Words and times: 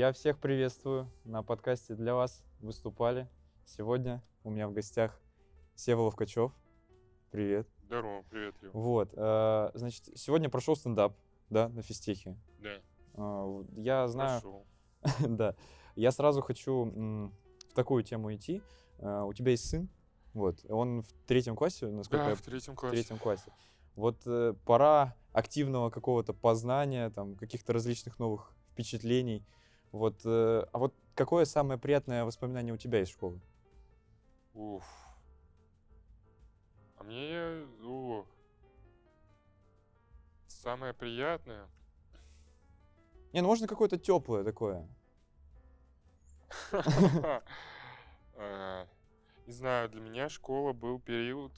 Я 0.00 0.12
всех 0.12 0.38
приветствую 0.38 1.12
на 1.24 1.42
подкасте 1.42 1.94
для 1.94 2.14
вас. 2.14 2.42
Выступали. 2.60 3.28
Сегодня 3.66 4.22
у 4.44 4.48
меня 4.50 4.66
в 4.66 4.72
гостях 4.72 5.20
Сева 5.74 6.00
Ловкачев. 6.00 6.52
Привет. 7.30 7.68
Здорово, 7.82 8.22
привет, 8.30 8.54
Лев. 8.62 8.72
Вот, 8.72 9.10
э, 9.14 9.70
значит, 9.74 10.08
сегодня 10.14 10.48
прошел 10.48 10.74
стендап, 10.74 11.18
да, 11.50 11.68
на 11.68 11.82
физтехе. 11.82 12.34
Да, 12.60 12.80
Э, 13.12 13.64
Я 13.76 14.08
знаю, 14.08 14.40
прошел. 14.40 14.66
да. 15.36 15.54
Я 15.96 16.12
сразу 16.12 16.40
хочу 16.40 16.86
м, 16.86 17.34
в 17.68 17.74
такую 17.74 18.02
тему 18.02 18.34
идти. 18.34 18.62
Э, 19.00 19.20
У 19.26 19.34
тебя 19.34 19.50
есть 19.50 19.68
сын, 19.68 19.90
вот, 20.32 20.64
он 20.70 21.02
в 21.02 21.12
третьем 21.26 21.56
классе, 21.56 21.88
насколько 21.88 22.24
Да, 22.24 22.30
я 22.30 22.36
в 22.36 22.40
третьем 22.40 22.72
в 22.72 22.76
классе. 22.76 22.96
третьем 22.96 23.18
классе. 23.18 23.52
Вот 23.96 24.16
э, 24.24 24.54
пора 24.64 25.14
активного 25.34 25.90
какого-то 25.90 26.32
познания, 26.32 27.10
там, 27.10 27.36
каких-то 27.36 27.74
различных 27.74 28.18
новых 28.18 28.50
впечатлений. 28.72 29.44
Вот, 29.92 30.20
э, 30.24 30.66
а 30.72 30.78
вот 30.78 30.94
какое 31.14 31.44
самое 31.44 31.78
приятное 31.78 32.24
воспоминание 32.24 32.72
у 32.72 32.76
тебя 32.76 33.02
из 33.02 33.08
школы? 33.08 33.40
Уф. 34.54 34.84
А 36.96 37.02
мне, 37.02 37.66
о, 37.82 38.24
самое 40.46 40.92
приятное, 40.92 41.68
Не, 43.32 43.42
ну 43.42 43.48
можно 43.48 43.66
какое-то 43.68 43.96
теплое 43.96 44.42
такое. 44.42 44.88
э, 48.34 48.86
не 49.46 49.52
знаю, 49.52 49.88
для 49.88 50.00
меня 50.00 50.28
школа 50.28 50.72
был 50.72 50.98
период, 50.98 51.52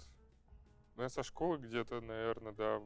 ну, 0.96 1.02
я 1.02 1.08
со 1.08 1.22
школы 1.22 1.56
где-то, 1.56 2.00
наверное, 2.02 2.52
да, 2.52 2.82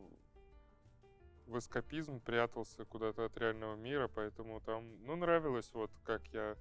в- 1.47 1.59
эскапизм 1.59 2.21
прятался 2.21 2.85
куда-то 2.85 3.25
от 3.25 3.37
реального 3.39 3.75
мира, 3.77 4.09
поэтому 4.09 4.61
там, 4.61 5.05
ну, 5.05 5.17
нравилось 5.17 5.71
вот 5.75 5.91
как 6.05 6.27
я... 6.29 6.57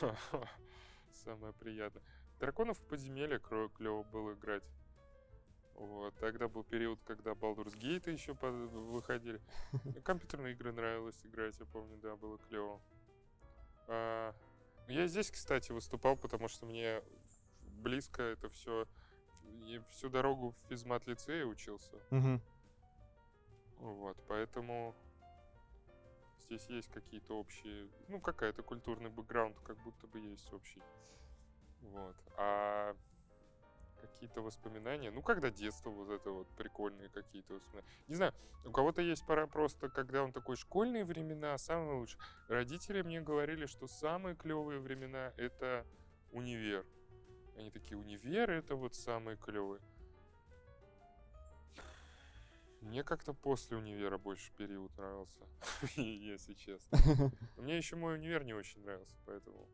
Самое 1.24 1.52
приятное. 1.54 2.02
Драконов 2.40 2.78
в 2.78 2.82
подземелье 2.86 3.38
клево 3.38 4.02
было 4.04 4.34
играть. 4.34 4.64
Вот. 5.74 6.14
Тогда 6.20 6.48
был 6.48 6.62
период, 6.62 7.00
когда 7.04 7.32
Baldur's 7.32 7.76
Gate 7.78 8.10
еще 8.10 8.34
по- 8.34 8.50
выходили. 8.50 9.40
Компьютерные 10.04 10.54
игры 10.54 10.72
нравилось 10.72 11.18
играть, 11.24 11.58
я 11.58 11.66
помню, 11.66 11.96
да, 11.98 12.16
было 12.16 12.38
клево. 12.38 12.80
А, 13.88 14.34
ну, 14.86 14.94
я 14.94 15.06
здесь, 15.08 15.30
кстати, 15.30 15.72
выступал, 15.72 16.16
потому 16.16 16.48
что 16.48 16.66
мне 16.66 17.02
близко 17.82 18.22
это 18.22 18.48
все. 18.50 18.86
И 19.66 19.80
всю 19.90 20.08
дорогу 20.08 20.50
в 20.52 20.68
физмат-лицее 20.68 21.44
учился. 21.44 21.96
Мгм. 22.10 22.40
Вот, 23.78 24.16
поэтому 24.28 24.94
здесь 26.40 26.66
есть 26.68 26.88
какие-то 26.88 27.38
общие, 27.38 27.88
ну, 28.08 28.20
какая-то 28.20 28.62
культурный 28.62 29.10
бэкграунд, 29.10 29.58
как 29.60 29.76
будто 29.82 30.06
бы 30.06 30.20
есть 30.20 30.52
общий. 30.52 30.82
Вот. 31.80 32.16
А 32.36 32.96
какие-то 34.00 34.42
воспоминания, 34.42 35.10
ну, 35.10 35.22
когда 35.22 35.50
детство, 35.50 35.90
вот 35.90 36.10
это 36.10 36.30
вот 36.30 36.48
прикольные 36.56 37.08
какие-то 37.08 37.54
воспоминания. 37.54 37.88
Не 38.08 38.14
знаю, 38.14 38.34
у 38.64 38.70
кого-то 38.70 39.02
есть 39.02 39.26
пора 39.26 39.46
просто, 39.46 39.88
когда 39.88 40.22
он 40.22 40.32
такой, 40.32 40.56
школьные 40.56 41.04
времена, 41.04 41.56
самые 41.58 41.98
лучшие. 41.98 42.20
Родители 42.48 43.02
мне 43.02 43.20
говорили, 43.20 43.66
что 43.66 43.86
самые 43.86 44.36
клевые 44.36 44.80
времена— 44.80 45.32
это 45.36 45.86
универ. 46.32 46.86
Они 47.56 47.70
такие, 47.70 47.96
универ— 47.96 48.50
это 48.52 48.76
вот 48.76 48.94
самые 48.94 49.36
клевые. 49.36 49.80
Мне 52.84 53.02
как-то 53.02 53.32
после 53.32 53.78
универа 53.78 54.18
больше 54.18 54.52
период 54.52 54.94
нравился, 54.98 55.44
если 55.96 56.52
честно. 56.52 56.98
Мне 57.56 57.76
еще 57.78 57.96
мой 57.96 58.14
универ 58.14 58.44
не 58.44 58.52
очень 58.52 58.82
нравился, 58.82 59.16
поэтому... 59.24 59.66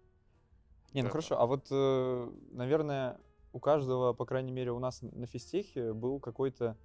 Не, 0.92 1.02
ну 1.02 1.08
хорошо, 1.08 1.40
а 1.40 1.46
вот, 1.46 1.66
э, 1.70 2.32
наверное, 2.52 3.20
у 3.52 3.58
каждого, 3.58 4.12
по 4.12 4.24
крайней 4.24 4.52
мере, 4.52 4.70
у 4.70 4.78
нас 4.78 5.02
на 5.02 5.26
физтехе 5.26 5.92
был 5.92 6.20
какой-то, 6.20 6.76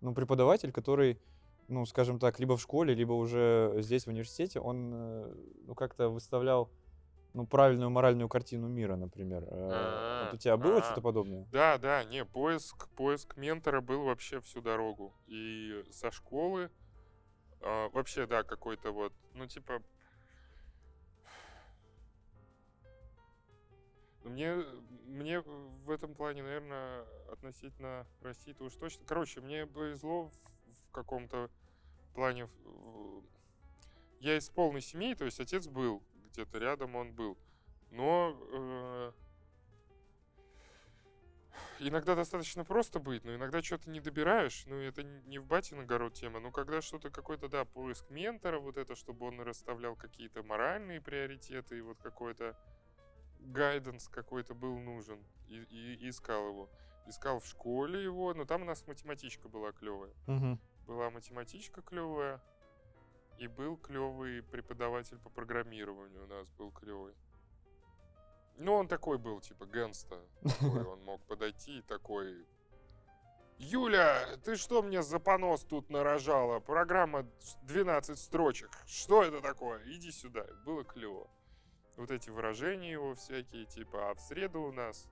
ну, 0.00 0.14
преподаватель, 0.14 0.72
который, 0.72 1.20
ну, 1.68 1.84
скажем 1.84 2.18
так, 2.18 2.40
либо 2.40 2.56
в 2.56 2.62
школе, 2.62 2.94
либо 2.94 3.12
уже 3.12 3.74
здесь, 3.78 4.04
в 4.04 4.08
университете, 4.08 4.60
он, 4.60 4.92
э, 4.94 5.34
ну, 5.66 5.74
как-то 5.74 6.08
выставлял, 6.08 6.70
ну, 7.36 7.46
правильную 7.46 7.90
моральную 7.90 8.30
картину 8.30 8.66
мира, 8.66 8.96
например. 8.96 9.44
Э, 9.46 10.24
Вот 10.24 10.34
у 10.34 10.38
тебя 10.38 10.56
было 10.56 10.78
А, 10.78 10.82
что-то 10.82 11.02
подобное? 11.02 11.46
Да, 11.52 11.76
да, 11.76 12.02
не, 12.04 12.24
поиск, 12.24 12.88
поиск 12.96 13.36
ментора 13.36 13.82
был 13.82 14.04
вообще 14.04 14.40
всю 14.40 14.62
дорогу. 14.62 15.12
И 15.26 15.84
со 15.90 16.10
школы 16.10 16.70
а, 17.60 17.90
вообще, 17.90 18.26
да, 18.26 18.42
какой-то 18.42 18.90
вот, 18.90 19.12
ну, 19.34 19.46
типа... 19.46 19.82
Мне, 24.24 24.56
мне 25.04 25.40
в 25.40 25.90
этом 25.90 26.14
плане, 26.14 26.42
наверное, 26.42 27.04
относительно 27.30 28.06
России-то 28.22 28.64
уж 28.64 28.72
точно. 28.74 29.04
Короче, 29.06 29.42
мне 29.42 29.66
повезло 29.66 30.24
в, 30.24 30.32
в 30.88 30.90
каком-то 30.90 31.50
плане. 32.14 32.48
Я 34.20 34.38
из 34.38 34.48
полной 34.48 34.80
семьи, 34.80 35.14
то 35.14 35.26
есть 35.26 35.38
отец 35.38 35.68
был 35.68 36.02
где-то 36.36 36.58
рядом, 36.58 36.94
он 36.94 37.12
был. 37.12 37.38
Но 37.90 38.36
э, 38.52 39.12
иногда 41.80 42.14
достаточно 42.14 42.64
просто 42.64 42.98
быть, 43.00 43.24
но 43.24 43.34
иногда 43.34 43.62
что-то 43.62 43.88
не 43.88 44.00
добираешь. 44.00 44.64
Ну, 44.66 44.76
это 44.76 45.02
не 45.02 45.38
в 45.38 45.46
батин 45.46 45.80
огород 45.80 46.14
тема. 46.14 46.40
Но 46.40 46.50
когда 46.50 46.82
что-то 46.82 47.10
какой-то, 47.10 47.48
да, 47.48 47.64
поиск 47.64 48.10
ментора, 48.10 48.58
вот 48.58 48.76
это, 48.76 48.94
чтобы 48.94 49.26
он 49.26 49.40
расставлял 49.40 49.96
какие-то 49.96 50.42
моральные 50.42 51.00
приоритеты, 51.00 51.78
и 51.78 51.80
вот 51.80 51.98
какой-то 51.98 52.54
гайденс 53.40 54.08
какой-то 54.08 54.54
был 54.54 54.78
нужен. 54.78 55.24
И, 55.48 55.56
и 55.56 56.08
искал 56.10 56.48
его. 56.48 56.70
Искал 57.06 57.38
в 57.38 57.46
школе 57.46 58.02
его, 58.02 58.34
но 58.34 58.44
там 58.44 58.62
у 58.62 58.64
нас 58.64 58.86
математичка 58.86 59.48
была 59.48 59.72
клевая. 59.72 60.12
Мгм. 60.26 60.60
Была 60.86 61.10
математичка 61.10 61.80
клевая, 61.80 62.42
и 63.38 63.48
был 63.48 63.76
клевый 63.76 64.42
преподаватель 64.42 65.18
по 65.18 65.30
программированию 65.30 66.24
у 66.24 66.26
нас 66.26 66.48
был 66.52 66.70
клевый. 66.70 67.14
Ну, 68.58 68.74
он 68.74 68.88
такой 68.88 69.18
был, 69.18 69.40
типа. 69.40 69.66
Такой, 69.66 70.84
он 70.84 71.04
мог 71.04 71.22
подойти 71.26 71.78
и 71.78 71.82
такой... 71.82 72.46
Юля, 73.58 74.36
ты 74.44 74.56
что 74.56 74.82
мне 74.82 75.02
за 75.02 75.18
понос 75.18 75.64
тут 75.64 75.88
нарожала? 75.88 76.60
Программа 76.60 77.26
12 77.62 78.18
строчек. 78.18 78.70
Что 78.86 79.22
это 79.22 79.40
такое? 79.40 79.82
Иди 79.86 80.10
сюда. 80.10 80.46
Было 80.64 80.84
клево. 80.84 81.30
Вот 81.96 82.10
эти 82.10 82.28
выражения 82.28 82.92
его 82.92 83.14
всякие, 83.14 83.64
типа, 83.64 84.10
а 84.10 84.14
в 84.14 84.20
среду 84.20 84.60
у 84.60 84.72
нас 84.72 85.08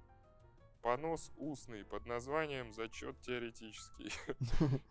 понос 0.82 1.32
устный 1.38 1.84
под 1.86 2.04
названием 2.04 2.74
«Зачет 2.74 3.18
теоретический». 3.22 4.12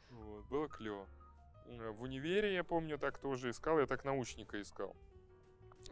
Было 0.49 0.67
клево. 0.67 1.07
Э, 1.67 1.89
В 1.91 2.01
универе, 2.03 2.53
я 2.53 2.63
помню, 2.63 2.97
так 2.97 3.17
тоже 3.17 3.49
искал. 3.49 3.79
Я 3.79 3.85
так 3.87 4.03
научника 4.03 4.61
искал. 4.61 4.95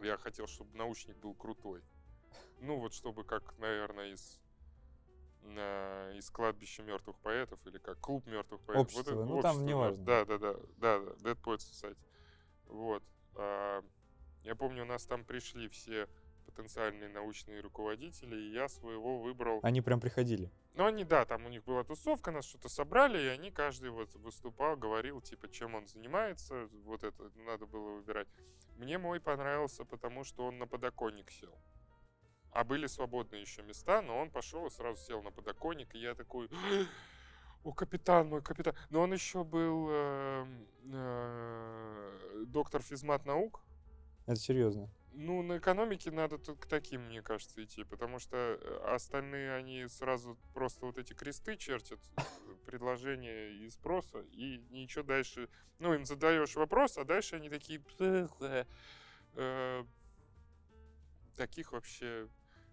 Я 0.02 0.16
хотел, 0.16 0.46
чтобы 0.46 0.76
научник 0.76 1.16
был 1.18 1.34
крутой. 1.34 1.82
Ну, 2.60 2.78
вот 2.78 2.94
чтобы 2.94 3.24
как, 3.24 3.58
наверное, 3.58 4.12
из 4.12 4.40
на- 5.42 6.12
из 6.16 6.30
кладбища 6.30 6.82
мертвых 6.84 7.18
поэтов 7.18 7.58
или 7.66 7.78
как 7.78 7.98
клуб 7.98 8.26
мертвых 8.26 8.60
поэтов. 8.60 8.86
Общество, 8.86 9.10
это 9.10 9.24
ну, 9.24 9.42
там 9.42 9.56
общество, 9.56 9.64
неважно. 9.68 10.04
Да, 10.04 10.24
да, 10.24 10.38
да, 10.38 10.54
да, 10.78 10.98
да, 11.00 11.12
Dead 11.30 11.40
Poets 11.42 11.58
Society. 11.68 11.98
Вот. 12.66 13.02
А, 13.34 13.82
я 14.44 14.54
помню, 14.54 14.82
у 14.82 14.86
нас 14.86 15.04
там 15.04 15.24
пришли 15.24 15.68
все 15.68 16.08
потенциальные 16.46 17.08
научные 17.08 17.60
руководители, 17.60 18.36
и 18.36 18.52
я 18.52 18.68
своего 18.68 19.20
выбрал. 19.20 19.58
Они 19.62 19.80
прям 19.80 20.00
приходили. 20.00 20.50
Ну, 20.74 20.86
они, 20.86 21.04
да, 21.04 21.26
там 21.26 21.44
у 21.44 21.48
них 21.50 21.64
была 21.64 21.84
тусовка, 21.84 22.30
нас 22.30 22.46
что-то 22.46 22.70
собрали, 22.70 23.20
и 23.22 23.26
они, 23.26 23.50
каждый 23.50 23.90
вот 23.90 24.14
выступал, 24.14 24.76
говорил, 24.76 25.20
типа, 25.20 25.48
чем 25.50 25.74
он 25.74 25.86
занимается, 25.86 26.68
вот 26.84 27.04
это 27.04 27.30
надо 27.36 27.66
было 27.66 27.96
выбирать. 27.96 28.28
Мне 28.76 28.96
мой 28.96 29.20
понравился, 29.20 29.84
потому 29.84 30.24
что 30.24 30.46
он 30.46 30.58
на 30.58 30.66
подоконник 30.66 31.30
сел. 31.30 31.54
А 32.52 32.64
были 32.64 32.86
свободные 32.86 33.42
еще 33.42 33.62
места, 33.62 34.00
но 34.00 34.18
он 34.18 34.30
пошел 34.30 34.66
и 34.66 34.70
сразу 34.70 35.00
сел 35.02 35.22
на 35.22 35.30
подоконник, 35.30 35.94
и 35.94 35.98
я 35.98 36.14
такой, 36.14 36.48
о, 37.64 37.72
капитан 37.72 38.28
мой, 38.28 38.42
капитан. 38.42 38.74
Но 38.90 39.02
он 39.02 39.12
еще 39.12 39.44
был 39.44 39.88
эм, 39.90 40.66
э, 40.92 42.44
доктор 42.46 42.82
физмат 42.82 43.26
наук, 43.26 43.62
Это 44.26 44.36
серьезно. 44.36 44.88
Ну, 45.14 45.42
на 45.42 45.58
экономике 45.58 46.10
надо 46.10 46.38
тут 46.38 46.60
к 46.60 46.66
таким, 46.66 47.06
мне 47.06 47.22
кажется, 47.22 47.62
идти, 47.62 47.84
потому 47.84 48.18
что 48.18 48.36
э, 48.36 48.94
остальные, 48.94 49.54
они 49.54 49.86
сразу 49.88 50.38
просто 50.54 50.86
вот 50.86 50.98
эти 50.98 51.12
кресты 51.12 51.56
чертят, 51.56 52.00
э, 52.16 52.22
предложения 52.66 53.50
и 53.50 53.68
спроса, 53.70 54.20
и 54.32 54.58
ничего 54.70 55.04
дальше. 55.04 55.48
Ну, 55.78 55.94
им 55.94 56.04
задаешь 56.04 56.54
вопрос, 56.56 56.98
а 56.98 57.04
дальше 57.04 57.36
они 57.36 57.48
такие... 57.48 57.82
Э, 59.34 59.84
Таких 61.36 61.72
вообще... 61.72 62.28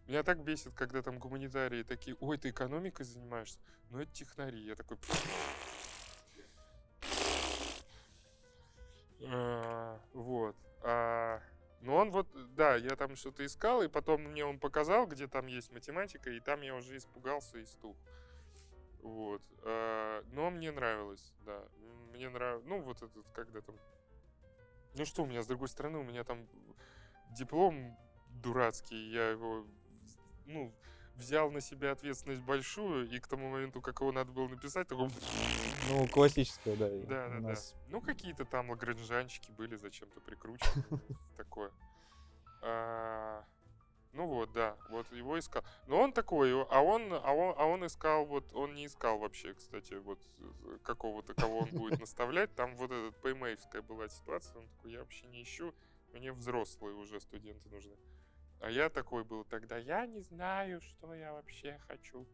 Меня 0.06 0.24
так 0.24 0.44
бесит, 0.44 0.74
когда 0.74 1.02
там 1.02 1.20
гуманитарии 1.20 1.84
такие, 1.84 2.18
ой, 2.20 2.38
ты 2.38 2.50
экономикой 2.50 3.04
занимаешься? 3.04 3.60
Ну, 3.90 4.00
это 4.00 4.12
технари. 4.12 4.66
Я 4.66 4.76
такой... 4.76 4.98
Э, 9.22 9.98
Вот. 10.14 10.56
А, 10.82 11.42
ну, 11.82 11.96
он 11.96 12.12
вот, 12.12 12.28
да, 12.56 12.76
я 12.76 12.96
там 12.96 13.16
что-то 13.16 13.46
искал, 13.46 13.82
и 13.82 13.88
потом 13.88 14.24
мне 14.24 14.46
он 14.46 14.60
показал, 14.60 15.08
где 15.08 15.28
там 15.28 15.48
есть 15.48 15.72
математика, 15.72 16.30
и 16.30 16.40
там 16.40 16.62
я 16.62 16.76
уже 16.76 16.98
испугался 16.98 17.58
и 17.60 17.66
стух. 17.66 17.96
Вот. 19.02 19.42
А, 19.64 20.24
но 20.34 20.50
мне 20.50 20.72
нравилось, 20.72 21.34
да. 21.46 21.64
Мне 22.12 22.30
нравилось, 22.30 22.66
ну, 22.66 22.82
вот 22.82 22.98
этот, 22.98 23.26
когда 23.34 23.62
там... 23.62 23.76
Ну 24.96 25.06
что 25.06 25.24
у 25.24 25.26
меня, 25.26 25.42
с 25.42 25.48
другой 25.48 25.70
стороны, 25.70 26.00
у 26.00 26.04
меня 26.04 26.24
там 26.24 26.46
диплом 27.32 27.98
дурацкий, 28.30 29.12
я 29.12 29.30
его, 29.30 29.66
ну, 30.46 30.74
взял 31.16 31.52
на 31.52 31.62
себя 31.62 31.92
ответственность 31.92 32.42
большую, 32.42 33.10
и 33.10 33.20
к 33.20 33.28
тому 33.28 33.50
моменту, 33.50 33.82
как 33.82 34.02
его 34.02 34.12
надо 34.12 34.32
было 34.32 34.48
написать, 34.48 34.88
такой... 34.88 35.10
Ну, 35.90 36.08
классическое, 36.08 36.76
да. 36.76 36.88
Да, 37.08 37.30
да, 37.30 37.40
да. 37.40 37.56
Ну, 37.88 38.02
какие-то 38.02 38.46
там 38.46 38.70
лагранжанчики 38.70 39.52
были 39.52 39.76
зачем-то 39.76 40.22
прикручены. 40.22 40.84
Такое. 41.38 41.72
А, 42.62 43.44
Ну 44.12 44.28
вот, 44.28 44.52
да, 44.54 44.76
вот 44.90 45.12
его 45.12 45.38
искал. 45.38 45.64
Но 45.88 46.00
он 46.02 46.14
такой, 46.14 46.52
а 46.52 46.82
он, 46.82 47.14
а 47.14 47.32
он, 47.32 47.56
а 47.58 47.66
он 47.66 47.86
искал, 47.86 48.26
вот, 48.26 48.54
он 48.54 48.74
не 48.74 48.88
искал 48.88 49.20
вообще, 49.20 49.54
кстати, 49.54 49.94
вот 49.94 50.20
э, 50.40 50.78
какого-то, 50.84 51.34
кого 51.36 51.60
он 51.60 51.70
будет 51.70 52.00
наставлять. 52.00 52.54
Там 52.56 52.76
вот 52.76 52.92
этот 52.92 53.22
пеймейвская 53.22 53.82
была 53.82 54.10
ситуация, 54.10 54.58
он 54.58 54.68
такой, 54.68 54.94
я 54.94 55.00
вообще 55.00 55.28
не 55.28 55.44
ищу, 55.44 55.74
мне 56.14 56.34
взрослые 56.34 56.96
уже 56.96 57.20
студенты 57.20 57.70
нужны. 57.70 57.96
А 58.62 58.70
я 58.70 58.90
такой 58.90 59.24
был 59.24 59.46
тогда, 59.46 59.78
я 59.78 60.06
не 60.06 60.22
знаю, 60.22 60.82
что 60.82 61.14
я 61.14 61.32
вообще 61.34 61.80
хочу. 61.88 62.28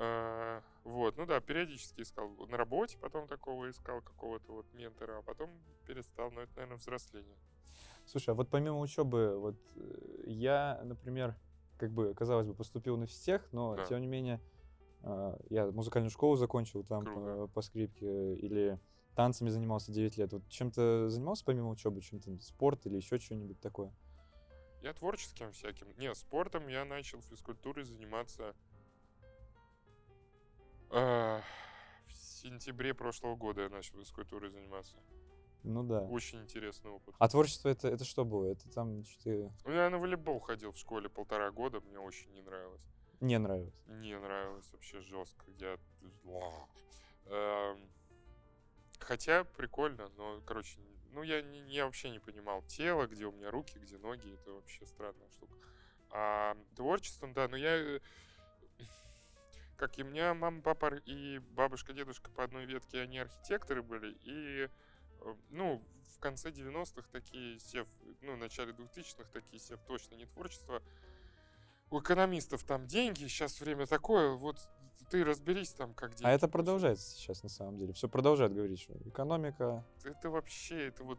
А, 0.00 0.62
Вот, 0.84 1.16
ну 1.16 1.26
да, 1.26 1.40
периодически 1.40 2.02
искал 2.02 2.30
на 2.46 2.56
работе, 2.56 2.96
потом 2.98 3.26
такого 3.26 3.68
искал 3.68 4.00
какого-то 4.00 4.52
вот 4.52 4.72
ментора, 4.72 5.18
а 5.18 5.22
потом 5.22 5.50
перестал, 5.86 6.30
но 6.30 6.42
это, 6.42 6.52
наверное, 6.56 6.78
взросление. 6.78 7.36
Слушай, 8.06 8.30
а 8.30 8.34
вот 8.34 8.48
помимо 8.48 8.78
учебы, 8.78 9.38
вот 9.38 9.56
э, 9.76 10.22
я, 10.26 10.80
например, 10.84 11.36
как 11.78 11.90
бы, 11.92 12.14
казалось 12.14 12.46
бы, 12.46 12.54
поступил 12.54 12.96
на 12.96 13.06
физтех, 13.06 13.48
но 13.52 13.76
Да. 13.76 13.84
тем 13.86 14.00
не 14.00 14.06
менее 14.06 14.40
а, 15.02 15.38
я 15.50 15.66
музыкальную 15.70 16.10
школу 16.10 16.36
закончил 16.36 16.84
там 16.84 17.04
Круто. 17.04 17.20
по, 17.20 17.46
по 17.48 17.62
скрипке 17.62 18.34
или 18.36 18.78
танцами 19.14 19.48
занимался 19.48 19.92
9 19.92 20.16
лет. 20.16 20.32
Вот 20.32 20.48
чем-то 20.48 21.08
занимался 21.08 21.44
помимо 21.44 21.70
учебы, 21.70 22.00
чем-то 22.00 22.38
спорт 22.40 22.86
или 22.86 22.96
еще 22.96 23.18
что-нибудь 23.18 23.60
такое? 23.60 23.92
Я 24.80 24.92
творческим 24.92 25.52
всяким. 25.52 25.88
Не, 25.98 26.14
спортом 26.14 26.68
я 26.68 26.84
начал 26.84 27.20
физкультурой 27.20 27.84
заниматься 27.84 28.54
а, 30.90 31.42
в 32.06 32.12
сентябре 32.12 32.94
прошлого 32.94 33.36
года 33.36 33.62
я 33.62 33.68
начал 33.68 33.98
физкультурой 33.98 34.50
заниматься. 34.50 34.96
Ну 35.64 35.82
да. 35.82 36.02
Очень 36.02 36.42
интересный 36.42 36.90
опыт. 36.90 37.14
А 37.18 37.28
творчество 37.28 37.68
это, 37.68 37.88
это 37.88 38.04
что 38.04 38.24
было? 38.24 38.46
Это 38.52 38.70
там 38.70 39.04
что-то 39.04 39.52
Ну, 39.64 39.72
Я 39.72 39.90
на 39.90 39.98
волейбол 39.98 40.38
ходил 40.40 40.72
в 40.72 40.78
школе 40.78 41.08
полтора 41.08 41.50
года, 41.50 41.80
мне 41.80 41.98
очень 41.98 42.30
не 42.32 42.42
нравилось. 42.42 42.80
не 43.20 43.38
нравилось? 43.38 43.74
Не 43.86 44.16
нравилось 44.18 44.70
вообще 44.72 45.00
жестко. 45.00 45.44
Я... 45.58 45.76
Эм, 47.26 47.90
Хотя 49.00 49.44
прикольно, 49.44 50.08
но, 50.16 50.40
короче, 50.44 50.78
ну 51.12 51.22
я, 51.22 51.40
не, 51.40 51.60
я 51.72 51.86
вообще 51.86 52.10
не 52.10 52.18
понимал 52.18 52.62
тело, 52.62 53.06
где 53.06 53.26
у 53.26 53.32
меня 53.32 53.50
руки, 53.50 53.78
где 53.78 53.96
ноги, 53.98 54.32
это 54.34 54.52
вообще 54.52 54.84
странная 54.86 55.28
штука. 55.30 55.54
А 56.10 56.56
творчеством, 56.76 57.32
да, 57.32 57.48
но 57.48 57.56
я, 57.56 58.00
как 59.78 59.96
и 59.96 60.02
у 60.02 60.06
меня 60.06 60.34
мама, 60.34 60.60
папа 60.60 60.96
и 61.06 61.38
бабушка, 61.38 61.92
дедушка 61.92 62.30
по 62.30 62.42
одной 62.42 62.66
ветке, 62.66 63.00
они 63.00 63.18
архитекторы 63.18 63.82
были, 63.82 64.16
и, 64.24 64.68
э, 65.20 65.34
ну, 65.50 65.82
в 66.16 66.18
конце 66.18 66.50
90-х 66.50 67.08
такие 67.12 67.60
сев, 67.60 67.86
ну, 68.20 68.34
в 68.34 68.38
начале 68.38 68.72
2000-х 68.72 69.30
такие 69.32 69.60
сев 69.60 69.78
точно 69.86 70.16
не 70.16 70.26
творчество, 70.26 70.82
у 71.90 72.00
экономистов 72.00 72.64
там 72.64 72.88
деньги, 72.88 73.28
сейчас 73.28 73.60
время 73.60 73.86
такое, 73.86 74.32
вот 74.32 74.58
ты 75.10 75.24
разберись 75.24 75.70
там, 75.70 75.94
как 75.94 76.10
деньги. 76.10 76.26
А 76.26 76.32
это 76.32 76.48
продолжается 76.48 77.16
сейчас 77.16 77.42
на 77.44 77.48
самом 77.48 77.78
деле. 77.78 77.92
Все 77.94 78.08
продолжает 78.08 78.52
говорить, 78.52 78.80
что 78.80 78.94
экономика. 79.08 79.86
Это 80.04 80.28
вообще, 80.28 80.88
это 80.88 81.04
вот, 81.04 81.18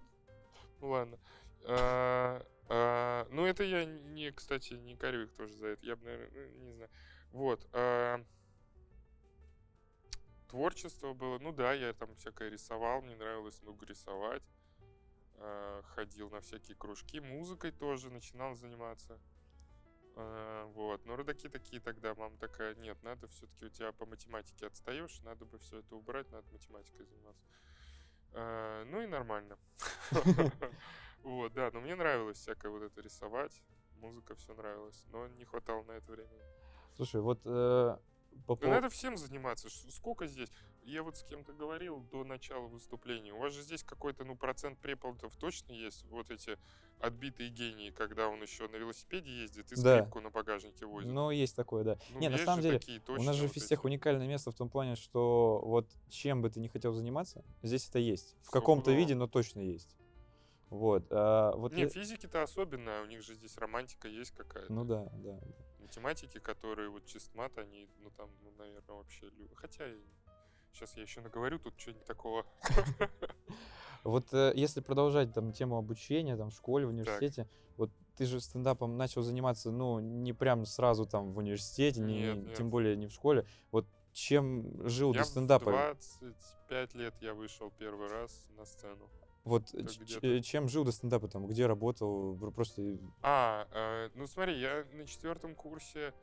ну 0.81 0.89
ладно. 0.89 1.17
А, 1.63 2.45
а, 2.67 3.25
ну 3.31 3.45
это 3.45 3.63
я 3.63 3.85
не, 3.85 4.31
кстати, 4.31 4.73
не 4.73 4.95
корю 4.95 5.23
их 5.23 5.33
тоже 5.33 5.53
за 5.53 5.67
это, 5.67 5.85
я 5.85 5.95
бы, 5.95 6.03
наверное, 6.03 6.49
не 6.51 6.71
знаю. 6.73 6.89
Вот. 7.31 7.67
а, 7.73 8.23
творчество 10.49 11.13
было, 11.13 11.39
ну 11.39 11.51
да, 11.51 11.73
я 11.73 11.93
там 11.93 12.15
всякое 12.15 12.49
рисовал, 12.49 13.01
мне 13.01 13.15
нравилось 13.15 13.61
много 13.61 13.85
рисовать. 13.85 14.43
а, 15.41 15.81
ходил 15.95 16.29
на 16.29 16.41
всякие 16.41 16.75
кружки, 16.75 17.19
музыкой 17.21 17.71
тоже 17.71 18.09
начинал 18.09 18.55
заниматься. 18.55 19.17
А, 20.15 20.65
Вот, 20.73 21.05
но 21.05 21.15
родаки 21.15 21.47
такие 21.47 21.81
тогда, 21.81 22.13
мама 22.15 22.37
такая, 22.37 22.75
нет, 22.75 23.01
надо 23.03 23.27
все-таки 23.27 23.65
у 23.65 23.69
тебя 23.69 23.91
по 23.93 24.05
математике 24.05 24.67
отстаешь, 24.67 25.21
надо 25.21 25.45
бы 25.45 25.57
все 25.59 25.79
это 25.79 25.95
убрать, 25.95 26.29
надо 26.31 26.51
математикой 26.51 27.05
заниматься. 27.05 27.45
А, 28.33 28.83
Ну 28.85 29.01
и 29.01 29.07
нормально. 29.07 29.57
Вот, 31.23 31.53
да, 31.53 31.69
но 31.73 31.81
мне 31.81 31.95
нравилось 31.95 32.37
всякое 32.37 32.71
вот 32.71 32.81
это 32.81 33.01
рисовать, 33.01 33.61
музыка 33.97 34.35
все 34.35 34.53
нравилось, 34.53 35.03
но 35.11 35.27
не 35.27 35.43
хватало 35.43 35.83
на 35.83 35.91
это 35.91 36.11
времени. 36.13 36.41
Слушай, 36.95 37.19
вот 37.19 37.41
э, 37.43 37.97
по 38.47 38.55
Да 38.55 38.67
пов- 38.67 38.69
надо 38.69 38.89
всем 38.89 39.17
заниматься. 39.17 39.69
Сколько 39.91 40.27
здесь? 40.27 40.49
Я 40.83 41.03
вот 41.03 41.17
с 41.17 41.23
кем-то 41.23 41.53
говорил 41.53 41.99
до 42.11 42.23
начала 42.23 42.65
выступления. 42.67 43.31
У 43.33 43.37
вас 43.39 43.53
же 43.53 43.61
здесь 43.61 43.83
какой-то, 43.83 44.23
ну, 44.25 44.35
процент 44.35 44.79
преподов 44.79 45.35
точно 45.35 45.73
есть. 45.73 46.03
Вот 46.09 46.31
эти 46.31 46.57
отбитые 46.99 47.49
гении, 47.49 47.91
когда 47.91 48.27
он 48.27 48.41
еще 48.41 48.67
на 48.67 48.75
велосипеде 48.77 49.29
ездит 49.29 49.71
и 49.71 49.75
Да. 49.75 49.97
скрипку 49.99 50.19
на 50.19 50.31
багажнике 50.31 50.85
возит. 50.85 51.11
Ну, 51.11 51.29
есть 51.31 51.55
такое, 51.55 51.83
да. 51.83 51.97
Ну, 52.09 52.19
не, 52.19 52.29
на 52.29 52.37
самом 52.39 52.61
деле, 52.61 52.79
такие 52.79 53.01
У 53.07 53.21
нас 53.21 53.35
же 53.35 53.43
вот 53.43 53.53
физтех 53.53 53.79
эти. 53.79 53.85
уникальное 53.87 54.27
место 54.27 54.51
в 54.51 54.55
том 54.55 54.69
плане, 54.69 54.95
что 54.95 55.61
вот 55.63 55.87
чем 56.09 56.41
бы 56.41 56.49
ты 56.49 56.59
не 56.59 56.69
хотел 56.69 56.93
заниматься, 56.93 57.43
здесь 57.61 57.87
это 57.87 57.99
есть. 57.99 58.35
В 58.41 58.49
каком-то 58.49 58.91
виде, 58.91 59.15
но 59.15 59.27
точно 59.27 59.59
есть. 59.59 59.95
Вот. 60.69 61.07
а, 61.11 61.55
вот 61.55 61.73
Не, 61.73 61.83
я- 61.83 61.89
физики-то 61.89 62.43
особенно, 62.43 63.01
у 63.01 63.05
них 63.05 63.21
же 63.23 63.33
здесь 63.35 63.57
романтика 63.57 64.07
есть 64.07 64.31
какая-то. 64.31 64.71
Ну 64.71 64.85
да, 64.85 65.09
да. 65.13 65.39
Математики, 65.89 66.39
которые 66.39 66.89
вот 66.89 67.05
чистмат, 67.07 67.57
они, 67.57 67.87
ну 68.03 68.11
там, 68.11 68.29
ну, 68.43 68.51
наверное, 68.59 68.95
вообще... 68.95 69.31
Хотя, 69.55 69.85
сейчас 70.71 70.95
я 70.95 71.01
еще 71.01 71.19
наговорю 71.21 71.57
тут 71.57 71.79
что-нибудь 71.79 72.05
такого. 72.05 72.45
Вот 74.05 74.33
э, 74.33 74.53
если 74.55 74.79
продолжать 74.79 75.33
там 75.33 75.51
тему 75.51 75.77
обучения 75.77 76.37
там 76.37 76.51
в 76.51 76.53
школе, 76.53 76.85
в 76.85 76.89
университете, 76.89 77.49
вот 77.75 77.91
ты 78.15 78.25
же 78.25 78.39
стендапом 78.39 78.95
начал 78.95 79.23
заниматься, 79.23 79.71
ну, 79.71 79.99
не 79.99 80.31
прям 80.31 80.65
сразу 80.65 81.05
там 81.05 81.33
в 81.33 81.37
университете, 81.39 81.99
не, 81.99 82.21
Нет, 82.21 82.37
не- 82.37 82.43
нет. 82.43 82.55
тем 82.55 82.69
более 82.69 82.95
не 82.95 83.07
в 83.07 83.11
школе. 83.11 83.45
Вот 83.71 83.85
чем 84.13 84.87
жил 84.87 85.13
Я 85.13 85.21
до 85.21 85.25
стендапа? 85.25 85.97
25 86.19 86.93
лет 86.95 87.13
я 87.19 87.33
вышел 87.33 87.71
первый 87.77 88.07
раз 88.07 88.47
на 88.57 88.63
сцену. 88.63 89.09
Вот 89.43 89.67
ч- 89.67 90.19
э, 90.21 90.41
чем 90.41 90.67
жил 90.67 90.83
до 90.83 90.91
стендапа 90.91 91.27
там? 91.27 91.47
Где 91.47 91.65
работал? 91.65 92.35
Просто 92.51 92.99
А, 93.21 93.67
э, 93.71 94.09
ну 94.15 94.27
смотри, 94.27 94.59
я 94.59 94.85
на 94.93 95.05
четвертом 95.07 95.55
курсе 95.55 96.13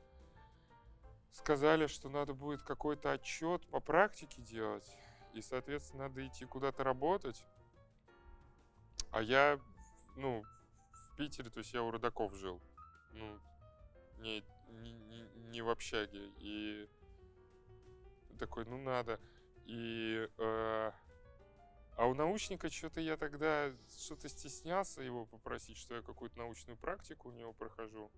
сказали, 1.33 1.87
что 1.87 2.09
надо 2.09 2.35
будет 2.35 2.63
какой-то 2.63 3.13
отчет 3.13 3.67
по 3.69 3.81
практике 3.81 4.43
делать, 4.43 4.87
и, 5.35 5.41
соответственно, 5.43 6.09
надо 6.09 6.27
идти 6.27 6.45
куда-то 6.45 6.85
работать. 6.85 7.45
А 9.11 9.23
я, 9.23 9.59
ну, 10.17 10.45
в 10.93 11.17
Питере, 11.17 11.51
то 11.51 11.59
есть 11.59 11.73
я 11.75 11.83
у 11.83 11.91
родаков 11.91 12.35
жил, 12.35 12.61
ну, 13.13 13.39
не, 14.19 14.43
не, 14.83 14.93
не- 14.93 15.29
не 15.51 15.63
в 15.63 15.69
общаге, 15.71 16.31
и 16.39 16.89
такой, 18.39 18.65
ну 18.67 18.79
надо. 18.79 19.19
И 19.65 20.29
э, 20.39 20.93
а 21.97 22.07
у 22.07 22.15
научника 22.15 22.71
что-то 22.71 23.01
я 23.01 23.17
тогда 23.17 23.73
что-то 23.99 24.29
стеснялся 24.29 25.03
его 25.03 25.25
попросить, 25.27 25.79
что 25.79 25.95
я 25.95 26.03
какую-то 26.03 26.39
научную 26.39 26.77
практику 26.77 27.31
у 27.31 27.33
него 27.33 27.53
прохожу, 27.53 28.11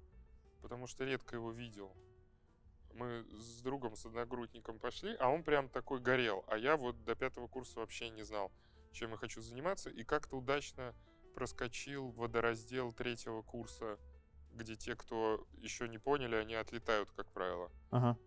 потому 0.60 0.86
что 0.86 1.04
редко 1.04 1.36
его 1.36 1.52
видел. 1.52 1.92
Мы 2.92 3.24
с 3.30 3.62
другом, 3.62 3.94
с 3.94 4.04
одногруппником 4.04 4.80
пошли, 4.80 5.14
а 5.20 5.28
он 5.28 5.44
прям 5.44 5.68
такой 5.68 6.00
горел, 6.00 6.44
а 6.48 6.58
я 6.58 6.76
вот 6.76 7.04
до 7.04 7.14
пятого 7.14 7.46
курса 7.46 7.78
вообще 7.78 8.10
не 8.10 8.24
знал, 8.24 8.50
чем 8.92 9.12
я 9.12 9.16
хочу 9.16 9.40
заниматься, 9.40 9.90
и 9.90 10.02
как-то 10.02 10.36
удачно 10.36 10.94
проскочил 11.34 12.10
водораздел 12.10 12.92
третьего 12.92 13.42
курса, 13.42 13.98
где 14.54 14.74
те, 14.74 14.96
кто 14.96 15.46
еще 15.58 15.88
не 15.88 15.98
поняли, 15.98 16.34
они 16.34 16.54
отлетают, 16.56 17.12
как 17.12 17.30
правило. 17.30 17.70
Ага. 17.90 18.18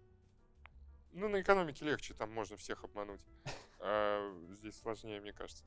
Ну, 1.14 1.28
на 1.28 1.42
экономике 1.42 1.86
легче, 1.86 2.14
там 2.14 2.32
можно 2.32 2.58
всех 2.58 2.84
обмануть. 2.84 3.22
А 3.80 4.34
здесь 4.52 4.80
сложнее, 4.80 5.20
мне 5.20 5.34
кажется. 5.34 5.64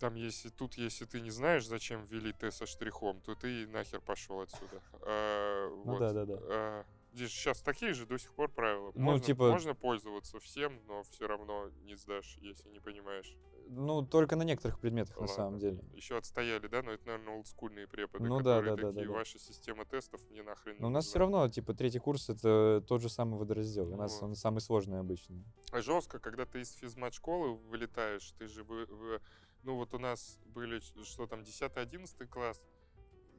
Там, 0.00 0.14
если 0.16 0.48
тут, 0.48 0.74
если 0.74 1.04
ты 1.04 1.20
не 1.20 1.30
знаешь, 1.30 1.66
зачем 1.66 2.04
ввели 2.06 2.32
Т 2.32 2.50
со 2.50 2.66
штрихом, 2.66 3.20
то 3.20 3.34
ты 3.36 3.68
нахер 3.68 4.00
пошел 4.00 4.40
отсюда. 4.40 4.82
А, 5.02 5.68
Ну 5.84 5.92
вот. 5.92 6.00
да-да-да. 6.00 6.34
А, 6.40 6.84
здесь 7.12 7.30
сейчас 7.30 7.60
такие 7.60 7.92
же 7.92 8.06
до 8.06 8.18
сих 8.18 8.32
пор 8.34 8.50
правила. 8.50 8.92
Ну, 8.94 9.00
Можно, 9.02 9.24
типа- 9.24 9.50
можно 9.50 9.74
пользоваться 9.74 10.38
всем, 10.40 10.80
но 10.86 11.02
все 11.04 11.26
равно 11.26 11.70
не 11.84 11.94
сдашь, 11.94 12.38
если 12.40 12.68
не 12.70 12.80
понимаешь. 12.80 13.36
Ну, 13.68 14.02
только 14.04 14.36
на 14.36 14.42
некоторых 14.42 14.80
предметах, 14.80 15.14
на 15.16 15.20
Ладно. 15.22 15.34
самом 15.34 15.58
деле. 15.58 15.82
Еще 15.94 16.16
отстояли, 16.16 16.66
да? 16.66 16.82
Но 16.82 16.92
это, 16.92 17.06
наверное, 17.06 17.36
олдскульные 17.36 17.86
преподы, 17.86 18.24
Ну 18.24 18.38
да, 18.40 18.56
которые 18.56 18.76
да, 18.76 18.82
да, 18.82 18.88
такие, 18.88 19.06
да, 19.06 19.12
да. 19.12 19.18
ваша 19.18 19.38
система 19.38 19.84
тестов 19.84 20.20
мне 20.30 20.42
нахрен 20.42 20.76
Но 20.80 20.86
у 20.88 20.90
не 20.90 20.94
нас 20.94 21.06
все 21.06 21.18
нужна». 21.18 21.38
равно, 21.38 21.52
типа, 21.52 21.74
третий 21.74 21.98
курс 22.00 22.28
это 22.28 22.82
тот 22.86 23.00
же 23.02 23.08
самый 23.08 23.38
водораздел. 23.38 23.92
У 23.92 23.96
нас 23.96 24.20
Вот. 24.20 24.28
он 24.28 24.34
самый 24.34 24.60
сложный 24.60 24.98
обычно. 24.98 25.42
А 25.70 25.80
жестко, 25.80 26.18
когда 26.18 26.44
ты 26.44 26.60
из 26.60 26.72
физмат-школы 26.72 27.54
вылетаешь, 27.54 28.32
ты 28.38 28.48
же, 28.48 28.64
вы- 28.64 28.86
вы- 28.86 29.20
ну 29.62 29.76
вот 29.76 29.94
у 29.94 29.98
нас 29.98 30.38
были, 30.46 30.80
что 31.04 31.26
там, 31.26 31.42
10-11 31.44 32.26
класс, 32.26 32.60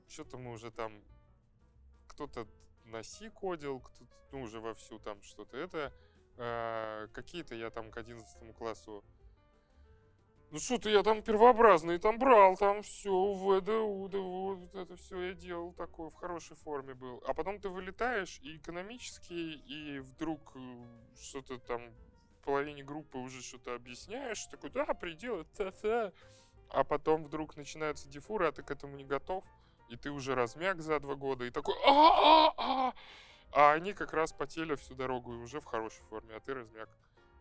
что-то 0.08 0.38
мы 0.38 0.52
уже 0.52 0.72
там, 0.72 0.94
кто-то 2.08 2.48
на 2.86 3.04
Си 3.04 3.30
кодил, 3.30 3.80
кто-то, 3.80 4.12
ну, 4.32 4.42
уже 4.42 4.60
вовсю 4.60 5.00
там 5.00 5.22
что-то 5.22 5.58
это, 5.58 5.94
а, 6.38 7.08
какие-то 7.08 7.56
я 7.56 7.70
там 7.70 7.92
к 7.92 7.98
11 7.98 8.54
классу, 8.56 9.04
ну 10.54 10.60
что-то 10.60 10.88
я 10.88 11.02
там 11.02 11.24
первообразный 11.24 11.98
там 11.98 12.20
брал, 12.20 12.56
там 12.56 12.84
все, 12.84 13.10
ВДУ, 13.10 14.08
да 14.08 14.20
вот 14.20 14.76
это 14.76 14.96
все 14.98 15.20
я 15.20 15.34
делал 15.34 15.74
такое, 15.74 16.12
в 16.12 16.14
хорошей 16.14 16.56
форме 16.56 16.94
был. 16.94 17.24
А 17.26 17.34
потом 17.34 17.60
ты 17.60 17.70
вылетаешь 17.70 18.40
и 18.44 18.58
экономически, 18.58 19.34
и 19.34 19.98
вдруг 19.98 20.52
э, 20.54 20.86
что-то 21.20 21.58
там 21.58 21.82
половине 22.46 22.84
группы 22.84 23.18
уже 23.18 23.42
что-то 23.42 23.74
объясняешь, 23.74 24.46
такой, 24.46 24.70
да, 24.70 24.86
предел, 24.94 25.44
та-та. 25.58 26.12
А 26.70 26.84
потом 26.84 27.24
вдруг 27.24 27.56
начинаются 27.56 28.08
дефуры, 28.08 28.46
а 28.46 28.52
ты 28.52 28.62
к 28.62 28.70
этому 28.70 28.96
не 28.96 29.06
готов, 29.06 29.44
и 29.90 29.98
ты 29.98 30.12
уже 30.12 30.36
размяк 30.36 30.82
за 30.82 31.00
два 31.00 31.16
года, 31.16 31.46
и 31.46 31.52
такой, 31.52 31.76
а-а-а! 31.86 32.94
А 33.52 33.74
они 33.74 33.94
как 33.94 34.14
раз 34.14 34.34
потели 34.34 34.76
всю 34.76 34.96
дорогу 34.96 35.34
и 35.34 35.38
уже 35.38 35.60
в 35.60 35.66
хорошей 35.66 36.04
форме, 36.06 36.36
а 36.36 36.40
ты 36.40 36.54
размяк. 36.54 36.90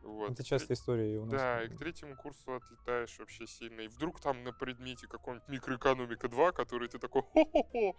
Вот. 0.02 0.32
Это 0.32 0.44
частая 0.44 0.76
история 0.76 1.18
у 1.18 1.25
нас. 1.25 1.32
Да, 1.32 1.62
и 1.62 1.68
к 1.68 1.78
третьему 1.78 2.16
курсу 2.16 2.54
отлетаешь 2.54 3.18
вообще 3.18 3.46
сильно. 3.46 3.82
И 3.82 3.88
вдруг 3.88 4.20
там 4.20 4.42
на 4.42 4.52
предмете 4.52 5.06
каком-нибудь 5.06 5.49
микроэкономика 5.49 6.28
2, 6.28 6.52
который 6.52 6.88
ты 6.88 6.99
такой 6.99 7.22
хо-хо-хо. 7.22 7.96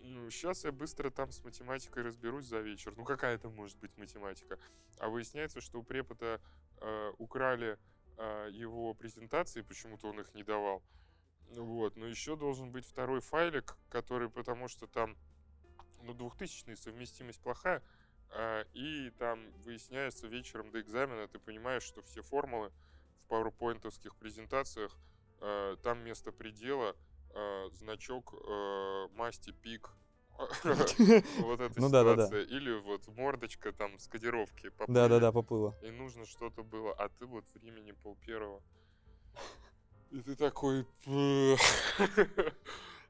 Ну, 0.00 0.28
сейчас 0.30 0.64
я 0.64 0.72
быстро 0.72 1.10
там 1.10 1.30
с 1.30 1.42
математикой 1.42 2.02
разберусь 2.02 2.44
за 2.44 2.58
вечер. 2.58 2.92
Ну, 2.96 3.04
какая 3.04 3.36
это 3.36 3.48
может 3.48 3.78
быть 3.78 3.96
математика? 3.96 4.58
А 4.98 5.08
выясняется, 5.08 5.62
что 5.62 5.78
у 5.78 5.82
препода 5.82 6.42
э, 6.80 7.12
украли 7.16 7.78
э, 8.18 8.48
его 8.52 8.92
презентации, 8.92 9.62
почему-то 9.62 10.08
он 10.08 10.20
их 10.20 10.34
не 10.34 10.42
давал. 10.42 10.82
Вот, 11.50 11.96
но 11.96 12.06
еще 12.06 12.36
должен 12.36 12.70
быть 12.70 12.86
второй 12.86 13.20
файлик, 13.20 13.76
который, 13.88 14.28
потому 14.28 14.68
что 14.68 14.86
там, 14.86 15.16
ну, 16.02 16.14
двухтысячная 16.14 16.76
совместимость 16.76 17.40
плохая, 17.40 17.82
а, 18.30 18.64
и 18.74 19.10
там 19.10 19.52
выясняется 19.62 20.26
вечером 20.26 20.70
до 20.72 20.80
экзамена, 20.80 21.28
ты 21.28 21.38
понимаешь, 21.38 21.84
что 21.84 22.02
все 22.02 22.22
формулы 22.22 22.72
в 23.24 23.28
пауэрпоинтовских 23.28 24.16
презентациях, 24.16 24.96
а, 25.40 25.76
там 25.76 26.00
вместо 26.00 26.32
предела 26.32 26.96
а, 27.30 27.68
значок 27.72 28.34
масти 29.14 29.52
пик. 29.52 29.90
Вот 31.38 31.60
эта 31.60 31.80
Ну 31.80 31.88
да, 31.90 32.02
да, 32.02 32.16
да. 32.16 32.26
ситуация. 32.26 32.42
Или 32.56 32.76
вот 32.80 33.06
мордочка 33.06 33.70
там 33.72 33.96
с 34.00 34.08
кодировки 34.08 34.70
поплыли, 34.70 34.96
Да-да-да, 34.96 35.30
поплыло. 35.30 35.76
И 35.80 35.90
нужно 35.92 36.26
что-то 36.26 36.64
было, 36.64 36.92
а 36.92 37.08
ты 37.08 37.24
вот 37.26 37.44
времени 37.54 37.92
пол 37.92 38.16
первого. 38.16 38.60
И 40.14 40.22
ты 40.22 40.36
такой... 40.36 40.86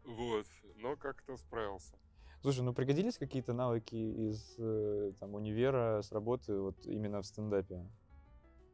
Вот. 0.04 0.46
Но 0.76 0.96
как-то 0.96 1.36
справился. 1.36 1.94
Слушай, 2.42 2.60
ну 2.62 2.74
пригодились 2.74 3.16
какие-то 3.16 3.52
навыки 3.54 3.94
из 3.94 4.54
э, 4.58 5.12
там, 5.18 5.34
универа, 5.34 6.02
с 6.02 6.12
работы, 6.12 6.58
вот 6.58 6.86
именно 6.86 7.22
в 7.22 7.26
стендапе? 7.26 7.86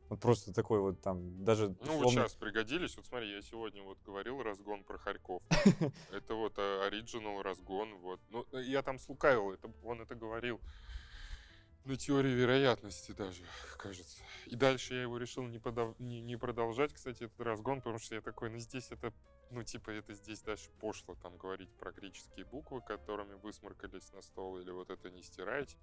Вот 0.09 0.21
просто 0.21 0.53
такой 0.53 0.81
вот 0.81 1.01
там, 1.01 1.45
даже 1.45 1.69
Ну, 1.69 1.75
вот 1.81 2.07
условно- 2.07 2.11
сейчас 2.11 2.35
пригодились. 2.35 2.97
Вот 2.97 3.07
смотри, 3.07 3.31
я 3.33 3.43
сегодня 3.43 3.83
вот 3.83 3.99
говорил 4.05 4.43
разгон 4.43 4.83
про 4.83 4.99
Харьков. 4.99 5.41
Это 6.13 6.35
вот 6.35 6.55
а, 6.59 6.87
оригинал 6.87 7.43
разгон. 7.43 7.97
Вот. 7.99 8.21
Ну, 8.31 8.45
э, 8.53 8.63
я 8.63 8.83
там 8.83 8.99
слукавил, 8.99 9.53
это, 9.53 9.73
он 9.85 10.01
это 10.01 10.17
говорил 10.17 10.61
на 11.85 11.97
теории 11.97 12.31
вероятности 12.33 13.13
даже, 13.13 13.43
кажется. 13.79 14.23
И 14.47 14.55
дальше 14.57 14.95
я 14.95 15.03
его 15.03 15.19
решил 15.19 15.45
не, 15.45 15.59
подав- 15.59 15.95
не, 15.99 16.21
не 16.21 16.37
продолжать, 16.37 16.93
кстати, 16.93 17.25
этот 17.25 17.41
разгон, 17.41 17.79
потому 17.79 17.99
что 17.99 18.15
я 18.15 18.21
такой, 18.21 18.51
ну, 18.51 18.59
здесь 18.59 18.91
это, 18.93 19.13
ну, 19.51 19.63
типа, 19.65 19.91
это 19.91 20.15
здесь 20.15 20.43
дальше 20.43 20.71
пошло, 20.81 21.15
там, 21.17 21.37
говорить 21.39 21.71
про 21.79 21.93
греческие 21.93 22.45
буквы, 22.45 22.83
которыми 22.83 23.35
высморкались 23.35 24.13
на 24.13 24.23
стол, 24.23 24.59
или 24.59 24.71
вот 24.71 24.91
это 24.91 25.11
не 25.11 25.23
стирать. 25.23 25.77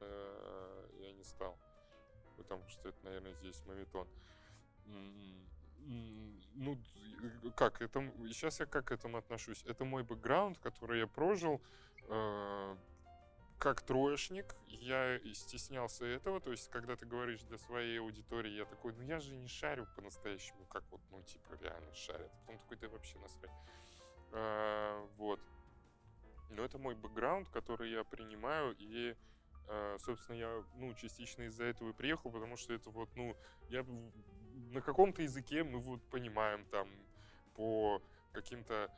Э, 0.00 0.88
Я 1.00 1.12
не 1.12 1.24
стал 1.24 1.58
потому 2.36 2.66
что 2.68 2.88
это, 2.88 2.98
наверное, 3.04 3.34
здесь 3.34 3.64
мавитон. 3.66 4.08
М, 4.86 5.48
м, 5.78 6.40
Ну, 6.54 6.78
как, 7.54 7.82
это, 7.82 8.00
сейчас 8.28 8.60
я 8.60 8.66
как 8.66 8.86
к 8.86 8.92
этому 8.92 9.18
отношусь? 9.18 9.62
Это 9.64 9.84
мой 9.84 10.02
бэкграунд, 10.04 10.58
который 10.58 11.00
я 11.00 11.06
прожил 11.06 11.60
э, 12.08 12.76
как 13.58 13.82
троечник. 13.82 14.54
Я 14.68 15.18
стеснялся 15.34 16.04
этого, 16.04 16.40
то 16.40 16.50
есть, 16.50 16.68
когда 16.70 16.96
ты 16.96 17.06
говоришь 17.06 17.42
для 17.42 17.58
своей 17.58 18.00
аудитории, 18.00 18.52
я 18.52 18.64
такой, 18.64 18.92
ну 18.92 19.02
я 19.02 19.20
же 19.20 19.34
не 19.34 19.48
шарю 19.48 19.86
по-настоящему, 19.96 20.64
как 20.66 20.84
вот, 20.90 21.00
ну, 21.10 21.22
типа, 21.22 21.54
реально 21.60 21.94
шарят. 21.94 22.30
Потом 22.40 22.58
такой, 22.58 22.76
ты 22.76 22.88
вообще 22.88 23.18
насрать. 23.18 23.50
Э, 24.32 25.06
вот. 25.16 25.40
Но 26.50 26.62
это 26.62 26.78
мой 26.78 26.94
бэкграунд, 26.94 27.48
который 27.48 27.90
я 27.90 28.04
принимаю, 28.04 28.74
и 28.78 29.16
Э, 29.68 29.96
собственно, 29.98 30.36
я, 30.36 30.64
ну, 30.76 30.94
частично 30.94 31.42
из-за 31.42 31.64
этого 31.64 31.90
и 31.90 31.92
приехал, 31.92 32.30
потому 32.30 32.56
что 32.56 32.72
это 32.72 32.90
вот, 32.90 33.08
ну, 33.16 33.36
я 33.68 33.84
на 34.72 34.80
каком-то 34.80 35.22
языке 35.22 35.64
мы 35.64 35.78
вот 35.80 36.02
понимаем 36.08 36.64
там 36.66 36.88
по 37.54 38.00
каким-то 38.32 38.90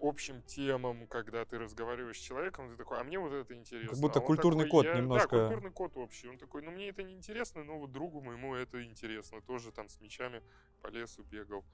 общим 0.00 0.42
темам, 0.42 1.06
когда 1.06 1.44
ты 1.44 1.58
разговариваешь 1.58 2.18
с 2.18 2.22
человеком, 2.22 2.70
ты 2.70 2.76
такой, 2.76 2.98
а 3.00 3.04
мне 3.04 3.18
вот 3.18 3.32
это 3.32 3.54
интересно. 3.54 4.00
будто 4.00 4.18
А 4.18 4.22
культурный 4.22 4.64
такой, 4.64 4.70
код 4.70 4.86
«Я-» 4.86 4.96
немножко. 4.96 5.36
Да, 5.36 5.48
культурный 5.48 5.70
код 5.70 5.96
общий. 5.96 6.28
Он 6.28 6.38
такой, 6.38 6.62
ну, 6.62 6.70
мне 6.70 6.88
это 6.88 7.02
не 7.02 7.14
интересно, 7.14 7.64
но 7.64 7.78
вот 7.78 7.92
другу 7.92 8.20
моему 8.20 8.54
это 8.54 8.82
интересно. 8.84 9.40
Тоже 9.42 9.72
там 9.72 9.88
с 9.88 10.00
мечами 10.00 10.42
по 10.82 10.88
лесу 10.88 11.22
бегал. 11.22 11.64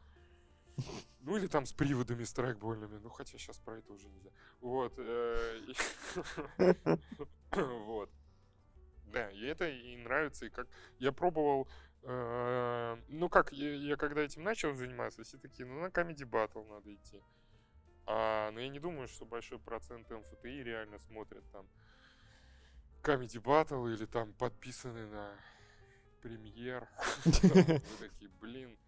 Ну 1.21 1.37
или 1.37 1.47
там 1.47 1.67
с 1.67 1.73
приводами 1.73 2.25
страйкбольными. 2.25 2.99
Ну 2.99 3.09
хотя 3.09 3.39
сейчас 3.39 3.59
про 3.59 3.79
это 3.79 3.93
уже 3.93 4.09
нельзя. 4.09 4.31
Вот. 4.61 4.93
э, 4.99 5.61
Вот. 7.51 8.11
Да, 9.07 9.31
и 9.31 9.45
это 9.45 9.69
и 9.69 9.97
нравится, 9.97 10.47
и 10.47 10.51
как 10.51 10.67
я 10.99 11.13
пробовал, 11.13 11.69
э, 12.03 12.97
ну 13.09 13.29
как, 13.29 13.53
я, 13.53 13.73
я 13.73 13.97
когда 13.97 14.23
этим 14.23 14.43
начал 14.43 14.75
заниматься, 14.75 15.23
все 15.23 15.39
такие, 15.39 15.67
ну 15.67 15.81
на 15.81 15.87
Comedy 15.87 16.29
Battle 16.29 16.67
надо 16.69 16.93
идти. 16.93 17.23
А, 18.07 18.51
но 18.51 18.61
я 18.61 18.69
не 18.69 18.81
думаю, 18.81 19.09
что 19.09 19.25
большой 19.25 19.59
процент 19.59 20.11
МФТИ 20.11 20.63
реально 20.63 20.99
смотрят 20.99 21.45
там 21.53 21.67
Comedy 23.03 23.41
Battle 23.43 23.93
или 23.93 24.07
там 24.07 24.33
подписаны 24.35 25.07
на 25.07 25.37
премьер. 26.23 26.89
Такие, 27.25 28.31
блин, 28.41 28.79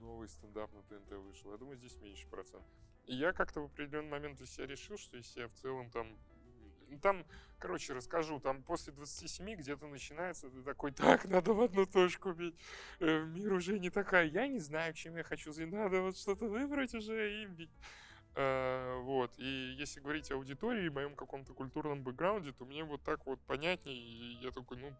новый 0.00 0.28
стендап 0.28 0.72
на 0.72 0.82
ТНТ 0.82 1.12
вышел. 1.12 1.52
Я 1.52 1.58
думаю, 1.58 1.76
здесь 1.76 1.96
меньше 2.00 2.26
процент. 2.28 2.64
И 3.06 3.14
я 3.14 3.32
как-то 3.32 3.60
в 3.60 3.64
определенный 3.66 4.10
момент 4.10 4.38
для 4.38 4.46
себя 4.46 4.66
решил, 4.66 4.98
что 4.98 5.16
если 5.16 5.40
я 5.40 5.48
в 5.48 5.52
целом 5.52 5.90
там... 5.90 6.18
ну, 6.88 6.98
Там, 7.00 7.24
короче, 7.58 7.94
расскажу, 7.94 8.40
там 8.40 8.62
после 8.62 8.92
27 8.92 9.56
где-то 9.56 9.86
начинается, 9.86 10.50
ты 10.50 10.62
такой, 10.62 10.92
так, 10.92 11.24
надо 11.24 11.54
в 11.54 11.60
одну 11.62 11.86
точку 11.86 12.32
бить. 12.32 12.54
Э, 13.00 13.24
Мир 13.24 13.54
уже 13.54 13.78
не 13.78 13.88
такая, 13.90 14.26
я 14.26 14.46
не 14.46 14.58
знаю, 14.58 14.92
чем 14.92 15.16
я 15.16 15.22
хочу 15.22 15.52
надо 15.66 16.02
вот 16.02 16.18
что-то 16.18 16.46
выбрать 16.48 16.94
уже 16.94 17.42
и 17.42 17.46
бить. 17.46 17.72
Э, 18.38 19.00
Вот, 19.02 19.36
и 19.36 19.74
если 19.76 19.98
говорить 19.98 20.30
о 20.30 20.36
аудитории, 20.36 20.88
моем 20.88 21.16
каком-то 21.16 21.54
культурном 21.54 22.04
бэкграунде, 22.04 22.52
то 22.52 22.64
мне 22.64 22.84
вот 22.84 23.02
так 23.02 23.26
вот 23.26 23.40
понятнее, 23.40 23.96
и 23.96 24.36
я 24.40 24.52
такой, 24.52 24.76
ну, 24.76 24.94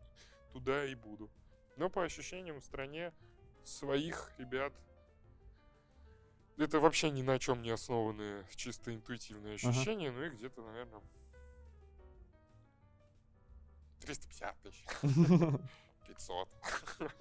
туда 0.53 0.85
и 0.85 0.97
буду. 0.97 1.31
Но 1.77 1.89
по 1.89 2.03
ощущениям 2.03 2.61
в 2.61 2.65
стране 2.65 3.13
своих 3.63 4.33
ребят 4.39 4.73
это 6.57 6.81
вообще 6.81 7.11
ни 7.11 7.23
на 7.23 7.39
чем 7.39 7.63
не 7.63 7.71
основанные 7.71 8.45
чисто 8.57 8.93
интуитивные 8.93 9.55
ощущения, 9.55 10.11
ну 10.11 10.25
и 10.25 10.31
где-то, 10.31 10.61
наверное, 10.63 11.01
350 14.01 14.63
тысяч, 14.63 14.85
500, 16.09 16.49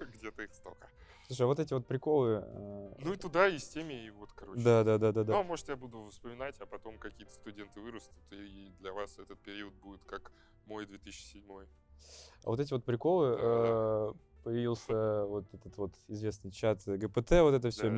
где-то 0.14 0.42
их 0.42 0.52
столько. 0.52 0.88
Слушай, 1.28 1.42
а 1.42 1.46
вот 1.46 1.58
эти 1.60 1.74
вот 1.74 1.86
приколы... 1.86 2.42
э, 2.42 2.94
Ну 3.00 3.12
и 3.12 3.16
туда, 3.18 3.48
и 3.48 3.58
с 3.58 3.68
теми, 3.68 3.92
и 4.06 4.10
вот, 4.10 4.32
короче. 4.32 4.62
Да, 4.62 4.82
да, 4.82 4.96
да, 4.96 5.12
да, 5.12 5.20
Ну, 5.20 5.26
да. 5.26 5.40
а 5.40 5.42
может, 5.42 5.68
я 5.68 5.76
буду 5.76 6.08
вспоминать, 6.10 6.58
а 6.58 6.64
потом 6.64 6.98
какие-то 6.98 7.32
студенты 7.34 7.80
вырастут, 7.80 8.16
и 8.30 8.72
для 8.80 8.94
вас 8.94 9.18
этот 9.18 9.38
период 9.40 9.74
будет 9.74 10.02
как 10.04 10.32
мой 10.64 10.86
2007. 10.86 11.42
А 11.50 11.66
вот 12.48 12.60
эти 12.60 12.72
вот 12.72 12.86
приколы, 12.86 13.36
э, 13.38 14.12
появился 14.48 15.26
вот 15.26 15.44
этот 15.52 15.76
вот 15.76 15.94
известный 16.08 16.50
чат 16.50 16.82
ГПТ, 16.86 17.32
вот 17.42 17.52
это 17.52 17.68
все, 17.68 17.82
Да. 17.82 17.88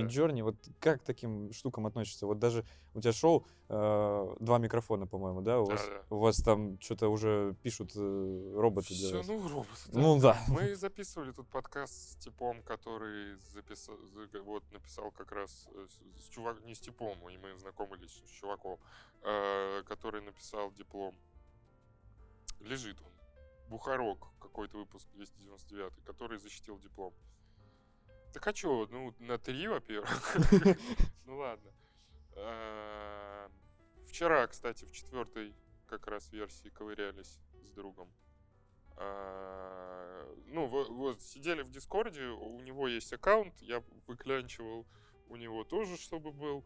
Вот 0.42 0.57
как 0.80 1.00
к 1.00 1.04
таким 1.04 1.52
штукам 1.52 1.87
относишься? 1.87 2.26
Вот 2.26 2.40
даже 2.40 2.64
у 2.92 3.00
тебя 3.00 3.12
шоу 3.12 3.47
э, 3.69 4.35
два 4.40 4.59
микрофона, 4.59 5.07
по-моему, 5.07 5.42
да? 5.42 5.61
У 5.61 5.66
вас, 5.66 5.80
Да-да. 5.80 6.16
у 6.16 6.19
вас 6.19 6.37
там 6.38 6.80
что-то 6.80 7.09
уже 7.09 7.54
пишут 7.62 7.92
э, 7.95 8.52
роботы 8.57 8.92
вас. 8.95 9.26
ну, 9.28 9.49
робот. 9.49 9.69
да. 9.92 10.00
Ну 10.00 10.21
да. 10.21 10.37
Мы 10.49 10.75
записывали 10.75 11.30
тут 11.30 11.47
подкаст 11.47 11.95
с 11.95 12.16
типом, 12.16 12.62
который 12.64 13.37
записал, 13.54 13.97
за- 14.09 14.42
вот 14.42 14.64
написал 14.73 15.12
как 15.12 15.30
раз 15.30 15.69
э, 15.73 15.87
с, 16.19 16.28
чувак, 16.30 16.64
не 16.64 16.75
с 16.75 16.80
типом, 16.80 17.16
мы 17.23 17.57
знакомились 17.59 18.11
с 18.26 18.30
чуваком, 18.30 18.80
э, 19.23 19.85
который 19.87 20.21
написал 20.21 20.73
диплом. 20.73 21.14
Лежит 22.59 22.97
он. 23.02 23.20
Бухарок, 23.71 24.29
какой-то 24.41 24.79
выпуск 24.79 25.09
299, 25.15 26.05
который 26.05 26.39
защитил 26.39 26.77
диплом. 26.79 27.15
Так 28.35 28.47
а 28.47 28.53
чё, 28.53 28.87
ну, 28.91 29.15
на 29.21 29.39
три, 29.39 29.69
во-первых. 29.69 30.37
Ну 31.27 31.37
ладно. 31.39 31.71
Э, 32.35 33.49
Вчера, 34.07 34.47
кстати, 34.49 34.85
в 34.85 34.91
четвертой 34.93 35.55
как 35.87 36.09
раз 36.09 36.33
версии 36.33 36.69
ковырялись 36.69 37.39
с 37.62 37.71
другом. 37.71 38.12
А, 38.97 40.27
Ну, 40.47 40.67
во- 40.67 40.85
вот 40.85 41.23
сидели 41.23 41.62
в 41.62 41.71
Дискорде, 41.71 42.25
у 42.27 42.59
него 42.61 42.89
есть 42.89 43.12
аккаунт, 43.12 43.55
я 43.62 43.83
выклянчивал 44.09 44.85
у 45.29 45.37
него 45.37 45.62
тоже, 45.62 45.97
чтобы 45.97 46.33
был. 46.33 46.65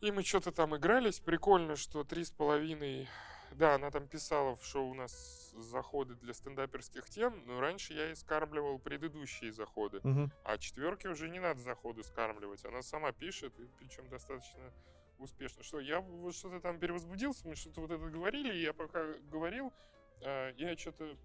И 0.00 0.10
мы 0.10 0.24
что-то 0.24 0.50
там 0.50 0.76
игрались. 0.76 1.20
Прикольно, 1.20 1.76
что 1.76 2.02
три 2.04 2.24
с 2.24 2.30
половиной... 2.32 3.08
Да, 3.52 3.74
она 3.74 3.90
там 3.90 4.06
писала 4.06 4.56
шоу 4.62 4.90
у 4.90 4.94
нас 4.94 5.52
заходы 5.56 6.14
для 6.14 6.34
стендаперских 6.34 7.08
тем, 7.08 7.42
но 7.46 7.60
раньше 7.60 7.92
я 7.92 8.10
и 8.10 8.14
скармливал 8.14 8.78
предыдущие 8.78 9.52
заходы. 9.52 10.00
Мгм. 10.02 10.32
А 10.44 10.58
четверке 10.58 11.08
уже 11.08 11.28
не 11.28 11.40
надо 11.40 11.60
заходы 11.60 12.02
скармливать. 12.02 12.64
Она 12.64 12.82
сама 12.82 13.12
пишет, 13.12 13.58
и 13.58 13.68
причем 13.78 14.08
достаточно 14.08 14.72
успешно. 15.18 15.62
Что 15.62 15.80
я 15.80 16.00
вот 16.00 16.34
что-то 16.34 16.60
там 16.60 16.78
перевозбудился, 16.78 17.46
мы 17.48 17.56
что-то 17.56 17.80
вот 17.80 17.90
это 17.90 18.06
говорили, 18.06 18.54
и 18.54 18.62
я 18.62 18.72
пока 18.72 19.04
говорил, 19.30 19.72
а, 20.22 20.52
я 20.56 20.76
что-то 20.76 21.16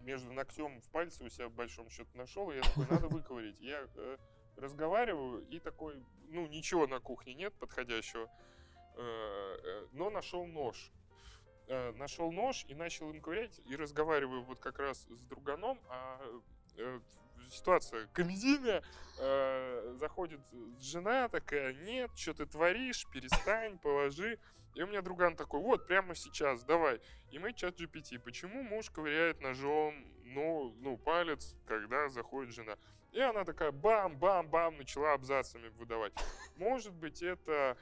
между 0.00 0.32
ногтем 0.32 0.80
в 0.80 0.88
пальце 0.90 1.24
у 1.24 1.28
себя 1.28 1.48
в 1.48 1.52
большом 1.52 1.90
что-то 1.90 2.16
нашел, 2.16 2.50
и 2.50 2.56
я 2.56 2.62
такой, 2.62 2.86
надо 2.88 3.08
выковырить. 3.08 3.60
Я 3.60 3.86
э, 3.96 4.16
разговариваю, 4.56 5.46
и 5.48 5.58
такой, 5.58 6.02
ну, 6.28 6.46
ничего 6.46 6.86
на 6.86 7.00
кухне 7.00 7.34
нет 7.34 7.52
подходящего, 7.54 8.30
э, 8.96 9.00
э, 9.00 9.86
но 9.92 10.10
нашел 10.10 10.46
нож. 10.46 10.92
Э, 11.68 11.92
нашел 11.96 12.30
нож 12.30 12.64
и 12.68 12.74
начал 12.74 13.10
им 13.10 13.20
ковырять, 13.20 13.60
и 13.66 13.74
разговариваю 13.74 14.42
вот 14.44 14.60
как 14.60 14.78
раз 14.78 14.98
с 14.98 15.26
друганом, 15.28 15.80
а 15.88 16.20
э, 16.76 17.00
ситуация 17.50 18.06
комедийная, 18.12 18.84
э, 19.18 19.96
заходит 19.98 20.40
жена 20.80 21.28
такая, 21.28 21.72
нет, 21.72 22.12
что 22.14 22.34
ты 22.34 22.46
творишь, 22.46 23.04
перестань, 23.12 23.78
положи. 23.78 24.38
И 24.76 24.82
у 24.82 24.86
меня 24.86 25.02
друган 25.02 25.34
такой, 25.34 25.60
вот, 25.60 25.88
прямо 25.88 26.14
сейчас, 26.14 26.62
давай. 26.62 27.00
И 27.32 27.38
мы 27.40 27.52
чат 27.52 27.80
GPT, 27.80 28.20
почему 28.20 28.62
муж 28.62 28.90
ковыряет 28.90 29.40
ножом, 29.40 30.06
ну, 30.24 30.72
ну, 30.80 30.96
палец, 30.98 31.56
когда 31.66 32.08
заходит 32.08 32.54
жена. 32.54 32.76
И 33.10 33.18
она 33.18 33.44
такая 33.44 33.72
бам-бам-бам 33.72 34.76
начала 34.76 35.14
абзацами 35.14 35.68
выдавать. 35.68 36.12
Может 36.56 36.92
быть, 36.92 37.22
это 37.22 37.76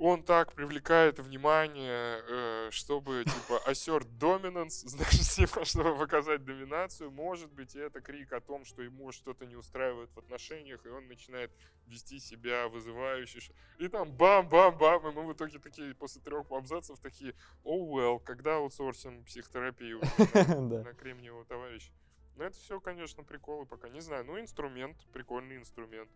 он 0.00 0.22
так 0.22 0.54
привлекает 0.54 1.18
внимание, 1.18 2.22
э, 2.26 2.70
чтобы, 2.70 3.22
типа, 3.24 3.60
assert 3.66 4.08
dominance, 4.18 4.70
значит, 4.88 5.20
типа, 5.20 5.66
чтобы 5.66 5.94
показать 5.94 6.42
доминацию. 6.42 7.10
Может 7.10 7.52
быть, 7.52 7.76
это 7.76 8.00
крик 8.00 8.32
о 8.32 8.40
том, 8.40 8.64
что 8.64 8.80
ему 8.80 9.12
что-то 9.12 9.44
не 9.44 9.56
устраивает 9.56 10.10
в 10.12 10.18
отношениях, 10.18 10.84
и 10.86 10.88
он 10.88 11.06
начинает 11.06 11.52
вести 11.86 12.18
себя 12.18 12.68
вызывающе. 12.68 13.40
И 13.78 13.88
там 13.88 14.10
бам-бам-бам, 14.10 15.06
и 15.06 15.12
мы 15.12 15.26
в 15.26 15.34
итоге 15.34 15.58
такие, 15.58 15.94
после 15.94 16.22
трех 16.22 16.50
абзацев, 16.50 16.98
такие, 16.98 17.34
oh 17.62 17.90
well, 17.90 18.20
когда 18.20 18.56
аутсорсим 18.56 19.22
психотерапию 19.24 20.00
на, 20.34 20.94
кремниевого 20.94 21.44
товарища. 21.44 21.92
Ну, 22.36 22.44
это 22.44 22.56
все, 22.56 22.80
конечно, 22.80 23.22
приколы 23.22 23.66
пока. 23.66 23.90
Не 23.90 24.00
знаю, 24.00 24.24
ну, 24.24 24.40
инструмент, 24.40 24.96
прикольный 25.12 25.58
инструмент. 25.58 26.10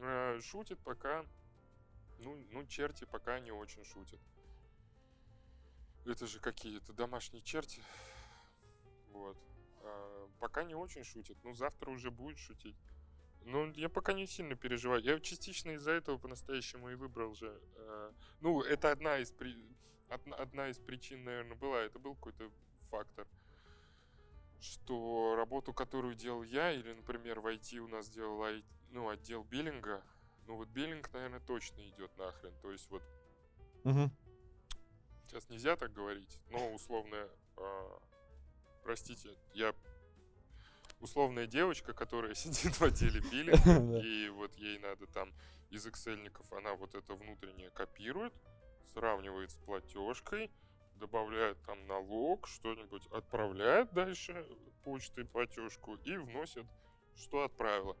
Э, 0.00 0.40
Шутит 0.42 0.80
пока 0.80 1.24
ну, 2.18 2.36
ну, 2.50 2.66
черти 2.66 3.04
пока 3.04 3.38
не 3.40 3.52
очень 3.52 3.84
шутят. 3.84 4.20
Это 6.04 6.26
же 6.26 6.40
какие-то 6.40 6.92
домашние 6.92 7.42
черти. 7.42 7.82
Вот. 9.12 9.36
А, 9.82 10.28
пока 10.40 10.64
не 10.64 10.74
очень 10.74 11.04
шутят. 11.04 11.36
Ну, 11.44 11.54
завтра 11.54 11.90
уже 11.90 12.10
будет 12.10 12.38
шутить. 12.38 12.76
Ну, 13.44 13.70
я 13.72 13.88
пока 13.88 14.12
не 14.12 14.26
сильно 14.26 14.56
переживаю. 14.56 15.02
Я 15.02 15.20
частично 15.20 15.70
из-за 15.72 15.92
этого 15.92 16.18
по-настоящему 16.18 16.90
и 16.90 16.94
выбрал 16.94 17.34
же. 17.34 17.60
э, 17.76 18.12
ну, 18.40 18.62
это 18.62 18.90
одна 18.90 19.18
из, 19.18 19.30
при... 19.30 19.56
одна, 20.08 20.36
одна 20.36 20.68
из 20.68 20.78
причин, 20.78 21.24
наверное, 21.24 21.56
была. 21.56 21.80
Это 21.80 21.98
был 21.98 22.14
какой-то 22.14 22.50
фактор. 22.90 23.26
Что 24.60 25.34
работу, 25.36 25.72
которую 25.72 26.14
делал 26.14 26.42
я, 26.42 26.72
или, 26.72 26.92
например, 26.92 27.40
в 27.40 27.46
IT 27.46 27.78
у 27.78 27.88
нас 27.88 28.08
делал 28.10 28.44
ну, 28.90 29.08
отдел 29.08 29.44
биллинга, 29.44 30.02
ну 30.48 30.56
вот 30.56 30.68
биллинг, 30.68 31.12
наверное, 31.12 31.40
точно 31.40 31.86
идет 31.90 32.10
нахрен. 32.16 32.52
То 32.62 32.72
есть 32.72 32.90
вот 32.90 33.02
Мгм. 33.84 34.10
сейчас 35.26 35.48
нельзя 35.50 35.76
так 35.76 35.92
говорить, 35.92 36.38
но 36.50 36.72
условная, 36.72 37.28
а, 37.56 37.98
простите, 38.82 39.36
я 39.54 39.74
условная 41.00 41.46
девочка, 41.46 41.92
которая 41.92 42.34
сидит 42.34 42.80
в 42.80 42.82
отделе 42.82 43.20
биллинга, 43.20 43.62
Да. 43.92 44.00
и 44.00 44.28
вот 44.30 44.54
ей 44.56 44.78
надо 44.78 45.06
там 45.06 45.32
из 45.70 45.86
эксельников, 45.86 46.50
она 46.52 46.74
вот 46.74 46.94
это 46.94 47.14
внутреннее 47.14 47.70
копирует, 47.70 48.32
сравнивает 48.94 49.50
с 49.50 49.58
платежкой, 49.58 50.50
добавляет 50.94 51.62
там 51.64 51.86
налог, 51.86 52.48
что-нибудь 52.48 53.06
отправляет 53.08 53.92
дальше 53.92 54.46
почтой 54.82 55.26
платежку 55.26 55.96
и 55.96 56.16
вносит, 56.16 56.66
что 57.16 57.44
отправила. 57.44 57.96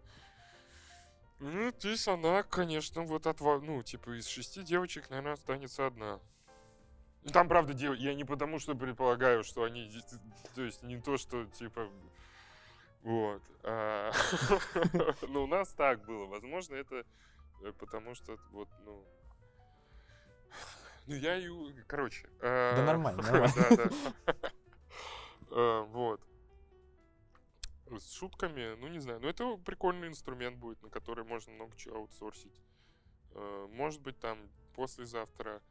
Ну, 1.40 1.70
здесь 1.78 2.08
она, 2.08 2.42
конечно, 2.42 3.02
вот 3.02 3.26
от, 3.26 3.40
ну, 3.40 3.82
типа, 3.82 4.18
из 4.18 4.26
шести 4.26 4.62
девочек, 4.62 5.08
наверное, 5.10 5.34
останется 5.34 5.86
одна. 5.86 6.18
Ну, 7.22 7.30
Там, 7.30 7.48
правда, 7.48 7.74
дев... 7.74 7.94
я 7.96 8.14
не 8.14 8.24
потому, 8.24 8.58
что 8.58 8.74
предполагаю, 8.74 9.44
что 9.44 9.62
они, 9.62 9.90
то 10.54 10.62
есть 10.62 10.82
не 10.82 11.00
то, 11.00 11.16
что, 11.16 11.44
типа, 11.46 11.88
вот. 13.02 13.42
а, 13.62 14.12
Ну, 15.28 15.44
у 15.44 15.46
нас 15.46 15.68
так 15.70 16.04
было. 16.04 16.26
Возможно, 16.26 16.74
это 16.74 17.04
э, 17.62 17.72
потому, 17.78 18.14
что, 18.14 18.36
вот, 18.50 18.68
ну... 18.84 19.04
Ну, 21.06 21.14
я 21.14 21.36
и... 21.36 21.48
у- 21.48 21.72
Короче. 21.86 22.28
Да 22.40 22.48
а, 22.80 22.84
нормально, 22.84 23.22
нормально. 23.30 23.54
Да, 23.56 23.76
да. 23.76 24.34
А, 25.50 25.82
Вот. 25.84 26.20
С 27.90 28.12
шутками, 28.12 28.76
ну 28.80 28.88
не 28.88 28.98
знаю, 28.98 29.20
но 29.20 29.28
это 29.28 29.56
прикольный 29.56 30.08
инструмент 30.08 30.58
будет, 30.58 30.82
на 30.82 30.90
который 30.90 31.24
можно 31.24 31.52
много 31.52 31.74
чего 31.76 31.96
аутсорсить. 31.96 32.60
Э, 33.32 33.66
Может 33.70 34.02
быть, 34.02 34.18
там 34.18 34.38
послезавтра 34.74 35.62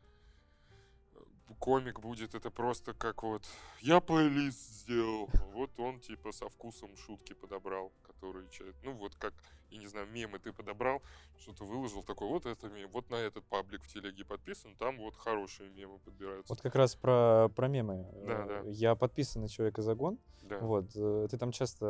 э, 1.14 1.20
комик 1.60 2.00
будет, 2.00 2.34
это 2.34 2.50
просто 2.50 2.94
как 2.94 3.24
вот 3.24 3.46
я 3.82 4.00
плейлист 4.02 4.60
сделал, 4.60 5.30
вот 5.54 5.80
он 5.80 6.00
типа 6.00 6.32
со 6.32 6.50
вкусом 6.50 6.96
шутки 6.98 7.34
подобрал, 7.34 7.92
которые 8.02 8.50
человек, 8.50 8.76
ну 8.84 8.94
вот 8.94 9.16
как, 9.16 9.34
я 9.70 9.78
не 9.78 9.88
знаю, 9.88 10.08
мемы 10.08 10.40
ты 10.40 10.52
подобрал, 10.54 11.02
что-то 11.40 11.66
выложил, 11.66 12.04
такой, 12.04 12.28
вот 12.28 12.46
это 12.46 12.68
мем, 12.70 12.90
вот 12.92 13.10
на 13.10 13.16
этот 13.16 13.44
паблик 13.46 13.84
в 13.84 13.88
телеге 13.88 14.26
подписан, 14.26 14.76
там 14.76 14.98
вот 14.98 15.16
хорошие 15.16 15.70
мемы 15.70 16.00
подбираются. 16.00 16.52
Вот 16.54 16.62
как 16.62 16.76
раз 16.76 16.96
про, 16.96 17.50
про 17.56 17.68
мемы. 17.68 18.06
Да, 18.26 18.46
Э, 18.46 18.48
да. 18.64 18.70
Я 18.70 18.96
подписан 18.96 19.42
на 19.42 19.50
Человека 19.50 19.82
Загон. 19.82 20.18
Да. 20.44 20.60
Вот. 20.60 20.86
э, 20.96 21.28
Ты 21.30 21.38
там 21.38 21.52
часто 21.52 21.86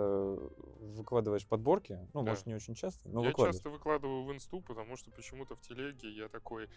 выкладываешь 0.79 1.45
подборки. 1.45 1.99
Ну, 2.13 2.23
Да. 2.23 2.31
может, 2.31 2.45
не 2.47 2.55
очень 2.55 2.73
часто, 2.73 3.07
но 3.09 3.23
я 3.23 3.31
часто 3.33 3.69
выкладываю 3.69 4.23
в 4.23 4.33
инсту, 4.33 4.61
потому 4.61 4.97
что 4.97 5.11
почему-то 5.11 5.55
в 5.55 5.61
телеге 5.61 6.09
я 6.09 6.27
такой, 6.27 6.67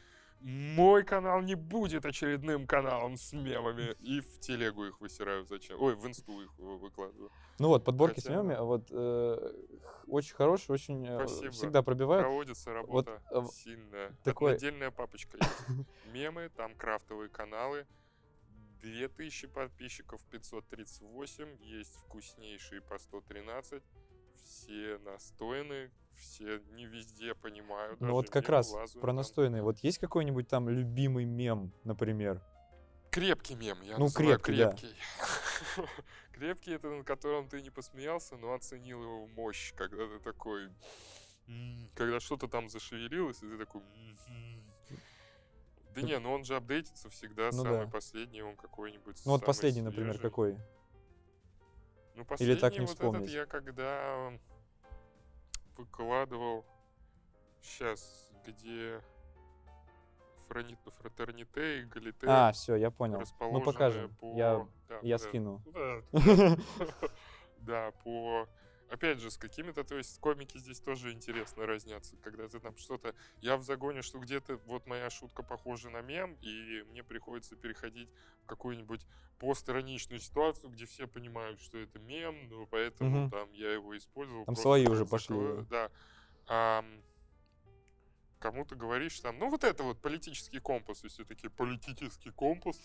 мой 0.41 1.05
канал 1.05 1.41
не 1.43 1.55
будет 1.55 2.05
очередным 2.07 2.67
каналом 2.67 3.17
с 3.17 3.33
мемами. 3.33 3.95
И 4.01 4.21
в 4.21 4.41
телегу 4.41 4.85
их 4.85 5.01
высираю 5.01 5.45
зачем. 5.45 5.81
Ой, 5.81 5.95
в 5.95 6.07
инсту 6.07 6.41
их 6.43 6.51
вы- 6.59 6.79
выкладываю. 6.79 7.31
Ну 7.59 7.69
вот, 7.69 7.85
подборки 7.85 8.21
с 8.21 8.25
Хотя, 8.25 8.37
мемами, 8.37 8.55
да. 8.55 8.61
а 8.61 8.65
вот 8.65 8.87
э, 8.91 9.53
очень 10.11 10.35
хорошие, 10.35 10.75
очень 10.75 11.07
э, 11.07 11.27
Спасибо. 11.27 11.51
всегда 11.53 11.83
пробивают. 11.83 12.25
Проводится 12.25 12.71
вот, 12.71 12.77
работа 12.77 13.23
а, 13.31 13.41
в- 13.41 13.49
сильная. 13.49 14.13
такой- 14.25 14.55
Отдельная 14.55 14.91
папочка 14.91 15.39
есть. 15.39 15.69
Мемы, 16.13 16.51
там 16.57 16.75
крафтовые 16.75 17.29
каналы. 17.29 17.87
2000 18.83 19.49
подписчиков, 19.49 20.23
538. 20.31 21.59
Есть 21.61 21.97
вкуснейшие 21.97 22.81
по 22.81 22.99
113. 22.99 23.83
Все 24.37 24.99
настойны, 25.05 25.91
все 26.15 26.61
не 26.73 26.87
везде 26.87 27.35
понимают. 27.35 28.01
Ну 28.01 28.13
вот 28.13 28.31
как 28.31 28.49
раз 28.49 28.75
про 29.01 29.13
настойные. 29.13 29.63
Вот 29.63 29.79
есть 29.81 29.99
какой-нибудь 29.99 30.49
там 30.49 30.69
любимый 30.69 31.25
мем, 31.25 31.73
например? 31.85 32.43
Крепкий 33.11 33.57
мем, 33.57 33.81
я 33.83 33.99
Ну, 33.99 34.05
называю 34.05 34.39
крепкий, 34.39 34.57
да. 34.57 34.71
крепкий. 34.73 34.97
Крепкий 36.33 36.73
это 36.73 36.89
на 36.91 37.05
котором 37.05 37.49
ты 37.49 37.61
не 37.61 37.71
посмеялся, 37.71 38.37
но 38.37 38.55
оценил 38.55 39.03
его 39.03 39.27
мощь, 39.29 39.73
когда 39.75 40.07
ты 40.07 40.19
такой... 40.21 40.71
Когда 41.97 42.21
что-то 42.21 42.47
там 42.47 42.69
зашевелилось, 42.69 43.43
и 43.43 43.49
ты 43.49 43.59
такой... 43.59 43.83
«Мгм». 43.83 44.63
Да 45.95 46.03
не, 46.03 46.19
ну 46.21 46.33
он 46.33 46.45
же 46.45 46.55
апдейтится 46.55 47.11
всегда, 47.11 47.47
Ну 47.53 47.65
самый 47.65 47.87
да. 47.87 47.91
последний 47.91 48.43
он 48.43 48.57
какой-нибудь 48.57 49.21
Ну 49.25 49.33
вот 49.33 49.45
последний, 49.45 49.83
например, 49.83 50.13
свежий. 50.13 50.23
какой? 50.31 50.57
Ну, 52.15 52.23
Или 52.39 52.55
так 52.55 52.71
последний 52.75 52.79
не 52.79 52.87
вот 52.87 52.91
вспомнить? 52.91 53.23
этот 53.23 53.35
я 53.35 53.47
когда 53.47 54.33
выкладывал 55.77 56.65
сейчас, 57.61 58.31
где 58.47 59.03
фратерните 60.99 61.81
и 61.81 61.85
галите 61.85 62.27
А, 62.27 62.53
все, 62.53 62.77
я 62.77 62.91
понял. 62.91 63.15
Ну 63.15 63.21
расположены 63.21 63.65
покажем. 63.65 64.15
по... 64.17 64.37
Я, 64.37 64.67
да, 64.89 64.99
я 65.03 65.19
да, 65.19 65.25
скину. 65.25 65.63
Да, 65.73 66.57
да, 67.59 67.91
по... 68.05 68.49
Опять 68.91 69.21
же, 69.21 69.31
с 69.31 69.37
какими-то, 69.37 69.85
то 69.85 69.97
есть 69.97 70.19
комики 70.19 70.59
здесь 70.59 70.81
тоже 70.81 71.13
интересно 71.13 71.65
разнятся, 71.65 72.17
когда 72.17 72.49
ты 72.49 72.59
там 72.59 72.77
что-то... 72.77 73.15
Я 73.41 73.57
в 73.57 73.63
загоне, 73.63 74.03
что 74.03 74.19
где-то 74.19 74.57
вот 74.67 74.87
моя 74.87 75.11
шутка 75.11 75.45
похожа 75.45 75.91
на 75.91 76.03
мем, 76.03 76.37
и 76.41 76.85
мне 76.91 77.05
приходится 77.05 77.55
переходить 77.55 78.11
в 78.43 78.47
какую-нибудь 78.47 79.07
постироничную 79.39 80.19
ситуацию, 80.19 80.71
где 80.71 80.87
все 80.87 81.07
понимают, 81.07 81.61
что 81.61 81.79
это 81.79 82.01
мем, 82.01 82.49
но 82.49 82.67
поэтому 82.67 83.23
Мгм. 83.23 83.31
там 83.31 83.53
я 83.53 83.73
его 83.73 83.97
использовал. 83.97 84.45
Там 84.45 84.57
свои 84.57 84.87
уже 84.87 85.07
пошли, 85.07 85.65
Да. 85.71 85.89
Ам, 86.49 87.01
кому-то 88.41 88.75
говоришь 88.75 89.21
там, 89.21 89.39
ну 89.39 89.49
вот 89.49 89.63
это 89.63 89.83
вот 89.85 90.01
политический 90.01 90.59
компас, 90.59 91.05
и 91.05 91.09
все 91.09 91.25
такие, 91.25 91.51
политический 91.51 92.31
компас? 92.31 92.77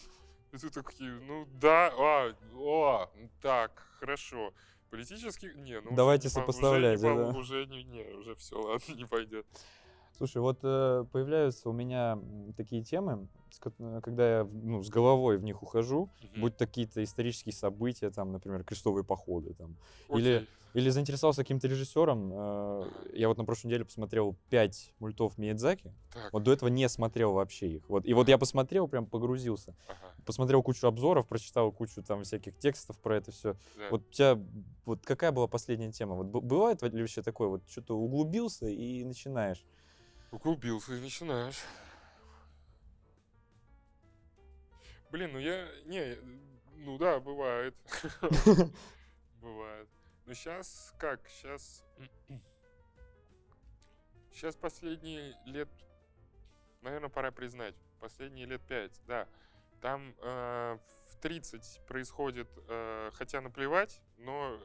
И 0.51 0.57
ты 0.57 0.69
такие, 0.69 1.11
ну 1.11 1.47
да, 1.59 1.91
а, 1.97 2.35
о, 2.53 3.09
так, 3.41 3.83
хорошо. 3.99 4.53
Политический, 4.91 5.53
не, 5.55 5.81
ну 5.81 5.87
уже 5.87 5.95
Давайте 5.95 6.27
не 6.27 6.33
по- 6.33 6.41
уже 6.41 6.47
не 6.47 6.53
сопоставлять, 6.53 7.01
да. 7.01 7.29
Уже 7.31 7.65
не, 7.65 7.83
не, 7.83 8.03
уже 8.13 8.35
все, 8.35 8.61
ладно, 8.61 8.93
не 8.93 9.05
пойдет. 9.05 9.47
Слушай, 10.17 10.41
вот 10.41 10.60
э, 10.63 11.06
появляются 11.12 11.69
у 11.69 11.73
меня 11.73 12.17
такие 12.56 12.84
темы, 12.84 13.28
с 13.51 13.60
э, 13.80 13.99
когда 14.01 14.38
я 14.39 14.47
ну, 14.49 14.82
с 14.82 14.89
головой 14.89 15.38
в 15.38 15.43
них 15.43 15.62
ухожу, 15.62 16.10
будь 16.38 16.56
то 16.56 16.65
какие-то 16.65 17.04
исторические 17.04 17.51
события, 17.54 18.10
там, 18.12 18.32
например, 18.32 18.63
крестовые 18.63 19.04
походы, 19.04 19.54
там, 19.54 19.75
или- 20.10 20.36
Окей. 20.38 20.49
или 20.73 20.89
заинтересовался 20.89 21.41
каким-то 21.41 21.67
режиссером. 21.67 22.32
э, 22.34 22.84
я 23.13 23.28
вот 23.28 23.38
на 23.38 23.43
прошлой 23.43 23.67
неделе 23.67 23.84
посмотрел 23.86 24.38
пять 24.49 24.93
мультов 24.99 25.38
Миядзаки, 25.38 25.93
Так, 26.13 26.32
вот 26.32 26.43
до 26.43 26.54
этого 26.54 26.69
не 26.69 26.88
смотрел 26.88 27.34
вообще 27.34 27.67
их. 27.67 27.89
Вот, 27.89 28.06
и 28.06 28.13
вот 28.13 28.30
я 28.30 28.38
посмотрел, 28.38 28.88
прям 28.88 29.06
погрузился. 29.08 29.75
ага, 29.88 30.13
Посмотрел 30.25 30.63
кучу 30.63 30.88
обзоров, 30.88 31.28
прочитал 31.28 31.71
кучу 31.73 32.01
там 32.04 32.23
всяких 32.23 32.58
текстов 32.58 32.97
про 32.99 33.17
это 33.17 33.32
все. 33.32 33.54
да. 33.75 33.89
Вот 33.89 34.01
у 34.08 34.12
тебя, 34.12 34.39
вот 34.86 35.06
какая 35.06 35.34
была 35.34 35.47
последняя 35.47 35.91
тема? 35.91 36.15
Вот 36.15 36.28
бывает 36.28 36.82
ли 36.84 37.01
вообще 37.01 37.21
такое, 37.21 37.49
вот 37.49 37.63
что-то 37.69 37.97
углубился 37.97 38.67
и 38.67 39.04
начинаешь? 39.04 39.65
Углубился 40.31 40.95
и 40.95 41.01
начинаешь. 41.01 41.61
Блин, 45.11 45.31
ну 45.33 45.39
я... 45.39 45.67
Не, 45.85 46.17
ну 46.77 46.97
да, 46.97 47.19
бывает. 47.19 47.75
Бывает. 49.41 49.88
Но 50.25 50.33
сейчас 50.33 50.93
как? 50.97 51.25
Сейчас... 51.29 51.83
Сейчас 54.31 54.55
последние 54.61 55.38
лет... 55.45 55.69
Наверное, 56.81 57.09
пора 57.09 57.31
признать. 57.31 57.75
Последние 57.99 58.45
лет 58.45 58.61
пять, 58.67 58.99
да. 59.07 59.27
Там 59.81 60.15
э, 60.19 60.77
в 61.11 61.15
30 61.21 61.81
происходит... 61.88 62.49
э, 62.67 63.11
хотя 63.13 63.41
наплевать, 63.41 64.01
но 64.17 64.59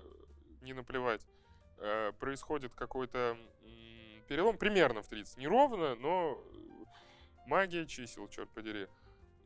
не 0.63 0.73
наплевать. 0.73 1.25
э, 1.79 2.13
происходит 2.19 2.75
какой-то 2.75 3.37
перелом 4.31 4.57
примерно 4.57 5.03
в 5.03 5.09
30. 5.09 5.39
Не 5.39 5.49
ровно, 5.49 5.97
но 5.97 6.41
э, 6.41 6.85
магия 7.47 7.85
чисел, 7.85 8.29
черт 8.29 8.49
подери. 8.51 8.87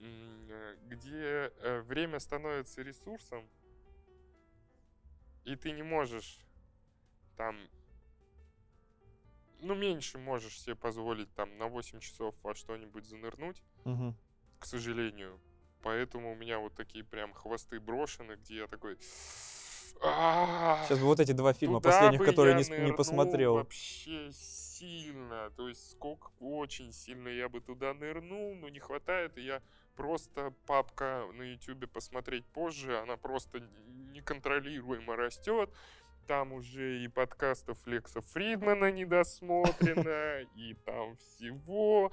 Э, 0.01 0.77
Где 0.88 1.51
э, 1.62 1.81
время 1.81 2.20
становится 2.20 2.83
ресурсом, 2.83 3.49
и 5.47 5.57
ты 5.57 5.70
не 5.73 5.83
можешь 5.83 6.38
там, 7.38 7.57
ну, 9.61 9.75
меньше 9.75 10.18
можешь 10.18 10.61
себе 10.61 10.75
позволить 10.77 11.35
там 11.35 11.57
на 11.57 11.68
8 11.68 12.01
часов 12.01 12.35
во 12.42 12.55
что-нибудь 12.55 13.07
занырнуть, 13.07 13.62
Мгм. 13.87 14.14
к 14.59 14.66
сожалению. 14.66 15.40
Поэтому 15.83 16.33
у 16.33 16.35
меня 16.35 16.59
вот 16.59 16.75
такие 16.75 17.05
прям 17.05 17.33
хвосты 17.33 17.81
брошены, 17.81 18.35
где 18.35 18.57
я 18.57 18.66
такой... 18.66 18.99
«А, 20.02 20.85
Сейчас 20.85 20.98
бы 20.98 21.07
вот 21.07 21.20
эти 21.20 21.33
два 21.33 21.52
фильма 21.52 21.80
Туда 21.80 21.90
последних, 21.90 22.24
которые 22.24 22.54
не, 22.57 22.92
посмотрел. 22.92 23.54
вообще 23.54 24.30
сильно. 24.33 25.50
То 25.57 25.68
есть 25.68 25.92
сколько 25.92 26.30
очень 26.40 26.92
сильно 26.92 27.28
я 27.28 27.48
бы 27.48 27.61
туда 27.61 27.94
нырнул, 27.94 28.54
но 28.54 28.68
не 28.68 28.80
хватает, 28.80 29.38
и 29.38 29.42
я 29.42 29.62
просто 29.96 30.52
папка 30.66 31.24
на 31.35 31.42
ютубе 31.42 31.87
посмотреть 31.87 32.44
позже, 32.46 32.98
она 32.98 33.16
просто 33.16 33.62
неконтролируемо 34.12 35.16
растет. 35.16 35.70
Там 36.26 36.52
уже 36.52 37.04
и 37.04 37.09
подкастов 37.09 37.78
Лекса 37.87 38.20
Фридмана 38.22 38.90
недосмотрено, 38.90 40.40
и 40.57 40.74
там 40.85 41.16
всего. 41.16 42.11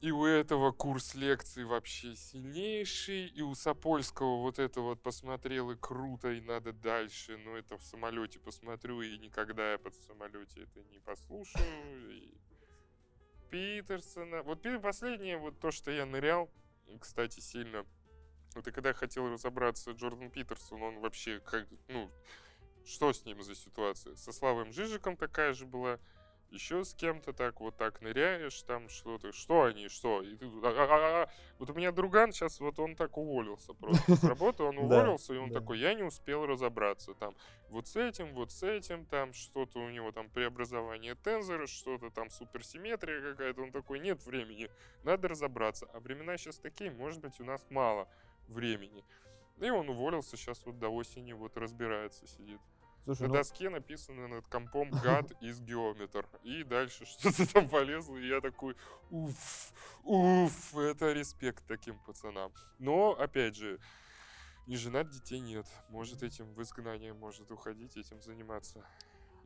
И 0.00 0.10
у 0.10 0.26
этого 0.26 0.72
курс 0.72 1.14
лекций 1.14 1.64
вообще 1.64 2.14
сильнейший, 2.14 3.26
и 3.26 3.40
у 3.40 3.54
Сапольского 3.54 4.42
вот 4.42 4.58
это 4.58 4.82
вот 4.82 5.02
посмотрел 5.02 5.70
и 5.70 5.76
круто, 5.76 6.32
и 6.32 6.40
надо 6.42 6.72
дальше, 6.72 7.38
но 7.38 7.56
это 7.56 7.78
в 7.78 7.82
самолете 7.82 8.38
посмотрю, 8.38 9.00
и 9.00 9.16
никогда 9.18 9.72
я 9.72 9.78
под 9.78 9.94
самолете 9.94 10.62
это 10.62 10.82
не 10.90 10.98
послушаю. 10.98 12.10
И 12.10 12.34
Питерсона. 13.50 14.42
Вот 14.42 14.66
последнее, 14.82 15.38
вот 15.38 15.58
то, 15.60 15.70
что 15.70 15.90
я 15.90 16.04
нырял, 16.04 16.50
кстати, 17.00 17.40
сильно. 17.40 17.86
Вот 18.54 18.66
и 18.68 18.72
когда 18.72 18.90
я 18.90 18.94
хотел 18.94 19.30
разобраться 19.30 19.92
Джордан 19.92 20.30
Питерсон, 20.30 20.82
он 20.82 21.00
вообще 21.00 21.40
как, 21.40 21.66
ну, 21.88 22.10
что 22.84 23.12
с 23.12 23.24
ним 23.24 23.42
за 23.42 23.54
ситуация? 23.54 24.14
Со 24.16 24.32
Славой 24.32 24.70
Жижиком 24.72 25.16
такая 25.16 25.52
же 25.52 25.66
была, 25.66 25.98
еще 26.50 26.84
с 26.84 26.94
кем-то 26.94 27.32
так 27.32 27.60
вот 27.60 27.76
так 27.76 28.00
ныряешь, 28.00 28.62
там 28.62 28.88
что-то, 28.88 29.32
что 29.32 29.64
они, 29.64 29.88
что? 29.88 30.22
И 30.22 30.36
ты. 30.36 30.46
Вот 30.46 31.70
у 31.70 31.74
меня 31.74 31.92
друган 31.92 32.32
сейчас, 32.32 32.60
вот 32.60 32.78
он 32.78 32.96
так 32.96 33.16
уволился 33.16 33.74
просто 33.74 34.16
с 34.16 34.24
работы, 34.24 34.62
он 34.62 34.78
уволился, 34.78 35.34
и 35.34 35.38
он 35.38 35.50
такой, 35.52 35.78
я 35.78 35.94
не 35.94 36.02
успел 36.02 36.46
разобраться, 36.46 37.14
там, 37.14 37.34
вот 37.68 37.88
с 37.88 37.96
этим, 37.96 38.34
вот 38.34 38.52
с 38.52 38.62
этим, 38.62 39.04
там, 39.06 39.32
что-то 39.32 39.78
у 39.80 39.90
него 39.90 40.12
там 40.12 40.28
преобразование 40.30 41.14
тензора, 41.14 41.66
что-то 41.66 42.10
там 42.10 42.30
суперсимметрия 42.30 43.20
какая-то, 43.32 43.62
он 43.62 43.72
такой, 43.72 43.98
нет 43.98 44.24
времени, 44.24 44.70
надо 45.04 45.28
разобраться, 45.28 45.86
а 45.92 46.00
времена 46.00 46.36
сейчас 46.36 46.58
такие, 46.58 46.90
может 46.90 47.20
быть, 47.20 47.40
у 47.40 47.44
нас 47.44 47.64
мало 47.70 48.08
времени. 48.48 49.04
И 49.58 49.70
он 49.70 49.88
уволился, 49.88 50.36
сейчас 50.36 50.64
вот 50.66 50.78
до 50.78 50.90
осени 50.90 51.32
вот 51.32 51.56
разбирается, 51.56 52.26
сидит. 52.26 52.60
Слушай, 53.06 53.22
На 53.22 53.28
ну, 53.28 53.34
доске 53.34 53.70
написано 53.70 54.26
над 54.26 54.48
компом 54.48 54.90
гад 54.90 55.30
из 55.40 55.60
геометр. 55.60 56.26
И 56.42 56.64
дальше 56.64 57.06
что-то 57.06 57.50
там 57.52 57.68
полезло, 57.68 58.16
и 58.16 58.26
я 58.26 58.40
такой, 58.40 58.74
уф, 59.10 59.72
уф, 60.02 60.76
это 60.76 61.12
респект 61.12 61.64
таким 61.68 61.98
пацанам. 62.00 62.52
Но, 62.80 63.12
опять 63.12 63.54
же, 63.54 63.78
не 64.66 64.76
женат, 64.76 65.08
детей 65.08 65.38
нет. 65.38 65.66
Может 65.88 66.24
этим 66.24 66.52
в 66.52 66.60
изгнание 66.62 67.14
может 67.14 67.48
уходить, 67.52 67.96
этим 67.96 68.20
заниматься. 68.20 68.84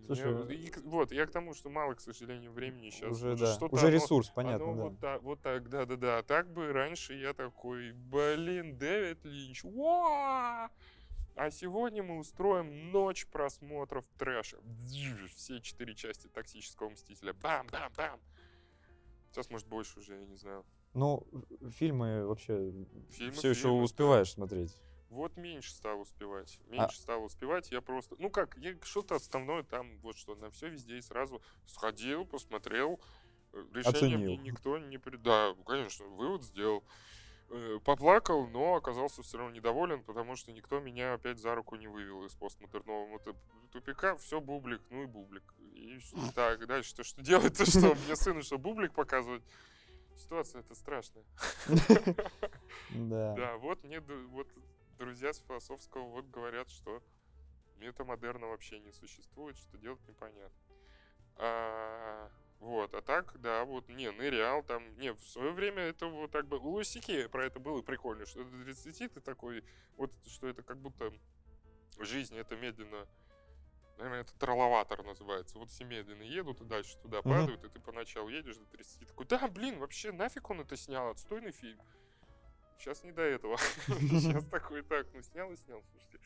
Слушай, 0.07 0.33
Мне- 0.33 0.55
и 0.55 0.71
к- 0.71 0.79
вот, 0.85 1.13
я 1.13 1.27
к 1.27 1.31
тому, 1.31 1.53
что 1.53 1.69
мало, 1.69 1.93
к 1.93 2.01
сожалению, 2.01 2.53
времени 2.53 2.89
сейчас. 2.89 3.11
уже, 3.11 3.37
да, 3.37 3.53
что-то 3.53 3.75
уже 3.75 3.89
оно- 3.89 3.95
ресурс, 3.95 4.31
понятно, 4.35 4.71
оно 4.71 4.75
да. 4.75 4.83
вот, 4.85 5.01
так, 5.01 5.23
вот 5.23 5.43
так, 5.43 5.69
да-да-да. 5.69 6.23
Так 6.23 6.51
бы 6.51 6.73
раньше 6.73 7.13
я 7.13 7.35
такой, 7.35 7.93
блин, 7.93 8.79
Дэвид 8.79 9.23
Линч, 9.27 9.63
уа! 9.67 10.71
А 11.37 11.51
сегодня 11.51 12.03
мы 12.03 12.19
устроим 12.19 12.91
ночь 12.91 13.27
просмотров 13.27 14.05
трэша. 14.19 14.59
Все 15.35 15.61
четыре 15.61 15.95
части 15.95 16.27
токсического 16.29 16.91
мстителя. 16.91 17.33
Бам-бам-бам. 17.35 18.21
Сейчас, 19.31 19.49
может, 19.49 19.67
больше 19.69 20.01
уже, 20.01 20.19
я 20.19 20.27
не 20.27 20.37
знаю. 20.37 20.65
Ну, 20.93 21.27
фильмы 21.79 22.27
вообще 22.27 22.73
Фильмы, 23.11 23.33
все 23.33 23.51
еще 23.51 23.63
фильмы, 23.63 23.79
да. 23.79 23.85
успеваешь 23.85 24.33
смотреть. 24.33 24.75
Вот 25.09 25.37
меньше 25.37 25.73
стал 25.73 26.01
успевать. 26.01 26.59
А 26.67 26.71
Меньше 26.71 26.99
стал 26.99 27.25
успевать. 27.25 27.71
Я 27.71 27.81
просто... 27.81 28.17
Ну 28.19 28.29
как, 28.31 28.57
я 28.59 28.77
что-то 28.83 29.15
основное 29.17 29.63
там, 29.63 29.99
вот 30.01 30.17
что, 30.17 30.35
на 30.35 30.51
все 30.51 30.69
везде 30.69 30.99
и 30.99 31.01
сразу 31.01 31.41
сходил, 31.67 32.25
посмотрел. 32.27 33.01
Э, 33.53 33.65
Решение 33.73 34.19
мне 34.19 34.27
Оценил. 34.35 34.43
никто 34.43 34.79
не... 34.79 34.99
при- 34.99 35.17
Да, 35.17 35.55
конечно, 35.67 36.07
вывод 36.07 36.43
сделал. 36.43 36.85
Э, 37.53 37.79
Поплакал, 37.85 38.47
но 38.47 38.77
оказался 38.77 39.23
все 39.23 39.39
равно 39.39 39.53
недоволен, 39.55 40.05
потому 40.05 40.37
что 40.37 40.53
никто 40.53 40.79
меня 40.79 41.15
опять 41.15 41.39
за 41.39 41.55
руку 41.55 41.75
не 41.77 41.89
вывел 41.89 42.25
из 42.25 42.35
постмодернового 42.35 43.21
тупика. 43.73 44.15
Все 44.17 44.41
бублик, 44.41 44.83
ну 44.91 45.03
и 45.03 45.07
бублик. 45.07 45.43
И 45.75 45.99
ш- 45.99 46.17
так, 46.35 46.65
дальше-то 46.67 47.03
что 47.03 47.23
делать-то 47.23 47.67
что? 47.67 47.95
Мне 48.07 48.15
сыну 48.15 48.43
что, 48.43 48.57
бублик 48.59 48.95
показывать? 48.95 49.43
Ситуация 50.17 50.61
это 50.61 50.75
страшная. 50.75 51.25
Да. 52.91 53.35
Да, 53.37 53.57
вот 53.57 53.83
мне 53.85 54.01
вот 54.01 54.47
друзья 54.99 55.33
с 55.33 55.41
философского 55.41 56.05
вот 56.09 56.27
говорят, 56.27 56.69
что 56.71 57.03
метамодерна 57.79 58.47
вообще 58.47 58.79
не 58.81 58.93
существует, 58.93 59.57
что 59.57 59.77
делать 59.79 60.07
непонятно. 60.07 60.57
Вот, 62.61 62.93
а 62.93 63.01
так, 63.01 63.41
да, 63.41 63.65
вот, 63.65 63.89
не, 63.89 64.11
нырял 64.11 64.63
там, 64.63 64.83
не, 64.99 65.15
в 65.15 65.21
свое 65.21 65.51
время 65.51 65.83
это 65.85 66.07
вот 66.07 66.31
так 66.31 66.47
бы, 66.47 66.59
у 66.59 66.73
Лосики 66.73 67.27
про 67.29 67.47
это 67.47 67.59
было 67.59 67.81
прикольно, 67.81 68.27
что 68.27 68.45
до 68.45 68.65
30 68.65 69.15
ты 69.15 69.21
такой, 69.21 69.65
вот, 69.97 70.13
что 70.27 70.47
это 70.47 70.63
как 70.63 70.77
будто 70.77 71.11
жизнь, 71.99 72.37
это 72.37 72.57
медленно, 72.57 73.09
наверное, 73.97 74.21
это 74.21 74.35
тролловатор 74.39 75.03
называется, 75.03 75.59
вот 75.59 75.71
все 75.71 75.85
медленно 75.85 76.23
едут 76.23 76.61
и 76.61 76.65
дальше 76.67 76.99
туда 76.99 77.23
падают, 77.23 77.65
и 77.65 77.69
ты 77.71 77.81
поначалу 77.81 78.29
едешь 78.29 78.57
до 78.57 78.67
30, 78.67 79.09
такой, 79.09 79.25
да, 79.25 79.49
блин, 79.49 79.79
вообще 79.79 80.13
нафиг 80.13 80.51
он 80.51 80.61
это 80.61 80.77
снял, 80.77 81.09
отстойный 81.09 81.53
фильм. 81.53 81.81
Сейчас 82.79 83.05
не 83.05 83.13
до 83.13 83.23
этого. 83.23 83.59
Сейчас 83.87 84.45
такой, 84.47 84.83
так, 84.83 85.07
ну 85.13 85.23
снял 85.23 85.53
и 85.53 85.57
снял, 85.57 85.83
слушайте. 85.91 86.19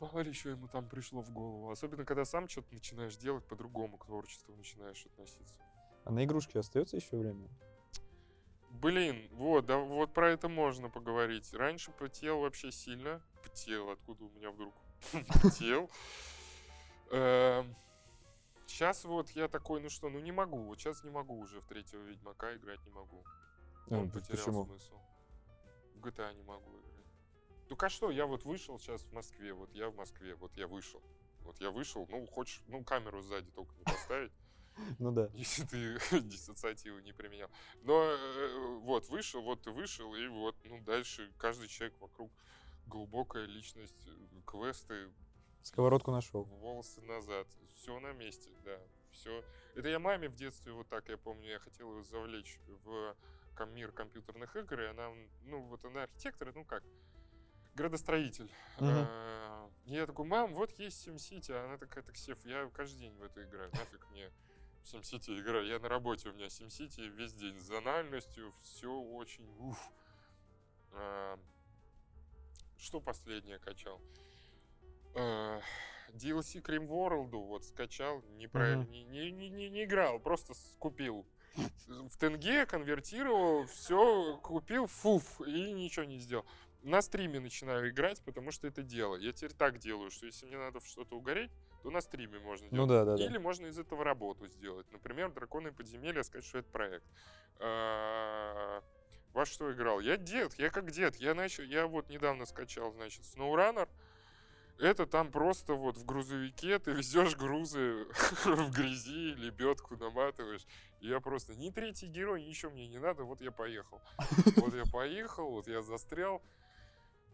Мало 0.00 0.20
ли 0.20 0.32
что 0.32 0.48
ему 0.48 0.66
там 0.66 0.88
пришло 0.88 1.20
в 1.20 1.30
голову. 1.30 1.70
Особенно, 1.70 2.06
когда 2.06 2.24
сам 2.24 2.48
что-то 2.48 2.72
начинаешь 2.72 3.16
делать, 3.16 3.44
по-другому 3.44 3.98
к 3.98 4.06
творчеству 4.06 4.54
начинаешь 4.56 5.04
относиться. 5.04 5.54
А 6.04 6.10
на 6.10 6.24
игрушки 6.24 6.56
остается 6.56 6.96
еще 6.96 7.18
время? 7.18 7.48
Блин, 8.70 9.28
вот, 9.32 9.66
да, 9.66 9.76
вот 9.76 10.14
про 10.14 10.30
это 10.30 10.48
можно 10.48 10.88
поговорить. 10.88 11.52
Раньше 11.52 11.90
потел 11.92 12.40
вообще 12.40 12.72
сильно. 12.72 13.20
Потел, 13.42 13.90
откуда 13.90 14.24
у 14.24 14.30
меня 14.30 14.50
вдруг 14.50 14.74
потел. 15.42 15.90
Сейчас 18.66 19.04
вот 19.04 19.28
я 19.30 19.48
такой, 19.48 19.82
ну 19.82 19.90
что, 19.90 20.08
ну 20.08 20.20
не 20.20 20.32
могу. 20.32 20.62
Вот 20.62 20.78
сейчас 20.78 21.04
не 21.04 21.10
могу 21.10 21.38
уже 21.38 21.60
в 21.60 21.66
третьего 21.66 22.02
Ведьмака 22.04 22.54
играть 22.56 22.82
не 22.86 22.92
могу. 22.92 23.22
Ну, 23.88 24.02
Он 24.02 24.10
потерял 24.10 24.64
смысл. 24.64 24.94
В 25.94 26.06
GTA 26.06 26.34
не 26.34 26.42
могу 26.42 26.70
играть. 26.70 26.89
Ну 27.70 27.76
а 27.78 27.88
что, 27.88 28.10
я 28.10 28.26
вот 28.26 28.44
вышел 28.44 28.78
сейчас 28.80 29.02
в 29.02 29.12
Москве, 29.12 29.52
вот 29.52 29.72
я 29.74 29.88
в 29.90 29.94
Москве, 29.94 30.34
вот 30.34 30.56
я 30.56 30.66
вышел. 30.66 31.00
Вот 31.42 31.60
я 31.60 31.70
вышел, 31.70 32.04
ну 32.10 32.26
хочешь, 32.26 32.62
ну 32.66 32.82
камеру 32.84 33.22
сзади 33.22 33.50
только 33.52 33.72
не 33.76 33.84
поставить, 33.84 34.32
Ну 34.98 35.12
да. 35.12 35.30
если 35.34 35.64
ты 35.64 35.98
диссоциативы 36.20 37.00
не 37.02 37.12
применял. 37.12 37.48
Но 37.82 38.02
э, 38.02 38.78
вот 38.82 39.08
вышел, 39.08 39.40
вот 39.42 39.62
ты 39.62 39.70
вышел, 39.70 40.14
и 40.16 40.26
вот, 40.26 40.56
ну 40.64 40.80
дальше 40.80 41.32
каждый 41.38 41.68
человек 41.68 41.94
вокруг 42.00 42.32
глубокая 42.86 43.46
личность, 43.46 44.04
э, 44.06 44.40
квесты, 44.44 45.08
Сковородку 45.62 46.10
нашел. 46.10 46.42
волосы 46.44 47.00
назад. 47.02 47.46
Все 47.76 48.00
на 48.00 48.12
месте, 48.12 48.50
да. 48.64 48.80
Все. 49.12 49.44
Это 49.76 49.88
я 49.88 50.00
маме 50.00 50.28
в 50.28 50.34
детстве 50.34 50.72
вот 50.72 50.88
так, 50.88 51.08
я 51.08 51.16
помню, 51.16 51.50
я 51.50 51.60
хотел 51.60 51.96
ее 51.96 52.02
завлечь 52.02 52.58
в 52.84 53.14
мир 53.66 53.92
компьютерных 53.92 54.56
игр, 54.56 54.80
и 54.80 54.86
она, 54.86 55.10
ну, 55.44 55.60
вот 55.62 55.84
она 55.84 56.04
архитектор, 56.04 56.50
ну 56.54 56.64
как, 56.64 56.82
градостроитель. 57.80 58.50
И 59.86 59.94
я 59.94 60.06
такой, 60.06 60.26
мам, 60.26 60.52
вот 60.54 60.70
есть 60.78 61.08
SimCity, 61.08 61.52
а 61.52 61.64
она 61.64 61.78
такая, 61.78 62.04
так, 62.04 62.16
Сев, 62.16 62.38
я 62.44 62.68
каждый 62.74 63.00
день 63.00 63.14
в 63.16 63.22
это 63.22 63.42
играю, 63.42 63.70
нафиг 63.72 64.06
мне 64.10 64.30
в 64.82 64.94
SimCity 64.94 65.40
играю. 65.40 65.66
Я 65.66 65.78
на 65.78 65.88
работе, 65.88 66.28
у 66.28 66.32
меня 66.32 66.46
SimCity 66.46 67.08
весь 67.08 67.32
день 67.32 67.58
с 67.58 67.62
зональностью, 67.62 68.52
все 68.62 68.92
очень, 68.92 69.46
уф. 69.58 69.78
А, 70.92 71.38
Что 72.78 73.00
последнее 73.00 73.58
качал? 73.58 74.00
э, 75.14 75.60
DLC 76.12 76.62
Cream 76.62 76.86
World 76.86 77.30
вот 77.30 77.64
скачал, 77.64 78.22
не, 78.36 78.46
про, 78.46 78.76
Мгм. 78.76 78.90
не, 78.90 79.04
не, 79.04 79.30
не, 79.32 79.48
не- 79.48 79.68
не 79.70 79.84
играл, 79.84 80.18
просто 80.20 80.54
купил. 80.78 81.26
В 81.86 82.16
тенге 82.16 82.64
конвертировал, 82.66 83.66
все 83.66 84.36
купил, 84.38 84.86
фуф, 84.86 85.40
и 85.40 85.72
ничего 85.72 86.04
не 86.04 86.18
сделал. 86.18 86.46
На 86.82 87.02
стриме 87.02 87.40
начинаю 87.40 87.90
играть, 87.90 88.22
потому 88.24 88.50
что 88.52 88.66
это 88.66 88.82
дело. 88.82 89.16
Я 89.16 89.32
теперь 89.32 89.52
так 89.52 89.78
делаю, 89.78 90.10
что 90.10 90.26
если 90.26 90.46
мне 90.46 90.56
надо 90.56 90.80
в 90.80 90.86
что-то 90.86 91.16
угореть, 91.16 91.50
то 91.82 91.90
на 91.90 92.00
стриме 92.00 92.38
можно 92.38 92.66
Ну 92.70 92.86
делать. 92.86 92.88
да, 92.88 93.04
да, 93.04 93.16
да. 93.18 93.24
Или 93.24 93.36
можно 93.38 93.66
из 93.66 93.78
этого 93.78 94.02
работу 94.02 94.46
сделать. 94.48 94.90
Например, 94.90 95.30
Драконы 95.30 95.68
и 95.68 95.72
подземелья, 95.72 96.22
сказать, 96.22 96.46
что 96.46 96.58
это 96.58 96.70
проект. 96.70 97.04
А, 97.58 98.82
Во 99.34 99.44
что 99.44 99.70
играл? 99.72 100.00
Я 100.00 100.16
дед, 100.16 100.54
я 100.54 100.70
как 100.70 100.90
дед. 100.90 101.16
Я 101.16 101.34
начал, 101.34 101.62
я 101.64 101.86
вот 101.86 102.08
недавно 102.08 102.46
скачал, 102.46 102.92
значит, 102.92 103.22
SnowRunner. 103.24 103.88
Это 104.78 105.04
там 105.06 105.30
просто 105.30 105.74
вот 105.74 105.98
в 105.98 106.06
грузовике 106.06 106.78
ты 106.78 106.92
везешь 106.92 107.36
грузы 107.36 108.06
в 108.46 108.70
грязи, 108.74 109.34
лебедку 109.34 109.96
наматываешь. 109.98 110.66
И 111.00 111.08
я 111.08 111.20
просто 111.20 111.54
ни 111.54 111.68
третий 111.68 112.06
герой, 112.06 112.42
ничего 112.42 112.72
мне 112.72 112.88
не 112.88 112.98
надо, 112.98 113.24
вот 113.24 113.42
я 113.42 113.50
поехал. 113.50 114.00
Вот 114.56 114.74
я 114.74 114.84
поехал, 114.90 115.50
вот 115.50 115.68
я 115.68 115.82
застрял. 115.82 116.42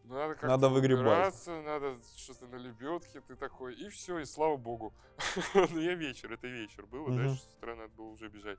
Надо 0.09 0.35
как-то 0.35 0.47
Надо 0.49 0.69
выгребать. 0.69 1.47
надо 1.47 1.97
что-то 2.17 2.47
на 2.47 2.57
лебедке, 2.57 3.21
ты 3.21 3.35
такой, 3.35 3.75
и 3.75 3.89
все, 3.89 4.19
и 4.19 4.25
слава 4.25 4.57
богу. 4.57 4.95
Ну, 5.55 5.81
я 5.81 5.95
вечер, 5.95 6.33
это 6.33 6.47
вечер 6.47 6.87
было, 6.87 7.09
Мгм. 7.09 7.17
дальше 7.17 7.43
с 7.43 7.55
утра 7.57 7.75
надо 7.75 7.93
было 7.95 8.07
уже 8.07 8.29
бежать. 8.29 8.59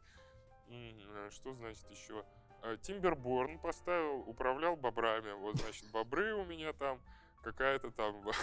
А 0.69 1.29
Что 1.31 1.53
значит 1.53 1.89
еще? 1.89 2.25
Тимберборн 2.81 3.60
поставил, 3.60 4.19
управлял 4.27 4.75
бобрами. 4.75 5.31
Вот, 5.33 5.55
значит, 5.57 5.89
бобры 5.91 6.33
у 6.33 6.43
меня 6.43 6.73
там, 6.73 6.99
какая-то 7.51 7.91
там. 7.91 8.23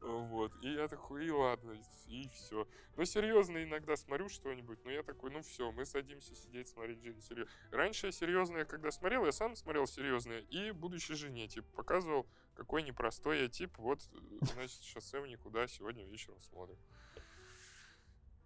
Вот. 0.00 0.52
И 0.62 0.72
я 0.72 0.88
такой, 0.88 1.26
и 1.26 1.30
ладно, 1.30 1.80
и 2.08 2.28
все. 2.30 2.66
Но 2.96 3.04
серьезно 3.04 3.62
иногда 3.62 3.94
смотрю 3.94 4.28
что-нибудь, 4.28 4.84
но 4.84 4.90
я 4.90 5.04
такой, 5.04 5.30
ну 5.30 5.42
все, 5.42 5.70
мы 5.70 5.84
садимся 5.84 6.34
сидеть, 6.34 6.68
смотреть 6.68 6.98
серьезно. 7.22 7.52
Раньше 7.70 8.06
я 8.06 8.12
серьезное, 8.12 8.64
когда 8.64 8.90
смотрел, 8.90 9.24
я 9.24 9.30
сам 9.30 9.54
смотрел 9.54 9.86
серьезное, 9.86 10.40
и 10.40 10.72
будущей 10.72 11.14
жене, 11.14 11.46
типа, 11.46 11.68
показывал, 11.76 12.26
какой 12.56 12.82
непростой 12.82 13.42
я 13.42 13.48
тип, 13.48 13.78
вот, 13.78 14.00
значит, 14.40 14.82
шоссе 14.82 15.20
в 15.20 15.26
никуда 15.28 15.68
сегодня 15.68 16.04
вечером 16.04 16.40
смотрим. 16.40 16.78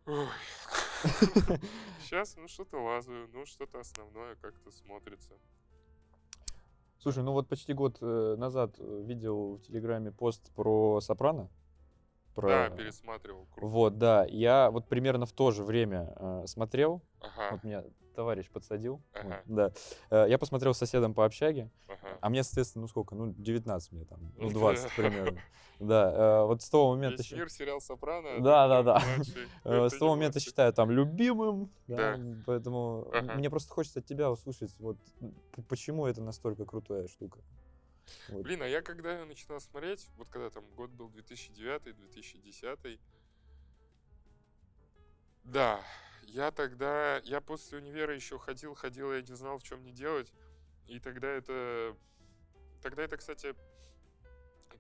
Сейчас, 2.00 2.36
ну, 2.36 2.48
что-то 2.48 2.78
лазаю, 2.78 3.30
ну, 3.32 3.46
что-то 3.46 3.80
основное 3.80 4.36
как-то 4.36 4.70
смотрится. 4.70 5.38
Слушай, 6.98 7.22
ну 7.22 7.32
вот 7.32 7.48
почти 7.48 7.72
год 7.72 7.98
э, 8.00 8.34
назад 8.38 8.74
э, 8.78 9.02
видел 9.04 9.56
в 9.56 9.62
Телеграме 9.62 10.12
пост 10.12 10.50
про 10.54 11.00
Сопрано. 11.00 11.48
Про... 12.34 12.48
Да, 12.48 12.70
пересматривал. 12.70 13.46
Круто. 13.52 13.66
Вот, 13.66 13.98
да. 13.98 14.26
Я 14.28 14.70
вот 14.70 14.88
примерно 14.88 15.26
в 15.26 15.32
то 15.32 15.50
же 15.50 15.62
время 15.62 16.12
э, 16.16 16.44
смотрел. 16.46 17.02
Ага, 17.20 17.48
Вот 17.52 17.64
меня 17.64 17.84
товарищ 18.16 18.50
подсадил. 18.50 19.02
вот, 19.14 19.24
Ага. 19.24 19.42
да. 19.46 19.72
Э, 20.10 20.26
я 20.28 20.38
посмотрел 20.38 20.74
с 20.74 20.78
соседом 20.78 21.14
по 21.14 21.24
общаге. 21.24 21.70
ага. 21.86 22.18
А 22.20 22.28
мне, 22.30 22.42
соответственно, 22.42 22.82
ну 22.82 22.88
сколько? 22.88 23.14
Ну, 23.14 23.32
19 23.36 23.92
мне 23.92 24.04
там. 24.04 24.32
Ну, 24.36 24.48
Да. 24.48 24.54
20 24.54 24.90
примерно. 24.96 25.40
Да. 25.78 26.12
э, 26.12 26.46
вот 26.46 26.62
с 26.62 26.70
того 26.70 26.94
момента... 26.94 27.18
Весь 27.22 27.32
мир, 27.32 27.50
сериал 27.50 27.80
Сопрано. 27.80 28.40
Да, 28.42 28.66
да, 28.66 28.82
да. 28.82 29.02
Э, 29.64 29.88
С 29.88 29.98
того 29.98 30.14
момента 30.14 30.40
считаю 30.40 30.72
там 30.72 30.90
любимым, 30.90 31.70
поэтому 32.46 33.06
мне 33.36 33.50
просто 33.50 33.72
хочется 33.72 34.00
от 34.00 34.06
тебя 34.06 34.30
услышать, 34.30 34.74
вот 34.78 34.96
почему 35.68 36.06
это 36.06 36.22
настолько 36.22 36.64
крутая 36.64 37.06
штука. 37.08 37.38
Вот. 38.28 38.42
Блин, 38.42 38.62
а 38.62 38.68
я 38.68 38.82
когда 38.82 39.24
начинал 39.24 39.60
смотреть, 39.60 40.08
вот 40.16 40.28
когда 40.28 40.48
там 40.50 40.64
год 40.76 40.90
был 40.90 41.08
2009-2010, 41.10 42.98
да, 45.44 45.80
я 46.26 46.50
тогда, 46.50 47.18
я 47.24 47.40
после 47.40 47.78
универа 47.78 48.14
еще 48.14 48.38
ходил, 48.38 48.74
ходил, 48.74 49.12
я 49.12 49.22
не 49.22 49.34
знал, 49.34 49.58
в 49.58 49.62
чем 49.62 49.80
мне 49.80 49.92
делать, 49.92 50.32
и 50.86 51.00
тогда 51.00 51.28
это, 51.28 51.96
тогда 52.82 53.04
это, 53.04 53.16
кстати, 53.16 53.54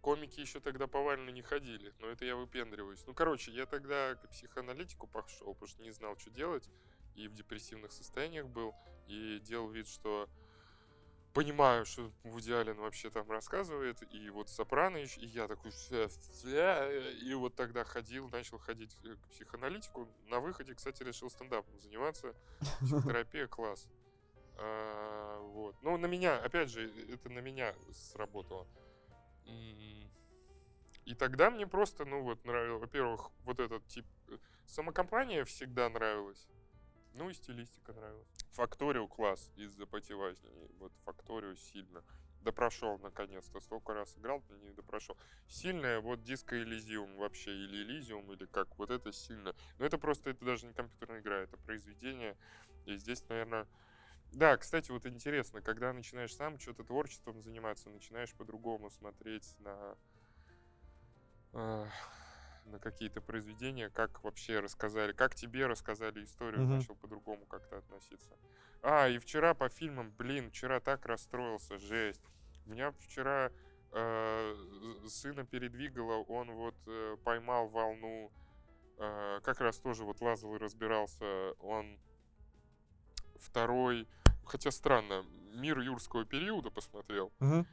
комики 0.00 0.40
еще 0.40 0.60
тогда 0.60 0.86
повально 0.86 1.30
не 1.30 1.42
ходили, 1.42 1.92
но 1.98 2.08
это 2.08 2.24
я 2.24 2.36
выпендриваюсь. 2.36 3.04
Ну, 3.06 3.14
короче, 3.14 3.50
я 3.50 3.66
тогда 3.66 4.14
к 4.14 4.28
психоаналитику 4.30 5.06
пошел, 5.06 5.54
потому 5.54 5.68
что 5.68 5.82
не 5.82 5.90
знал, 5.90 6.16
что 6.18 6.30
делать, 6.30 6.68
и 7.14 7.28
в 7.28 7.34
депрессивных 7.34 7.92
состояниях 7.92 8.46
был, 8.46 8.74
и 9.08 9.40
делал 9.40 9.68
вид, 9.68 9.88
что 9.88 10.28
понимаю, 11.36 11.84
что 11.84 12.10
Вуди 12.24 12.50
Аллен 12.50 12.78
вообще 12.78 13.10
там 13.10 13.30
рассказывает, 13.30 14.02
и 14.10 14.30
вот 14.30 14.48
Сопрано 14.48 14.96
еще, 14.96 15.20
и 15.20 15.26
я 15.26 15.46
такой, 15.46 15.70
и 15.70 17.34
вот 17.34 17.54
тогда 17.54 17.84
ходил, 17.84 18.30
начал 18.30 18.58
ходить 18.58 18.96
э, 19.04 19.16
к 19.16 19.28
психоаналитику. 19.28 20.08
На 20.28 20.40
выходе, 20.40 20.74
кстати, 20.74 21.02
решил 21.02 21.28
стендапом 21.28 21.78
заниматься. 21.78 22.34
Психотерапия 22.80 23.46
класс. 23.48 23.86
А, 24.56 25.38
вот. 25.40 25.76
Ну, 25.82 25.98
на 25.98 26.06
меня, 26.06 26.38
опять 26.38 26.70
же, 26.70 26.90
это 27.12 27.28
на 27.28 27.40
меня 27.40 27.74
сработало. 27.92 28.66
И 29.44 31.14
тогда 31.14 31.50
мне 31.50 31.66
просто, 31.66 32.06
ну 32.06 32.22
вот, 32.22 32.42
нравилось, 32.46 32.80
во-первых, 32.80 33.30
вот 33.44 33.60
этот 33.60 33.86
тип... 33.88 34.06
э, 34.28 34.38
Самокомпания 34.64 35.44
всегда 35.44 35.90
нравилась. 35.90 36.48
Ну 37.12 37.28
и 37.28 37.34
стилистика 37.34 37.92
нравилась. 37.92 38.26
Факторио 38.56 39.06
класс 39.06 39.52
из-за 39.56 39.86
потевазней. 39.86 40.70
Вот 40.78 40.92
Факторио 41.04 41.54
сильно. 41.56 42.02
Допрошел 42.40 42.98
наконец-то. 42.98 43.60
Столько 43.60 43.92
раз 43.92 44.16
играл, 44.16 44.42
но 44.48 44.56
не 44.56 44.70
допрошел. 44.70 45.16
Сильная 45.46 46.00
вот 46.00 46.22
диско 46.22 46.56
Элизиум 46.62 47.16
вообще, 47.18 47.50
или 47.50 47.82
Элизиум, 47.82 48.32
или 48.32 48.46
как, 48.46 48.78
вот 48.78 48.90
это 48.90 49.12
сильно. 49.12 49.54
Но 49.78 49.84
это 49.84 49.98
просто, 49.98 50.30
это 50.30 50.44
даже 50.44 50.66
не 50.66 50.72
компьютерная 50.72 51.20
игра, 51.20 51.40
это 51.40 51.56
произведение. 51.58 52.36
И 52.86 52.96
здесь, 52.96 53.28
наверное, 53.28 53.66
Да, 54.32 54.56
кстати, 54.56 54.90
вот 54.90 55.06
интересно, 55.06 55.60
когда 55.62 55.92
начинаешь 55.92 56.34
сам 56.34 56.58
что-то 56.58 56.84
творчеством 56.84 57.42
заниматься, 57.42 57.88
начинаешь 57.90 58.34
по-другому 58.34 58.90
смотреть 58.90 59.54
на, 59.60 59.96
э, 61.52 61.86
на 62.66 62.78
какие-то 62.78 63.20
произведения, 63.20 63.90
как 63.90 64.22
вообще 64.24 64.60
рассказали, 64.60 65.12
как 65.12 65.34
тебе 65.34 65.66
рассказали 65.66 66.24
историю, 66.24 66.62
Мгм. 66.62 66.78
начал 66.78 66.96
по-другому 66.96 67.46
как-то 67.46 67.78
относиться. 67.78 68.36
А, 68.82 69.08
и 69.08 69.18
вчера 69.18 69.54
по 69.54 69.68
фильмам, 69.68 70.12
блин, 70.16 70.50
вчера 70.50 70.80
так 70.80 71.06
расстроился, 71.06 71.78
жесть. 71.78 72.22
У 72.66 72.70
меня 72.70 72.92
вчера 72.92 73.50
э, 73.92 74.54
сына 75.08 75.46
передвигало, 75.46 76.22
он 76.24 76.50
вот 76.52 76.76
э, 76.86 77.16
поймал 77.24 77.68
волну, 77.68 78.32
э, 78.98 79.40
как 79.42 79.60
раз 79.60 79.78
тоже 79.78 80.04
вот 80.04 80.20
Лазовый 80.20 80.58
разбирался, 80.58 81.52
он 81.60 81.98
второй, 83.36 84.08
хотя 84.44 84.70
странно, 84.70 85.24
мир 85.54 85.78
юрского 85.80 86.24
периода 86.24 86.70
посмотрел. 86.70 87.32
Мгм. 87.40 87.66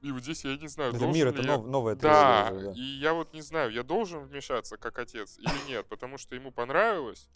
И 0.00 0.10
вот 0.12 0.22
здесь 0.22 0.44
я 0.44 0.56
не 0.56 0.68
знаю, 0.68 0.94
Это 0.94 1.06
мир, 1.06 1.28
это 1.28 1.42
я- 1.42 1.48
нов- 1.56 1.66
новая 1.66 1.94
Да, 1.94 2.52
уже, 2.54 2.72
и 2.72 2.80
я 2.80 3.12
вот 3.12 3.34
не 3.34 3.42
знаю, 3.42 3.70
я 3.70 3.82
должен 3.82 4.24
вмешаться 4.24 4.76
как 4.78 4.98
отец 4.98 5.38
или 5.38 5.68
нет, 5.68 5.86
потому 5.86 6.16
что 6.16 6.34
ему 6.34 6.52
понравилось, 6.52 7.28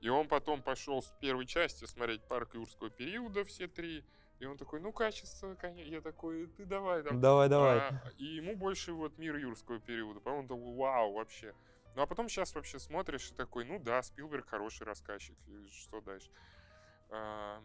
и 0.00 0.08
он 0.08 0.26
потом 0.26 0.62
пошел 0.62 1.00
с 1.00 1.12
первой 1.20 1.46
части 1.46 1.84
смотреть 1.84 2.22
парк 2.26 2.54
юрского 2.54 2.90
периода, 2.90 3.44
все 3.44 3.68
три, 3.68 4.04
и 4.40 4.46
он 4.46 4.56
такой, 4.56 4.80
ну, 4.80 4.92
качество, 4.92 5.54
конечно, 5.54 5.90
я 5.90 6.00
такой, 6.00 6.46
ты 6.48 6.64
давай 6.64 7.02
там. 7.02 7.20
Давай, 7.20 7.48
давай. 7.48 7.78
А, 7.78 8.02
и 8.18 8.24
ему 8.24 8.56
больше 8.56 8.92
вот 8.92 9.16
мир 9.18 9.36
юрского 9.36 9.78
периода, 9.78 10.20
по-моему, 10.20 10.42
он 10.42 10.48
такой, 10.48 10.76
вау, 10.76 11.12
вообще. 11.14 11.54
Ну, 11.94 12.02
а 12.02 12.06
потом 12.06 12.28
сейчас 12.28 12.54
вообще 12.54 12.78
смотришь 12.78 13.30
и 13.30 13.34
такой, 13.34 13.64
ну 13.64 13.78
да, 13.78 14.02
Спилберг 14.02 14.48
хороший 14.48 14.86
рассказчик, 14.86 15.36
и 15.46 15.68
что 15.68 16.00
дальше? 16.00 16.30
А, 17.10 17.62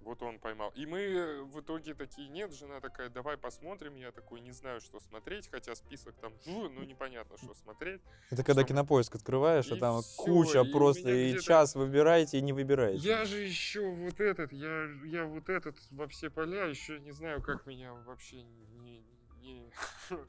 вот 0.00 0.22
он 0.22 0.38
поймал. 0.38 0.72
И 0.74 0.86
мы 0.86 1.00
э, 1.00 1.42
в 1.42 1.60
итоге 1.60 1.94
такие, 1.94 2.28
нет, 2.28 2.52
жена 2.52 2.80
такая, 2.80 3.08
давай 3.10 3.36
посмотрим. 3.36 3.94
Я 3.96 4.12
такой, 4.12 4.40
не 4.40 4.52
знаю, 4.52 4.80
что 4.80 5.00
смотреть, 5.00 5.48
хотя 5.50 5.74
список 5.74 6.14
там, 6.16 6.32
ну 6.46 6.82
непонятно, 6.84 7.36
что 7.38 7.54
смотреть. 7.54 8.00
Это 8.30 8.42
когда 8.44 8.64
кинопоиск 8.64 9.14
открываешь, 9.14 9.70
а 9.70 9.76
там 9.76 10.00
куча 10.16 10.62
и 10.62 10.72
просто, 10.72 11.10
и 11.10 11.38
час 11.40 11.74
выбираете 11.74 12.38
и 12.38 12.40
не 12.40 12.52
выбираете. 12.52 13.06
Я 13.06 13.24
же 13.24 13.38
еще 13.38 13.88
вот 13.90 14.20
этот, 14.20 14.52
я, 14.52 14.88
я 15.04 15.24
вот 15.24 15.48
этот 15.48 15.76
во 15.90 16.06
все 16.08 16.30
поля, 16.30 16.64
еще 16.64 16.98
не 17.00 17.12
знаю, 17.12 17.42
как 17.42 17.66
меня 17.66 17.92
вообще 17.92 18.42
не... 18.42 19.04
не- 19.40 19.70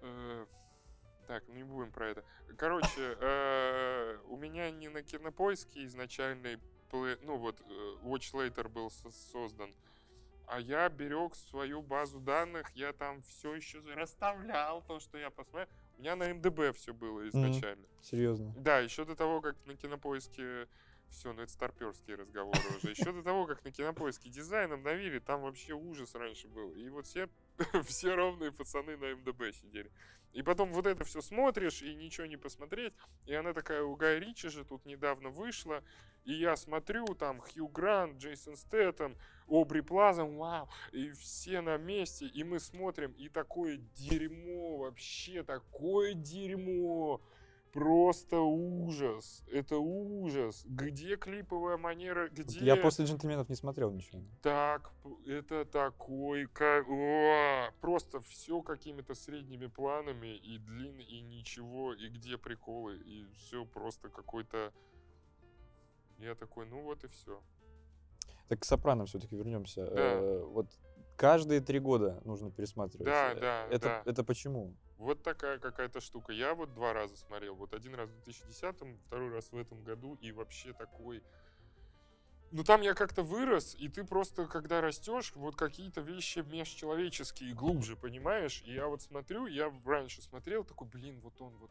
э, 0.00 0.46
Так, 1.26 1.48
не 1.48 1.62
будем 1.64 1.90
про 1.92 2.08
это. 2.10 2.24
Короче, 2.56 3.16
э, 3.20 4.18
у 4.28 4.36
меня 4.36 4.70
не 4.70 4.88
на 4.88 5.02
кинопоиске 5.02 5.84
изначальный, 5.86 6.58
плей- 6.92 7.18
ну 7.22 7.36
вот, 7.38 7.60
э, 7.60 7.96
Watch 8.04 8.32
Later 8.34 8.68
был 8.68 8.90
со- 8.90 9.10
создан, 9.10 9.74
а 10.46 10.60
я 10.60 10.88
берег 10.90 11.34
свою 11.34 11.82
базу 11.82 12.20
данных, 12.20 12.70
я 12.74 12.92
там 12.92 13.22
все 13.22 13.54
еще 13.54 13.80
расставлял 13.94 14.82
то, 14.82 15.00
что 15.00 15.16
я 15.18 15.30
посмотрел. 15.30 15.68
У 15.96 16.00
меня 16.02 16.16
на 16.16 16.32
МДБ 16.32 16.72
все 16.76 16.92
было 16.92 17.26
изначально. 17.28 17.86
Серьезно. 18.02 18.52
Да, 18.56 18.78
еще 18.80 19.04
до 19.04 19.16
того, 19.16 19.40
как 19.40 19.56
на 19.66 19.76
кинопоиске 19.76 20.68
все, 21.08 21.32
ну 21.32 21.42
это 21.42 21.52
старперские 21.52 22.16
разговоры 22.16 22.58
уже. 22.76 22.90
Еще 22.90 23.12
до 23.12 23.22
того, 23.22 23.46
как 23.46 23.64
на 23.64 23.70
кинопоиске 23.70 24.28
дизайн 24.30 24.72
обновили, 24.72 25.18
там 25.18 25.42
вообще 25.42 25.72
ужас 25.74 26.14
раньше 26.14 26.48
был. 26.48 26.74
И 26.74 26.88
вот 26.88 27.06
все, 27.06 27.28
все 27.84 28.14
ровные 28.14 28.52
пацаны 28.52 28.96
на 28.96 29.14
МДБ 29.14 29.52
сидели. 29.52 29.90
И 30.32 30.42
потом 30.42 30.72
вот 30.72 30.86
это 30.86 31.04
все 31.04 31.20
смотришь, 31.20 31.82
и 31.82 31.94
ничего 31.94 32.26
не 32.26 32.38
посмотреть. 32.38 32.94
И 33.26 33.34
она 33.34 33.52
такая, 33.52 33.82
у 33.82 33.96
Гая 33.96 34.18
Ричи 34.18 34.48
же 34.48 34.64
тут 34.64 34.86
недавно 34.86 35.28
вышла. 35.28 35.84
И 36.24 36.32
я 36.32 36.56
смотрю, 36.56 37.04
там 37.14 37.40
Хью 37.40 37.68
Грант, 37.68 38.18
Джейсон 38.18 38.56
Стэттем, 38.56 39.16
Обри 39.48 39.82
Плаза, 39.82 40.24
вау. 40.24 40.68
И 40.92 41.10
все 41.10 41.60
на 41.60 41.76
месте, 41.76 42.26
и 42.26 42.44
мы 42.44 42.60
смотрим, 42.60 43.12
и 43.12 43.28
такое 43.28 43.76
дерьмо, 43.94 44.78
вообще 44.78 45.42
такое 45.42 46.14
дерьмо. 46.14 47.20
Просто 47.72 48.38
ужас. 48.40 49.42
Это 49.50 49.78
ужас. 49.78 50.62
Где 50.66 51.16
клиповая 51.16 51.78
манера? 51.78 52.28
Где... 52.28 52.60
Я 52.60 52.76
после 52.76 53.06
джентльменов 53.06 53.48
не 53.48 53.54
смотрел 53.56 53.90
ничего. 53.90 54.20
Так, 54.42 54.92
это 55.26 55.64
такой... 55.64 56.46
О, 56.46 57.70
просто 57.80 58.20
все 58.20 58.60
какими-то 58.60 59.14
средними 59.14 59.68
планами 59.68 60.36
и 60.36 60.58
длин, 60.58 60.98
и 61.00 61.20
ничего, 61.22 61.94
и 61.94 62.08
где 62.08 62.36
приколы, 62.36 62.98
и 62.98 63.24
все 63.34 63.64
просто 63.64 64.10
какой-то... 64.10 64.72
Я 66.18 66.34
такой, 66.34 66.66
ну 66.66 66.82
вот 66.82 67.02
и 67.04 67.08
все. 67.08 67.40
Так 68.48 68.60
к 68.60 68.64
сопрано 68.66 69.06
все-таки 69.06 69.34
вернемся. 69.34 69.86
Да. 69.86 69.92
Э, 69.96 70.44
Вот 70.44 70.66
каждые 71.16 71.60
три 71.62 71.78
года 71.78 72.20
нужно 72.26 72.50
пересматривать. 72.50 73.06
Да, 73.06 73.32
Э, 73.32 73.40
да, 73.40 73.66
Это, 73.70 73.86
да. 73.86 74.02
это 74.04 74.22
почему? 74.24 74.74
Вот 75.02 75.24
такая 75.24 75.58
какая-то 75.58 76.00
штука. 76.00 76.32
Я 76.32 76.54
вот 76.54 76.74
два 76.74 76.92
раза 76.92 77.16
смотрел. 77.16 77.56
Вот 77.56 77.74
один 77.74 77.96
раз 77.96 78.08
в 78.08 78.12
2010, 78.24 79.00
второй 79.04 79.30
раз 79.30 79.50
в 79.50 79.56
этом 79.56 79.82
году. 79.82 80.16
И 80.20 80.30
вообще 80.30 80.72
такой... 80.72 81.24
Ну 82.52 82.62
там 82.62 82.82
я 82.82 82.94
как-то 82.94 83.24
вырос, 83.24 83.74
и 83.74 83.88
ты 83.88 84.04
просто, 84.04 84.46
когда 84.46 84.80
растешь, 84.80 85.32
вот 85.34 85.56
какие-то 85.56 86.02
вещи 86.02 86.40
межчеловеческие 86.40 87.52
глубже 87.52 87.96
понимаешь. 87.96 88.62
И 88.64 88.74
я 88.74 88.86
вот 88.86 89.02
смотрю, 89.02 89.46
я 89.46 89.72
раньше 89.84 90.22
смотрел, 90.22 90.62
такой, 90.62 90.86
блин, 90.86 91.18
вот 91.20 91.40
он 91.40 91.56
вот 91.56 91.70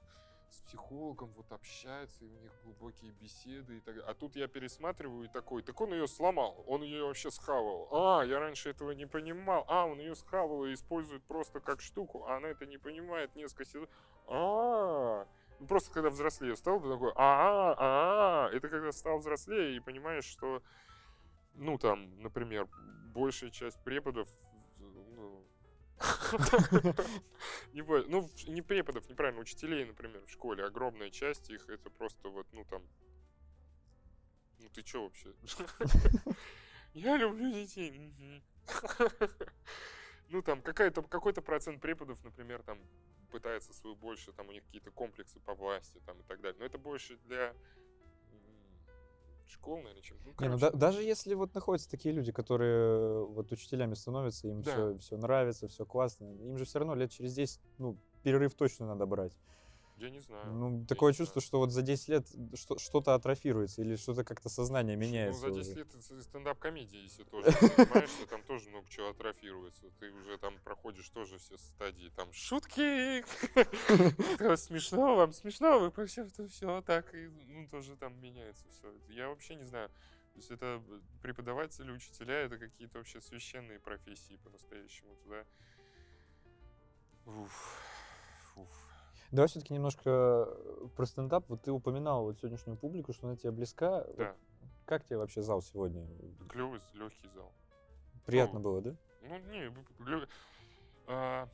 с 0.51 0.61
психологом 0.61 1.31
вот 1.35 1.51
общается, 1.51 2.25
и 2.25 2.27
у 2.27 2.37
них 2.39 2.51
глубокие 2.63 3.11
беседы 3.13 3.77
и 3.77 3.79
так 3.79 3.95
далее. 3.95 4.09
А 4.09 4.13
тут 4.13 4.35
я 4.35 4.47
пересматриваю 4.47 5.25
и 5.25 5.27
такой, 5.27 5.63
так 5.63 5.79
он 5.79 5.93
ее 5.93 6.07
сломал, 6.07 6.63
он 6.67 6.83
ее 6.83 7.05
вообще 7.05 7.31
схавал. 7.31 7.87
А, 7.91 8.23
я 8.23 8.39
раньше 8.39 8.69
этого 8.69 8.91
не 8.91 9.05
понимал. 9.05 9.65
А, 9.67 9.85
он 9.85 9.99
ее 9.99 10.13
схавал 10.13 10.65
и 10.65 10.73
использует 10.73 11.23
просто 11.23 11.61
как 11.61 11.81
штуку, 11.81 12.25
а 12.27 12.37
она 12.37 12.49
это 12.49 12.65
не 12.65 12.77
понимает 12.77 13.33
несколько 13.35 13.65
сезонов. 13.65 13.89
А, 14.27 15.25
ну, 15.59 15.67
просто 15.67 15.91
когда 15.93 16.09
взрослее 16.09 16.55
стал, 16.57 16.81
ты 16.81 16.89
такой, 16.89 17.13
а, 17.15 17.75
а, 17.77 18.49
это 18.51 18.67
когда 18.67 18.91
стал 18.91 19.19
взрослее 19.19 19.77
и 19.77 19.79
понимаешь, 19.79 20.25
что, 20.25 20.61
ну 21.53 21.77
там, 21.77 22.21
например, 22.21 22.67
большая 23.13 23.51
часть 23.51 23.81
преподов, 23.83 24.27
ну, 28.07 28.29
не 28.47 28.61
преподов, 28.61 29.09
неправильно, 29.09 29.41
учителей, 29.41 29.85
например, 29.85 30.21
в 30.25 30.31
школе, 30.31 30.65
огромная 30.65 31.09
часть 31.09 31.49
их, 31.49 31.69
это 31.69 31.89
просто 31.89 32.29
вот, 32.29 32.47
ну, 32.51 32.65
там, 32.65 32.83
ну, 34.59 34.69
ты 34.69 34.83
чё 34.83 35.03
вообще? 35.03 35.33
Я 36.93 37.17
люблю 37.17 37.51
детей. 37.51 38.13
Ну, 40.29 40.41
там, 40.41 40.61
какой-то 40.61 41.41
процент 41.41 41.81
преподов, 41.81 42.23
например, 42.23 42.63
там, 42.63 42.79
пытается 43.31 43.73
свою 43.73 43.97
больше, 43.97 44.31
там, 44.31 44.47
у 44.47 44.53
них 44.53 44.63
какие-то 44.63 44.89
комплексы 44.89 45.41
по 45.41 45.53
власти, 45.53 45.99
там, 46.05 46.17
и 46.21 46.23
так 46.23 46.39
далее. 46.39 46.57
Но 46.57 46.65
это 46.65 46.77
больше 46.77 47.17
для 47.25 47.53
школ, 49.51 49.77
наверное, 49.77 50.01
чем... 50.01 50.17
Ну, 50.25 50.33
Не, 50.39 50.49
ну 50.49 50.57
да- 50.57 50.71
даже 50.71 51.03
если 51.03 51.33
вот 51.35 51.53
находятся 51.53 51.89
такие 51.89 52.13
люди, 52.13 52.31
которые 52.31 53.25
вот 53.25 53.51
учителями 53.51 53.93
становятся, 53.93 54.47
им 54.47 54.61
Да. 54.61 54.71
все, 54.71 54.97
все 54.97 55.17
нравится, 55.17 55.67
все 55.67 55.85
классно, 55.85 56.25
им 56.25 56.57
же 56.57 56.65
все 56.65 56.79
равно 56.79 56.95
лет 56.95 57.11
через 57.11 57.33
10, 57.35 57.61
ну, 57.77 57.97
перерыв 58.23 58.53
точно 58.55 58.87
надо 58.87 59.05
брать. 59.05 59.37
Я 60.01 60.09
не 60.09 60.19
знаю. 60.19 60.51
Ну, 60.51 60.85
такое 60.85 61.13
чувство, 61.13 61.39
знаю. 61.41 61.47
что 61.47 61.59
вот 61.59 61.71
за 61.71 61.81
10 61.81 62.07
лет 62.09 62.27
что- 62.55 62.77
что-то 62.79 63.13
атрофируется 63.13 63.81
или 63.81 63.95
что-то 63.95 64.23
как-то 64.23 64.49
сознание 64.49 64.95
меняется. 64.95 65.47
Ну, 65.47 65.53
за 65.53 65.59
10 65.59 65.71
уже. 65.71 65.79
лет 65.79 66.23
стендап-комедии, 66.23 67.03
если 67.03 67.23
тоже 67.23 67.51
занимаешься, 67.51 68.25
там 68.27 68.43
тоже 68.43 68.69
много 68.69 68.89
чего 68.89 69.09
атрофируется. 69.09 69.89
Ты 69.99 70.11
уже 70.11 70.37
там 70.37 70.57
проходишь 70.63 71.09
тоже 71.09 71.37
все 71.37 71.57
стадии, 71.57 72.11
там, 72.15 72.31
шутки, 72.33 73.21
Э, 74.39 74.57
смешно 74.57 75.15
вам, 75.15 75.33
смешно, 75.33 75.79
вы 75.79 75.91
по 75.91 76.05
все, 76.05 76.27
все 76.49 76.81
так, 76.81 77.13
и, 77.13 77.27
ну, 77.47 77.67
тоже 77.67 77.95
там 77.95 78.19
меняется 78.21 78.65
все. 78.69 78.93
Я 79.09 79.29
вообще 79.29 79.55
не 79.55 79.65
знаю. 79.65 79.89
То 80.33 80.37
есть 80.37 80.51
это 80.51 80.81
э, 80.87 80.99
преподаватели, 81.21 81.91
учителя, 81.91 82.35
это 82.35 82.57
какие-то 82.57 82.97
вообще 82.97 83.21
священные 83.21 83.79
профессии 83.79 84.37
по-настоящему 84.37 85.15
туда. 85.23 85.45
Уф. 87.25 87.90
Давай 89.31 89.47
все-таки 89.47 89.73
немножко 89.73 90.09
э, 90.09 90.87
про 90.95 91.05
стендап. 91.05 91.47
Вот 91.47 91.61
ты 91.61 91.71
упоминал 91.71 92.23
вот 92.25 92.37
сегодняшнюю 92.37 92.77
публику, 92.77 93.13
что 93.13 93.27
она 93.27 93.37
тебе 93.37 93.51
близка. 93.51 94.03
Вот 94.07 94.17
Да, 94.17 94.35
Как 94.85 95.05
тебе 95.05 95.17
вообще 95.17 95.41
зал 95.41 95.61
сегодня? 95.61 96.05
клевый, 96.49 96.81
легкий 96.93 97.29
зал. 97.29 97.53
Приятно 98.25 98.59
Ну, 98.59 98.63
было, 98.65 98.81
да? 98.81 98.95
Ну, 99.21 99.37
не, 99.39 99.63
лё- 99.99 100.27
а, 101.07 101.47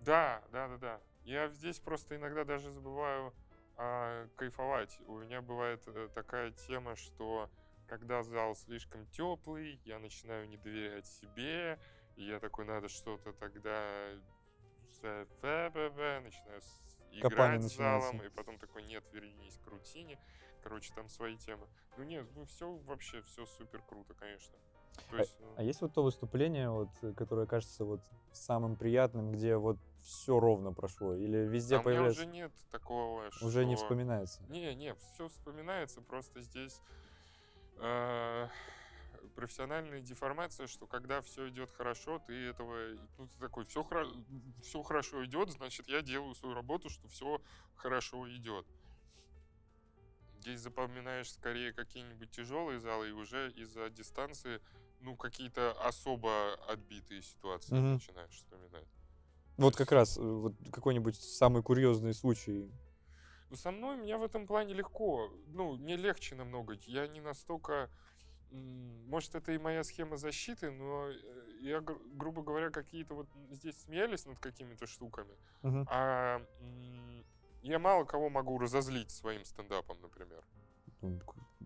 да, 0.00 0.42
да, 0.52 0.68
да, 0.68 0.76
да. 0.76 1.00
Я 1.24 1.48
здесь 1.48 1.80
просто 1.80 2.16
иногда 2.16 2.44
даже 2.44 2.70
забываю 2.70 3.32
а, 3.76 4.28
кайфовать. 4.36 4.98
У 5.06 5.18
меня 5.18 5.40
бывает 5.40 5.82
э, 5.86 6.08
такая 6.14 6.52
тема, 6.52 6.96
что 6.96 7.50
когда 7.86 8.22
зал 8.22 8.54
слишком 8.54 9.06
теплый, 9.06 9.80
я 9.84 9.98
начинаю 9.98 10.48
не 10.48 10.56
доверять 10.56 11.06
себе, 11.06 11.78
и 12.16 12.24
я 12.24 12.40
такой, 12.40 12.64
надо 12.64 12.88
что-то 12.88 13.32
тогда 13.32 14.10
бэ, 15.02 16.20
начинаю 16.20 16.60
играть 17.20 17.62
с 17.64 17.76
залом, 17.76 18.22
и 18.22 18.28
потом 18.30 18.58
такой, 18.58 18.82
нет, 18.84 19.04
вернись 19.12 19.58
к 19.64 19.66
рутине. 19.68 20.18
короче, 20.62 20.92
там 20.94 21.08
свои 21.08 21.36
темы. 21.36 21.68
Ну 21.96 22.02
нет, 22.02 22.26
ну 22.34 22.44
все 22.46 22.72
вообще, 22.86 23.22
все 23.22 23.46
супер 23.46 23.82
круто, 23.82 24.14
конечно. 24.14 24.52
То 25.10 25.16
А- 25.16 25.20
есть, 25.20 25.36
ну, 25.38 25.46
А 25.56 25.62
есть 25.62 25.80
вот 25.80 25.94
то 25.94 26.02
выступление, 26.02 26.70
вот, 26.70 26.88
э, 27.02 27.12
которое 27.12 27.46
кажется 27.46 27.84
вот 27.84 28.00
самым 28.32 28.74
приятным, 28.76 29.30
где 29.30 29.56
вот 29.56 29.78
все 30.02 30.40
ровно 30.40 30.72
прошло? 30.72 31.14
Или 31.14 31.36
везде 31.36 31.76
а 31.76 31.82
появляется? 31.82 32.22
уже 32.22 32.30
нет 32.30 32.52
такого, 32.72 33.30
Уже 33.42 33.64
не 33.64 33.76
что- 33.76 33.84
вспоминается. 33.84 34.42
Не, 34.48 34.74
не, 34.74 34.94
все 34.96 35.28
вспоминается, 35.28 36.00
просто 36.00 36.40
здесь 36.40 36.80
э, 37.78 38.48
профессиональная 39.36 40.00
деформация, 40.00 40.66
что 40.66 40.86
когда 40.86 41.20
все 41.20 41.48
идет 41.50 41.70
хорошо, 41.70 42.18
ты 42.26 42.32
этого, 42.32 42.96
ну, 43.18 43.28
ты 43.28 43.38
такой, 43.38 43.64
все, 43.66 43.86
все 44.62 44.82
хорошо 44.82 45.24
идет, 45.26 45.50
значит, 45.50 45.86
я 45.88 46.02
делаю 46.02 46.34
свою 46.34 46.54
работу, 46.54 46.88
что 46.88 47.06
все 47.08 47.40
хорошо 47.76 48.28
идет. 48.34 48.66
Здесь 50.40 50.60
запоминаешь 50.60 51.30
скорее 51.30 51.72
какие-нибудь 51.72 52.30
тяжелые 52.30 52.80
залы, 52.80 53.10
и 53.10 53.12
уже 53.12 53.52
из-за 53.52 53.90
дистанции, 53.90 54.60
ну, 55.00 55.16
какие-то 55.16 55.72
особо 55.86 56.54
отбитые 56.68 57.22
ситуации 57.22 57.74
Мгм. 57.74 57.94
начинаешь 57.94 58.30
вспоминать. 58.30 58.88
Вот 59.58 59.76
как 59.76 59.92
раз 59.92 60.16
э, 60.16 60.22
вот 60.22 60.54
какой-нибудь 60.72 61.16
самый 61.16 61.62
курьезный 61.62 62.14
случай. 62.14 62.70
Ну, 63.50 63.56
со 63.56 63.70
мной 63.70 63.96
мне 63.96 64.16
в 64.16 64.22
этом 64.22 64.46
плане 64.46 64.74
легко. 64.74 65.30
Ну, 65.48 65.76
не 65.76 65.96
легче 65.96 66.34
намного. 66.34 66.78
Я 66.86 67.06
не 67.06 67.20
настолько... 67.20 67.90
Может, 68.50 69.34
это 69.34 69.52
и 69.52 69.58
моя 69.58 69.84
схема 69.84 70.16
защиты, 70.16 70.70
но 70.70 71.08
э, 71.08 71.16
я, 71.60 71.80
гру- 71.80 72.00
грубо 72.14 72.42
говоря, 72.42 72.70
какие-то 72.70 73.14
вот 73.14 73.26
здесь 73.50 73.80
смеялись 73.82 74.26
над 74.26 74.38
какими-то 74.38 74.86
штуками, 74.86 75.36
Мгм. 75.62 75.86
а 75.90 76.40
я 77.62 77.78
мало 77.78 78.04
кого 78.04 78.28
могу 78.30 78.58
разозлить 78.58 79.10
своим 79.10 79.44
стендапом, 79.44 80.00
например. 80.00 80.44
Ну, 81.02 81.20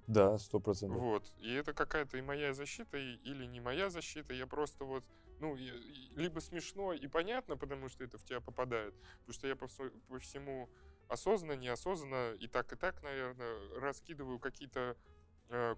Да, 0.07 0.39
сто 0.39 0.59
процентов. 0.61 0.99
Вот. 0.99 1.33
И 1.39 1.53
это 1.55 1.73
какая-то 1.73 2.17
и 2.19 2.23
моя 2.23 2.53
защита, 2.53 2.97
и- 2.99 3.17
или 3.31 3.47
не 3.47 3.61
моя 3.61 3.91
защита. 3.91 4.35
Я 4.35 4.47
просто 4.47 4.85
вот, 4.85 5.05
ну, 5.39 5.57
я- 5.57 5.75
либо 6.17 6.41
смешно 6.41 6.93
и 6.93 7.07
понятно, 7.07 7.57
потому 7.57 7.89
что 7.89 8.05
это 8.05 8.19
в 8.19 8.25
тебя 8.25 8.41
попадает, 8.41 8.95
потому 9.21 9.33
что 9.35 9.47
я 9.47 9.55
по, 9.57 9.69
по 10.09 10.19
всему 10.19 10.69
осознанно, 11.09 11.57
неосознанно 11.57 12.35
и 12.35 12.49
так, 12.49 12.73
и 12.73 12.77
так, 12.77 13.03
наверное, 13.03 13.81
раскидываю 13.81 14.39
какие-то 14.39 14.97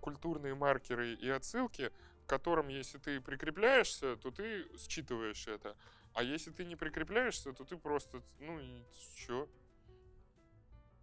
культурные 0.00 0.54
маркеры 0.54 1.14
и 1.14 1.28
отсылки, 1.28 1.90
к 2.26 2.28
которым, 2.28 2.68
если 2.68 2.98
ты 2.98 3.20
прикрепляешься, 3.20 4.16
то 4.16 4.30
ты 4.30 4.66
считываешь 4.78 5.46
это. 5.48 5.76
А 6.14 6.22
если 6.22 6.50
ты 6.50 6.64
не 6.64 6.76
прикрепляешься, 6.76 7.52
то 7.52 7.64
ты 7.64 7.76
просто, 7.76 8.22
ну, 8.38 8.58
и 8.60 8.82
чё? 9.16 9.48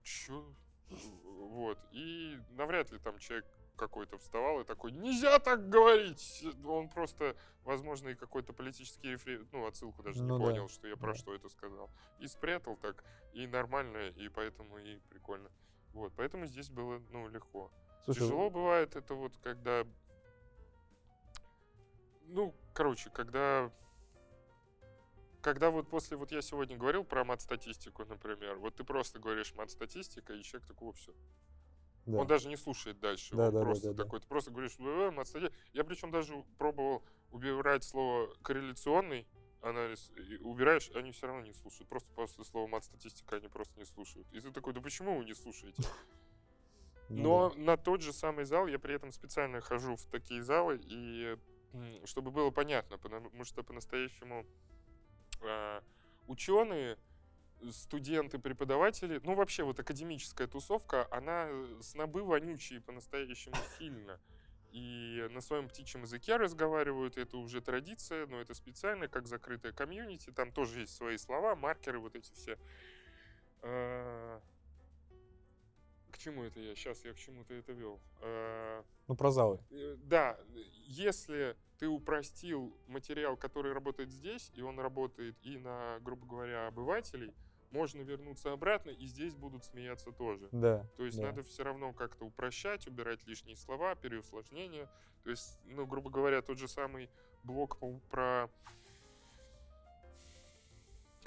Чё? 0.03 0.53
Вот. 1.23 1.79
И 1.91 2.37
навряд 2.51 2.91
ли 2.91 2.99
там 2.99 3.17
человек 3.19 3.45
какой-то 3.75 4.17
вставал 4.17 4.59
и 4.59 4.65
такой, 4.65 4.91
нельзя 4.91 5.39
так 5.39 5.69
говорить! 5.69 6.45
Он 6.65 6.89
просто, 6.89 7.35
возможно, 7.63 8.09
и 8.09 8.15
какой-то 8.15 8.53
политический 8.53 9.11
рефре... 9.11 9.45
ну, 9.51 9.65
отсылку 9.65 10.03
даже 10.03 10.21
Ну 10.21 10.37
не 10.37 10.39
да, 10.39 10.45
понял, 10.45 10.69
что 10.69 10.87
я 10.87 10.97
про 10.97 11.13
да. 11.13 11.17
что 11.17 11.33
это 11.33 11.49
сказал. 11.49 11.89
И 12.19 12.27
спрятал 12.27 12.75
так, 12.75 13.03
и 13.33 13.47
нормально, 13.47 14.09
и 14.09 14.27
поэтому 14.29 14.77
и 14.77 14.99
прикольно. 15.09 15.49
Вот, 15.93 16.13
поэтому 16.15 16.45
здесь 16.45 16.69
было, 16.69 17.01
ну, 17.09 17.27
легко. 17.29 17.71
Слушай, 18.05 18.19
Тяжело 18.19 18.49
бывает 18.49 18.95
это 18.95 19.13
вот, 19.13 19.37
когда... 19.37 19.85
Ну, 22.27 22.55
короче, 22.73 23.09
когда... 23.09 23.71
Когда 25.41 25.69
вот 25.69 25.89
после, 25.89 26.17
вот 26.17 26.31
я 26.31 26.41
сегодня 26.41 26.77
говорил 26.77 27.05
про 27.05 27.23
мат-статистику, 27.23 28.05
например, 28.05 28.57
вот 28.57 28.75
ты 28.75 28.83
просто 28.83 29.19
говоришь 29.19 29.53
мат-статистика, 29.55 30.33
и 30.33 30.43
человек 30.43 30.67
такой, 30.67 30.91
все. 30.91 31.13
да. 32.05 32.17
Он 32.17 32.27
даже 32.27 32.49
не 32.49 32.57
слушает 32.57 32.99
дальше. 32.99 33.35
Да, 33.35 33.47
он 33.47 33.53
да, 33.53 33.61
просто 33.61 33.87
да, 33.87 33.93
да. 33.93 34.03
такой, 34.03 34.19
ты 34.19 34.27
просто 34.27 34.51
говоришь, 34.51 34.75
«Э, 34.79 35.11
мат-стати-». 35.11 35.53
Я 35.71 35.85
причем 35.85 36.11
даже 36.11 36.43
пробовал 36.57 37.03
убирать 37.31 37.85
слово 37.85 38.33
корреляционный 38.41 39.27
анализ, 39.61 40.11
и 40.15 40.37
убираешь, 40.37 40.89
они 40.95 41.11
все 41.11 41.27
равно 41.27 41.43
не 41.43 41.53
слушают. 41.53 41.87
Просто 41.89 42.11
после 42.11 42.43
слова 42.43 42.67
мат-статистика 42.67 43.37
они 43.37 43.47
просто 43.47 43.77
не 43.79 43.85
слушают. 43.85 44.27
И 44.33 44.39
ты 44.39 44.51
такой, 44.51 44.73
да 44.73 44.81
почему 44.81 45.17
вы 45.17 45.25
не 45.25 45.33
слушаете? 45.33 45.83
Ну 47.09 47.21
Но 47.23 47.49
да. 47.49 47.59
на 47.61 47.77
тот 47.77 48.01
же 48.01 48.13
самый 48.13 48.45
зал 48.45 48.67
я 48.67 48.79
при 48.79 48.95
этом 48.95 49.11
специально 49.11 49.61
хожу 49.61 49.95
в 49.95 50.05
такие 50.05 50.41
залы, 50.43 50.79
и 50.83 51.37
чтобы 52.05 52.31
было 52.31 52.49
понятно, 52.51 52.97
потому 52.97 53.43
что 53.43 53.63
по-настоящему 53.63 54.45
ученые, 56.27 56.97
студенты, 57.71 58.39
преподаватели, 58.39 59.19
ну 59.23 59.35
вообще 59.35 59.63
вот 59.63 59.79
академическая 59.79 60.47
тусовка, 60.47 61.07
она 61.11 61.47
э, 61.49 61.79
снобы 61.81 62.23
вонючие 62.23 62.81
по-настоящему 62.81 63.55
сильно. 63.77 64.19
И 64.71 65.27
на 65.31 65.41
своем 65.41 65.67
птичьем 65.67 66.03
языке 66.03 66.37
разговаривают, 66.37 67.17
это 67.17 67.37
уже 67.37 67.59
традиция, 67.59 68.27
но 68.27 68.39
это 68.39 68.53
специально, 68.53 69.07
как 69.07 69.27
закрытая 69.27 69.73
комьюнити, 69.73 70.29
там 70.29 70.51
тоже 70.51 70.81
есть 70.81 70.95
свои 70.95 71.17
слова, 71.17 71.55
маркеры, 71.55 71.99
вот 71.99 72.15
эти 72.15 72.31
все. 72.33 72.57
К 76.19 76.21
чему 76.21 76.43
это 76.43 76.59
я? 76.59 76.75
Сейчас 76.75 77.05
я 77.05 77.13
к 77.13 77.15
чему-то 77.15 77.53
это 77.53 77.71
вел. 77.71 77.97
А, 78.21 78.83
Ну, 79.07 79.15
про 79.15 79.31
залы. 79.31 79.57
Э, 79.71 79.95
Да, 80.03 80.37
если 80.85 81.55
ты 81.77 81.87
упростил 81.87 82.75
материал, 82.87 83.37
который 83.37 83.71
работает 83.71 84.11
здесь, 84.11 84.51
и 84.53 84.61
он 84.61 84.79
работает 84.79 85.37
и 85.43 85.57
на, 85.57 85.97
грубо 86.01 86.27
говоря, 86.27 86.67
обывателей, 86.67 87.33
можно 87.71 88.01
вернуться 88.01 88.51
обратно, 88.51 88.89
и 88.89 89.05
здесь 89.05 89.33
будут 89.33 89.63
смеяться 89.63 90.11
тоже. 90.11 90.49
Да. 90.51 90.85
То 90.97 91.05
есть 91.05 91.17
да. 91.19 91.27
надо 91.27 91.41
все 91.41 91.63
равно 91.63 91.93
как-то 91.93 92.25
упрощать, 92.25 92.85
убирать 92.85 93.25
лишние 93.25 93.55
слова, 93.55 93.95
переусложнения. 93.95 94.89
То 95.23 95.29
есть, 95.29 95.57
ну, 95.67 95.87
грубо 95.87 96.09
говоря, 96.09 96.41
тот 96.41 96.57
же 96.57 96.67
самый 96.67 97.09
блок 97.45 97.77
про 98.09 98.49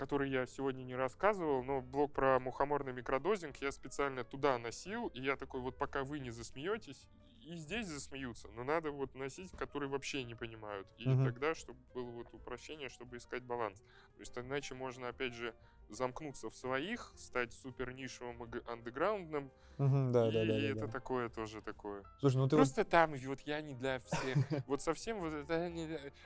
который 0.03 0.31
я 0.31 0.47
сегодня 0.47 0.83
не 0.83 0.97
рассказывал, 0.97 1.63
но 1.63 1.81
блок 1.81 2.13
про 2.13 2.41
мухоморный 2.41 2.93
микродозинг 2.93 3.59
я 3.59 3.71
специально 3.71 4.25
туда 4.25 4.59
носил, 4.59 5.07
и 5.07 5.21
я 5.23 5.37
такой, 5.37 5.61
вот 5.61 5.79
пока 5.79 6.03
вы 6.03 6.19
не 6.19 6.33
засмеетесь, 6.33 7.07
и 7.41 7.55
здесь 7.55 7.87
засмеются, 7.87 8.49
но 8.49 8.65
надо 8.65 8.91
вот 8.91 9.15
носить, 9.15 9.53
которые 9.53 9.89
вообще 9.89 10.25
не 10.25 10.35
понимают. 10.35 10.89
И 10.97 11.07
Мгм. 11.07 11.23
тогда, 11.23 11.55
чтобы 11.55 11.79
было 11.95 12.11
вот 12.11 12.27
упрощение, 12.33 12.89
чтобы 12.89 13.19
искать 13.19 13.45
баланс. 13.45 13.79
То 14.17 14.23
есть 14.23 14.37
иначе 14.37 14.75
можно, 14.75 15.07
опять 15.07 15.35
же, 15.35 15.55
замкнуться 15.89 16.51
в 16.51 16.57
своих, 16.57 17.13
стать 17.17 17.53
супер 17.53 17.93
нишевым 17.93 18.43
и 18.43 18.61
андеграундным, 18.67 19.53
Мгм, 19.79 20.13
да, 20.13 20.31
и 20.31 20.35
да, 20.35 20.45
да, 20.45 20.59
это 20.73 20.87
да. 20.87 20.93
такое 20.93 21.29
тоже 21.29 21.63
такое. 21.63 22.03
Слушай, 22.19 22.37
ну 22.39 22.49
ты 22.49 22.57
вот 22.57 22.67
Просто 22.67 22.85
там, 22.85 23.15
вот 23.15 23.41
я 23.43 23.61
не 23.61 23.75
для 23.75 24.01
всех. 24.01 24.39
Вот 24.67 24.83
совсем 24.83 25.21
вот 25.21 25.33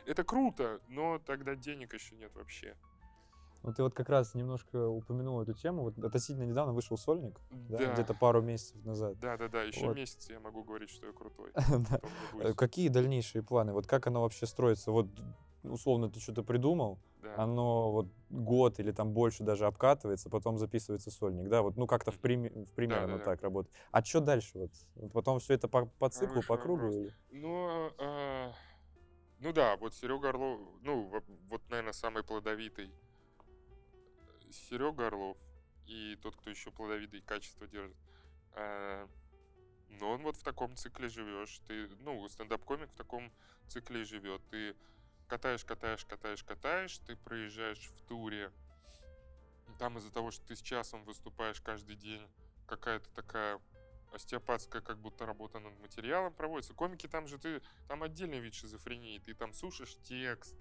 это 0.07 0.25
круто, 0.25 0.81
но 0.89 1.19
тогда 1.19 1.55
денег 1.55 1.93
еще 1.95 2.17
нет 2.17 2.35
вообще. 2.35 2.75
Ну, 3.67 3.73
ты 3.73 3.83
вот 3.83 3.95
как 3.95 4.09
раз 4.09 4.35
немножко 4.37 4.89
упомянул 4.89 5.41
эту 5.43 5.53
тему. 5.53 5.83
Вот 5.83 5.99
относительно 5.99 6.45
недавно 6.45 6.73
вышел 6.73 6.97
сольник, 6.97 7.41
да, 7.51 7.79
Да. 7.79 7.93
где-то 7.95 8.15
пару 8.15 8.41
месяцев 8.41 8.83
назад. 8.85 9.19
Да, 9.19 9.37
да, 9.37 9.49
да, 9.49 9.63
еще 9.65 9.87
Вот. 9.89 9.97
месяц 9.97 10.31
я 10.31 10.39
могу 10.39 10.63
говорить, 10.63 10.89
что 10.89 11.07
я 11.09 11.13
крутой. 11.13 11.51
Да. 11.91 12.01
Э. 12.41 12.55
Какие 12.55 12.89
дальнейшие 12.89 13.43
планы? 13.43 13.73
Вот 13.73 13.89
как 13.89 14.07
оно 14.07 14.23
вообще 14.23 14.47
строится? 14.47 14.93
Вот 14.93 15.09
условно 15.65 16.09
ты 16.09 16.21
что-то 16.21 16.45
придумал, 16.45 17.01
Да. 17.23 17.35
оно 17.43 17.91
вот 17.91 18.07
год 18.31 18.79
или 18.79 18.93
там 18.93 19.13
больше 19.13 19.43
даже 19.43 19.67
обкатывается, 19.67 20.31
потом 20.31 20.59
записывается 20.59 21.11
сольник, 21.11 21.49
да? 21.49 21.63
Вот 21.63 21.77
ну 21.77 21.89
как-то 21.89 22.13
в, 22.13 22.21
прими- 22.21 22.67
в 22.67 22.73
примерно 22.73 23.15
Да-да-да. 23.19 23.25
так 23.25 23.43
работает. 23.43 23.75
А 23.91 24.05
что 24.05 24.21
дальше 24.21 24.59
вот? 24.95 25.11
Потом 25.13 25.41
все 25.41 25.55
это 25.55 25.67
по, 25.67 25.87
по 25.87 26.09
циклу, 26.09 26.29
Хороший 26.41 26.47
по 26.49 26.57
кругу? 26.57 26.83
вопрос. 26.85 26.95
или? 26.95 27.13
Ну, 27.33 27.91
а, 27.99 28.53
ну 29.41 29.53
да, 29.53 29.77
вот 29.77 29.93
Серега 29.93 30.29
Орлов, 30.29 30.61
ну, 30.83 31.09
во- 31.09 31.23
вот, 31.51 31.63
наверное, 31.69 31.93
самый 31.93 32.23
плодовитый 32.23 32.93
Серега 34.57 35.09
Орлов 35.09 35.37
и 35.87 36.19
тот, 36.23 36.37
кто 36.37 36.51
еще 36.51 36.71
плодовитый 36.71 37.21
качество 37.21 37.67
держит. 37.67 37.97
А, 38.53 39.09
но 39.89 40.11
он 40.11 40.23
вот 40.23 40.37
в 40.37 40.43
таком 40.43 40.77
цикле 40.77 41.09
живешь. 41.09 41.61
Ты, 41.67 41.89
ну, 42.01 42.29
стендап-комик 42.29 42.91
в 42.91 42.97
таком 42.97 43.33
цикле 43.69 44.05
живет. 44.05 44.43
Ты 44.51 44.77
катаешь, 45.29 45.65
катаешь, 45.65 46.05
катаешь, 46.05 46.43
катаешь, 46.43 46.99
ты 46.99 47.17
проезжаешь 47.17 47.89
в 47.89 48.03
туре. 48.07 48.53
Там 49.79 49.99
из-за 49.99 50.11
того, 50.11 50.31
что 50.31 50.45
ты 50.47 50.57
с 50.57 50.63
часом 50.63 51.05
выступаешь 51.05 51.61
каждый 51.61 51.97
день, 51.97 52.27
какая-то 52.67 53.11
такая 53.11 53.61
остеопатская 54.13 54.81
как 54.81 54.99
будто 54.99 55.27
работа 55.27 55.59
над 55.59 55.79
материалом 55.81 56.33
проводится. 56.33 56.75
Комики 56.75 57.07
там 57.07 57.27
же 57.27 57.39
ты, 57.39 57.61
там 57.89 58.03
отдельный 58.03 58.41
вид 58.41 58.55
шизофрении. 58.55 59.19
Ты 59.19 59.35
там 59.35 59.53
сушишь 59.53 59.97
текст, 60.03 60.57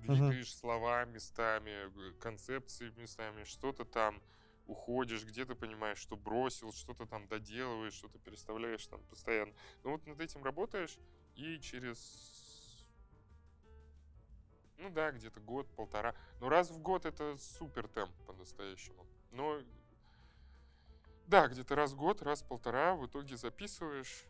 двигаешь 0.00 0.54
слова 0.54 1.04
местами, 1.04 1.90
концепции 2.18 2.90
местами, 2.96 3.44
что-то 3.44 3.84
там 3.84 4.20
уходишь, 4.66 5.24
где-то 5.24 5.54
понимаешь, 5.54 5.98
что 5.98 6.16
бросил, 6.16 6.72
что-то 6.72 7.06
там 7.06 7.26
доделываешь, 7.26 7.94
что-то 7.94 8.18
переставляешь 8.18 8.86
там 8.86 9.02
постоянно. 9.04 9.52
Ну 9.82 9.92
вот 9.92 10.06
над 10.06 10.20
этим 10.20 10.44
работаешь, 10.44 10.96
и 11.34 11.58
через 11.60 12.40
ну 14.80 14.88
да, 14.88 15.10
где-то 15.12 15.40
год, 15.40 15.68
полтора. 15.76 16.14
Но 16.40 16.48
раз 16.48 16.70
в 16.70 16.78
год 16.78 17.04
это 17.04 17.36
супер 17.36 17.86
темп 17.88 18.14
по-настоящему. 18.26 19.06
Но 19.30 19.60
Да, 21.26 21.48
где-то 21.48 21.76
раз 21.76 21.92
в 21.92 21.96
год, 21.96 22.22
раз 22.22 22.42
в 22.42 22.48
полтора 22.48 22.94
в 22.94 23.06
итоге 23.06 23.36
записываешь, 23.36 24.24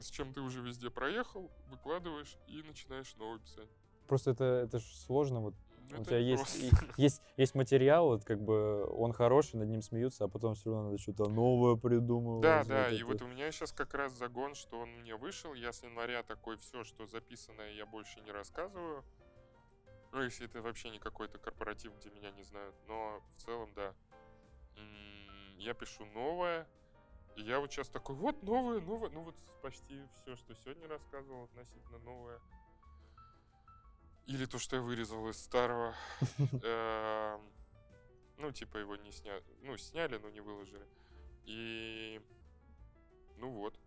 с 0.00 0.10
чем 0.10 0.32
ты 0.32 0.40
уже 0.40 0.62
везде 0.62 0.90
проехал, 0.90 1.50
выкладываешь 1.68 2.36
и 2.48 2.62
начинаешь 2.62 3.14
новый 3.16 3.40
писать. 3.40 3.68
Просто 4.06 4.32
это, 4.32 4.44
это 4.44 4.78
ж 4.78 4.84
сложно. 4.84 5.40
Вот 5.40 5.54
Ну, 5.90 5.98
у 5.98 6.00
это 6.02 6.10
тебя 6.10 6.18
есть, 6.18 6.54
и- 6.62 6.70
есть, 6.96 7.22
есть 7.36 7.54
материал, 7.54 8.06
вот 8.06 8.24
как 8.24 8.40
бы 8.40 8.86
он 8.86 9.12
хороший, 9.12 9.56
над 9.56 9.68
ним 9.68 9.82
смеются, 9.82 10.24
а 10.24 10.28
потом 10.28 10.54
все 10.54 10.70
равно 10.70 10.90
надо 10.90 10.98
что-то 10.98 11.28
новое 11.28 11.76
придумывать. 11.76 12.42
Да, 12.42 12.64
да, 12.64 12.90
и 12.90 12.96
это. 12.96 13.06
вот 13.06 13.22
у 13.22 13.26
меня 13.26 13.50
сейчас 13.52 13.72
как 13.72 13.94
раз 13.94 14.12
загон, 14.12 14.54
что 14.54 14.78
он 14.80 14.90
мне 15.00 15.16
вышел. 15.16 15.54
Я 15.54 15.72
с 15.72 15.82
января 15.82 16.22
такой, 16.22 16.56
все, 16.58 16.84
что 16.84 17.06
записанное, 17.06 17.72
я 17.72 17.86
больше 17.86 18.20
не 18.20 18.32
рассказываю. 18.32 19.04
Ну, 20.12 20.22
если 20.22 20.46
это 20.46 20.62
вообще 20.62 20.90
не 20.90 20.98
какой-то 21.00 21.38
корпоратив, 21.38 21.92
где 21.98 22.10
меня 22.10 22.30
не 22.30 22.44
знают. 22.44 22.74
Но 22.86 23.20
в 23.36 23.42
целом, 23.42 23.68
да. 23.74 23.94
Я 25.58 25.74
пишу 25.74 26.04
новое. 26.06 26.68
И 27.36 27.42
я 27.42 27.58
вот 27.58 27.72
сейчас 27.72 27.88
такой, 27.88 28.14
вот 28.14 28.42
новое, 28.42 28.80
новое. 28.80 29.10
Ну 29.10 29.22
вот 29.22 29.34
почти 29.60 30.00
все, 30.22 30.36
что 30.36 30.54
сегодня 30.54 30.86
рассказывал, 30.86 31.44
относительно 31.44 31.98
новое. 31.98 32.38
Или 34.26 34.46
то, 34.46 34.58
что 34.58 34.76
я 34.76 34.82
вырезал 34.82 35.28
из 35.28 35.36
старого. 35.38 35.94
Эм, 36.62 37.40
Ну, 38.38 38.50
типа 38.52 38.78
его 38.78 38.96
не 38.96 39.12
сняли. 39.12 39.44
Ну, 39.62 39.76
сняли, 39.76 40.16
но 40.18 40.30
не 40.30 40.40
выложили. 40.40 40.86
И... 41.44 42.20
Ну 43.36 43.50
вот. 43.50 43.78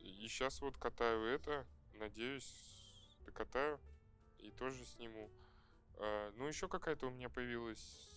И 0.00 0.26
сейчас 0.28 0.60
вот 0.60 0.76
катаю 0.78 1.24
это. 1.26 1.66
Надеюсь, 1.94 3.18
докатаю. 3.26 3.78
И 4.38 4.50
тоже 4.50 4.84
сниму. 4.84 5.30
Э, 5.98 6.32
Ну, 6.36 6.46
еще 6.46 6.68
какая-то 6.68 7.06
у 7.06 7.10
меня 7.10 7.28
появилась... 7.28 8.10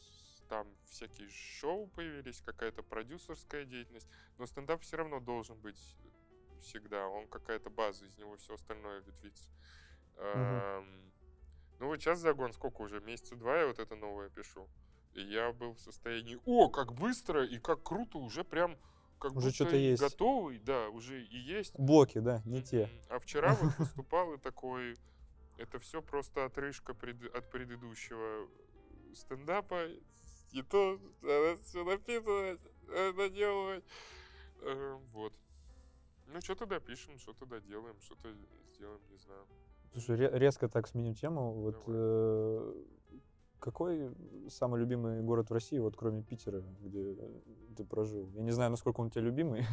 Там 0.49 0.65
всякие 0.85 1.29
шоу 1.29 1.87
появились, 1.87 2.39
какая-то 2.39 2.81
продюсерская 2.81 3.65
деятельность. 3.65 4.07
Но 4.37 4.45
стендап 4.45 4.81
все 4.81 4.95
равно 4.95 5.19
должен 5.19 5.59
быть 5.59 5.97
всегда. 6.61 7.05
Он 7.09 7.27
какая-то 7.27 7.69
база, 7.69 8.05
из 8.05 8.17
него 8.17 8.37
все 8.37 8.53
остальное 8.53 9.01
ветвится. 9.01 9.49
Эм, 10.15 11.11
Ну 11.79 11.87
вот 11.87 11.99
сейчас 12.01 12.19
загон, 12.19 12.53
сколько 12.53 12.81
уже? 12.81 12.99
Месяца 13.01 13.35
два 13.35 13.57
я 13.57 13.67
вот 13.67 13.79
это 13.79 13.95
новое 13.95 14.29
пишу. 14.29 14.67
И 15.13 15.21
я 15.21 15.51
был 15.51 15.73
в 15.73 15.79
состоянии, 15.79 16.39
о, 16.45 16.69
как 16.69 16.93
быстро 16.93 17.45
и 17.45 17.57
как 17.59 17.83
круто, 17.83 18.17
уже 18.19 18.43
прям 18.43 18.77
как 19.19 19.35
Уже 19.35 19.49
и 19.49 19.77
есть. 19.91 20.01
готовый, 20.01 20.59
да, 20.59 20.89
уже 20.89 21.23
и 21.23 21.37
есть. 21.37 21.73
Блоки, 21.79 22.19
да, 22.19 22.41
не 22.45 22.61
те. 22.61 22.87
А 23.09 23.17
вчера 23.19 23.55
вот 23.55 23.73
выступал 23.79 24.33
и 24.33 24.37
такой, 24.37 24.95
это 25.57 25.79
все 25.79 26.01
просто 26.03 26.45
отрыжка 26.45 26.93
пред- 26.93 27.33
от 27.35 27.49
предыдущего 27.49 28.47
стендапа. 29.15 29.87
И 30.51 30.61
то 30.61 30.99
все 31.63 31.83
написано, 31.83 32.59
надо 32.87 33.29
делать. 33.29 33.83
Э, 34.61 34.97
Вот. 35.13 35.33
Ну, 36.27 36.41
что-то 36.41 36.65
допишем, 36.65 37.17
что-то 37.19 37.45
доделаем, 37.45 37.99
что-то 38.01 38.31
сделаем, 38.73 39.01
не 39.09 39.17
знаю. 39.17 39.45
Слушай, 39.93 40.15
ре- 40.15 40.31
резко 40.39 40.67
так 40.69 40.87
сменю 40.87 41.13
тему. 41.13 41.53
Вот 41.53 41.83
э, 41.87 42.83
какой 43.59 44.13
самый 44.49 44.79
любимый 44.79 45.21
город 45.21 45.49
в 45.49 45.53
России, 45.53 45.79
вот 45.79 45.95
кроме 45.95 46.21
Питера, 46.23 46.61
где 46.81 47.15
ты 47.75 47.83
прожил? 47.83 48.29
Я 48.33 48.43
не 48.43 48.51
знаю, 48.51 48.71
насколько 48.71 49.01
он 49.01 49.09
тебе 49.09 49.23
любимый. 49.23 49.65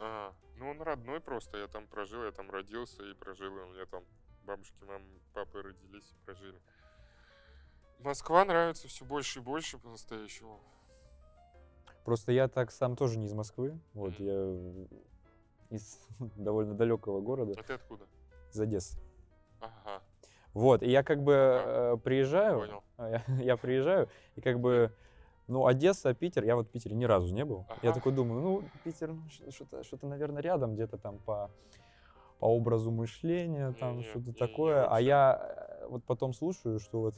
А, 0.00 0.32
ну 0.56 0.70
он 0.70 0.80
родной 0.82 1.20
просто, 1.20 1.58
я 1.58 1.66
там 1.66 1.86
прожил, 1.86 2.24
я 2.24 2.30
там 2.32 2.50
родился 2.50 3.02
и 3.02 3.14
прожил, 3.14 3.46
и 3.56 3.60
у 3.62 3.72
меня 3.72 3.86
там 3.86 4.04
бабушки, 4.44 4.76
мамы, 4.84 5.06
папы 5.32 5.62
родились 5.62 6.12
и 6.12 6.24
прожили. 6.24 6.60
Москва 8.00 8.44
нравится 8.44 8.86
все 8.88 9.04
больше 9.04 9.38
и 9.38 9.42
больше 9.42 9.78
по-настоящему. 9.78 10.60
Просто 12.04 12.32
я 12.32 12.48
так 12.48 12.70
сам 12.70 12.96
тоже 12.96 13.18
не 13.18 13.26
из 13.26 13.32
Москвы. 13.32 13.78
Вот 13.94 14.18
Мгм. 14.18 14.24
я 14.24 14.86
из 15.70 15.98
довольно 16.36 16.74
далекого 16.74 17.20
города, 17.20 17.54
А 17.58 17.62
ты 17.62 17.72
откуда? 17.72 18.06
из 18.52 18.60
Одессы. 18.60 18.98
Ага, 19.64 20.02
Вот, 20.52 20.82
и 20.82 20.90
я 20.90 21.02
как 21.02 21.22
бы 21.22 21.32
э, 21.32 21.96
приезжаю, 22.02 22.82
а 22.96 23.08
я, 23.08 23.22
я 23.40 23.56
приезжаю, 23.56 24.08
и 24.36 24.40
как 24.40 24.60
бы, 24.60 24.92
ну, 25.46 25.66
Одесса, 25.66 26.14
Питер, 26.14 26.44
я 26.44 26.56
вот 26.56 26.68
в 26.68 26.70
Питере 26.70 26.94
ни 26.94 27.04
разу 27.04 27.32
не 27.34 27.44
был. 27.44 27.66
Я 27.82 27.90
Ага. 27.90 27.94
такой 27.94 28.12
думаю, 28.12 28.40
ну, 28.42 28.62
Питер, 28.84 29.12
ну, 29.12 29.22
что-то, 29.50 29.82
что-то, 29.84 30.06
наверное, 30.06 30.42
рядом, 30.42 30.74
где-то 30.74 30.98
там 30.98 31.18
по, 31.18 31.50
по 32.38 32.46
образу 32.46 32.90
мышления, 32.90 33.72
там 33.72 33.98
Не-не, 33.98 34.04
что-то 34.04 34.26
не-не, 34.26 34.38
такое. 34.38 34.84
А 34.84 34.90
вообще. 34.90 35.06
я 35.06 35.78
э, 35.80 35.86
вот 35.88 36.04
потом 36.04 36.32
слушаю, 36.32 36.78
что 36.78 37.00
вот, 37.00 37.14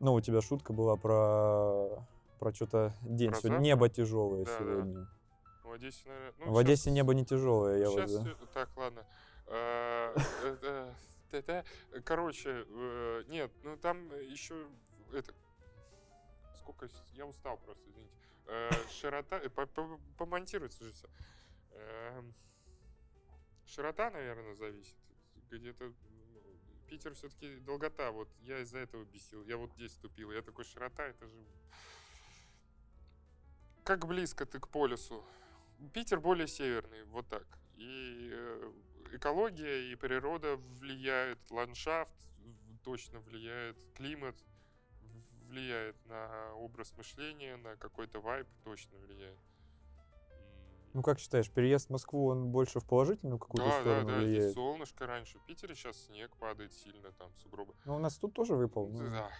ну, 0.00 0.14
у 0.14 0.20
тебя 0.20 0.40
шутка 0.40 0.72
была 0.72 0.96
про, 0.96 2.04
про 2.38 2.52
что-то 2.52 2.92
день, 3.02 3.30
Про 3.30 3.40
сегодня 3.40 3.58
небо 3.62 3.88
тяжелое 3.88 4.44
Да-да. 4.44 4.58
сегодня. 4.58 5.06
В 5.64 5.72
Одессе, 5.72 6.08
наверное... 6.08 6.46
ну, 6.46 6.52
в 6.52 6.58
Одессе 6.58 6.84
щас- 6.84 6.92
небо 6.94 7.12
не 7.14 7.24
тяжелое, 7.24 7.78
я 7.78 7.90
щас 7.90 8.12
вот... 8.12 8.24
да. 8.24 8.30
Так, 8.54 8.68
ладно. 8.76 9.02
Та-та. 11.30 11.64
Короче, 12.04 12.64
э, 12.66 13.24
нет, 13.28 13.50
ну 13.62 13.76
там 13.76 14.10
еще 14.20 14.66
это... 15.12 15.34
Сколько... 16.56 16.88
Я 17.12 17.26
устал 17.26 17.58
просто, 17.58 17.88
извините. 17.90 18.14
Э, 18.46 18.70
Широта... 18.90 19.38
э, 19.38 19.48
по- 19.48 19.66
по- 19.66 20.00
Помонтируется 20.16 20.84
же 20.84 20.92
все. 20.92 21.08
Широта, 23.66 24.10
наверное, 24.10 24.54
зависит. 24.54 24.96
Где-то 25.50 25.84
м, 25.84 25.94
Питер 26.88 27.14
все-таки 27.14 27.56
долгота. 27.56 28.10
Вот 28.10 28.28
я 28.40 28.60
из-за 28.60 28.78
этого 28.78 29.04
бесил. 29.04 29.44
Я 29.44 29.56
вот 29.58 29.72
здесь 29.74 29.92
ступил. 29.92 30.30
Я 30.32 30.42
такой, 30.42 30.64
широта, 30.64 31.06
это 31.06 31.26
же... 31.26 31.36
Как 33.84 34.06
близко 34.06 34.46
ты 34.46 34.58
к 34.58 34.68
полюсу. 34.68 35.24
Питер 35.92 36.20
более 36.20 36.48
северный, 36.48 37.04
вот 37.04 37.28
так. 37.28 37.46
И 37.76 38.30
э, 38.32 38.72
экология 39.12 39.90
и 39.92 39.94
природа 39.96 40.56
влияют, 40.56 41.38
ландшафт 41.50 42.12
точно 42.84 43.20
влияет, 43.20 43.76
климат 43.94 44.36
влияет 45.48 45.96
на 46.06 46.52
образ 46.54 46.94
мышления, 46.96 47.56
на 47.56 47.76
какой-то 47.76 48.20
вайб 48.20 48.46
точно 48.64 48.98
влияет. 48.98 49.38
Ну, 50.94 51.02
как 51.02 51.18
считаешь, 51.18 51.50
переезд 51.50 51.88
в 51.88 51.90
Москву, 51.90 52.28
он 52.28 52.50
больше 52.50 52.80
в 52.80 52.86
положительную 52.86 53.38
какую-то 53.38 53.68
Да, 53.68 53.76
да, 53.76 53.80
сторону 53.82 54.08
да, 54.08 54.20
здесь 54.22 54.28
влияет? 54.36 54.54
солнышко 54.54 55.06
раньше. 55.06 55.38
В 55.38 55.44
Питере 55.44 55.74
сейчас 55.74 56.06
снег 56.06 56.34
падает 56.36 56.72
сильно, 56.72 57.12
там 57.12 57.34
сугробы. 57.36 57.74
Ну, 57.84 57.96
у 57.96 57.98
нас 57.98 58.16
тут 58.16 58.34
тоже 58.34 58.54
выпал. 58.54 58.88
ну, 58.88 59.10
Да. 59.10 59.30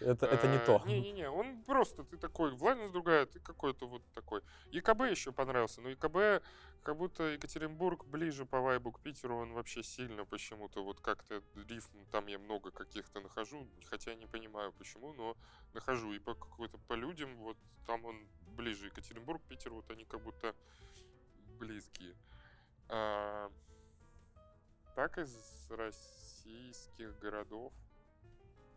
Это, 0.00 0.26
это 0.26 0.48
не 0.48 0.56
Э, 0.56 0.66
то. 0.66 0.82
Не-не-не, 0.86 1.30
он 1.30 1.62
просто, 1.64 2.04
ты 2.04 2.16
такой, 2.16 2.50
влажность 2.54 2.92
другая, 2.92 3.26
ты 3.26 3.40
какой-то 3.40 3.86
вот 3.86 4.02
такой. 4.14 4.42
ИКБ 4.72 5.10
еще 5.10 5.32
понравился, 5.32 5.80
но 5.80 5.92
ИКБ, 5.92 6.44
как 6.82 6.96
будто 6.96 7.24
Екатеринбург 7.24 8.04
ближе 8.04 8.44
по 8.44 8.60
вайбу 8.60 8.92
к 8.92 9.00
Питеру, 9.00 9.36
он 9.38 9.52
вообще 9.52 9.82
сильно 9.82 10.24
почему-то, 10.24 10.84
вот 10.84 11.00
как-то 11.00 11.42
рифм, 11.68 12.04
там 12.10 12.26
я 12.26 12.38
много 12.38 12.70
каких-то 12.70 13.20
нахожу, 13.20 13.66
хотя 13.86 14.14
не 14.14 14.26
понимаю 14.26 14.72
почему, 14.72 15.12
но 15.12 15.36
нахожу. 15.74 16.12
И 16.12 16.18
по 16.18 16.34
какой-то 16.34 16.78
по 16.88 16.94
людям, 16.94 17.36
вот 17.36 17.56
там 17.86 18.04
он 18.04 18.26
ближе 18.56 18.86
Екатеринбург, 18.86 19.42
Питер, 19.48 19.72
вот 19.72 19.90
они 19.90 20.04
как 20.04 20.22
будто 20.22 20.54
близкие. 21.58 22.14
А, 22.88 23.50
так 24.94 25.18
из 25.18 25.70
российских 25.70 27.18
городов. 27.18 27.72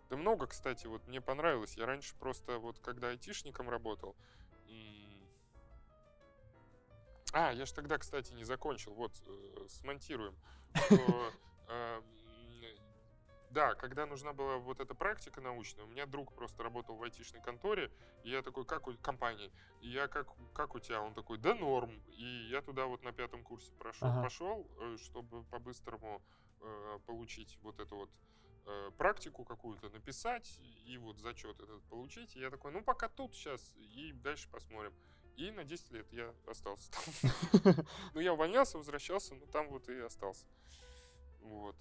Да 0.09 0.17
много, 0.17 0.47
кстати, 0.47 0.87
вот 0.87 1.05
мне 1.07 1.21
понравилось. 1.21 1.77
Я 1.77 1.85
раньше 1.85 2.15
просто 2.15 2.57
вот 2.57 2.79
когда 2.79 3.09
айтишником 3.09 3.69
работал. 3.69 4.15
А, 7.31 7.51
я 7.51 7.65
ж 7.65 7.71
тогда, 7.71 7.97
кстати, 7.99 8.33
не 8.33 8.43
закончил. 8.43 8.93
Вот, 8.95 9.11
э, 9.25 9.67
смонтируем. 9.67 10.35
Что, 10.73 11.31
э, 11.69 12.01
Да, 13.51 13.73
когда 13.75 14.05
нужна 14.05 14.31
была 14.33 14.57
вот 14.57 14.79
эта 14.79 14.93
практика 14.93 15.41
научная, 15.41 15.83
у 15.85 15.87
меня 15.87 16.05
друг 16.05 16.33
просто 16.33 16.61
работал 16.63 16.95
в 16.95 17.03
айтишной 17.03 17.41
конторе, 17.41 17.91
и 18.23 18.29
я 18.29 18.43
такой, 18.43 18.63
как 18.63 18.87
у 18.87 18.93
компании, 18.97 19.51
и 19.81 19.89
я 19.89 20.07
как, 20.07 20.27
как 20.53 20.75
у 20.75 20.79
тебя? 20.79 21.01
Он 21.01 21.15
такой, 21.15 21.39
да 21.39 21.55
норм. 21.55 21.91
И 22.09 22.49
я 22.51 22.61
туда 22.61 22.85
вот 22.85 23.03
на 23.03 23.11
пятом 23.11 23.43
курсе 23.43 23.73
прошел, 23.73 24.07
Ага. 24.07 24.21
пошел, 24.21 24.67
э, 24.79 24.97
чтобы 24.97 25.43
по-быстрому 25.45 26.21
э, 26.61 26.99
получить 27.07 27.57
вот 27.63 27.79
эту 27.79 27.95
вот 27.95 28.09
э, 28.69 28.91
практику 28.97 29.43
какую-то 29.43 29.89
написать 29.89 30.59
и 30.85 30.97
вот 30.97 31.19
зачет 31.19 31.59
этот 31.59 31.83
получить. 31.89 32.35
И 32.35 32.39
я 32.39 32.49
такой, 32.49 32.71
ну 32.71 32.83
пока 32.83 33.09
тут 33.09 33.35
сейчас 33.35 33.73
и 33.77 34.13
дальше 34.13 34.47
посмотрим. 34.49 34.93
И 35.35 35.51
на 35.51 35.63
10 35.63 35.91
лет 35.91 36.11
я 36.11 36.33
остался 36.47 36.91
там. 36.91 37.73
Ну 38.13 38.19
я 38.19 38.33
увольнялся, 38.33 38.77
возвращался, 38.77 39.35
но 39.35 39.45
там 39.45 39.69
вот 39.69 39.87
и 39.89 39.99
остался. 39.99 40.45
Вот. 41.41 41.75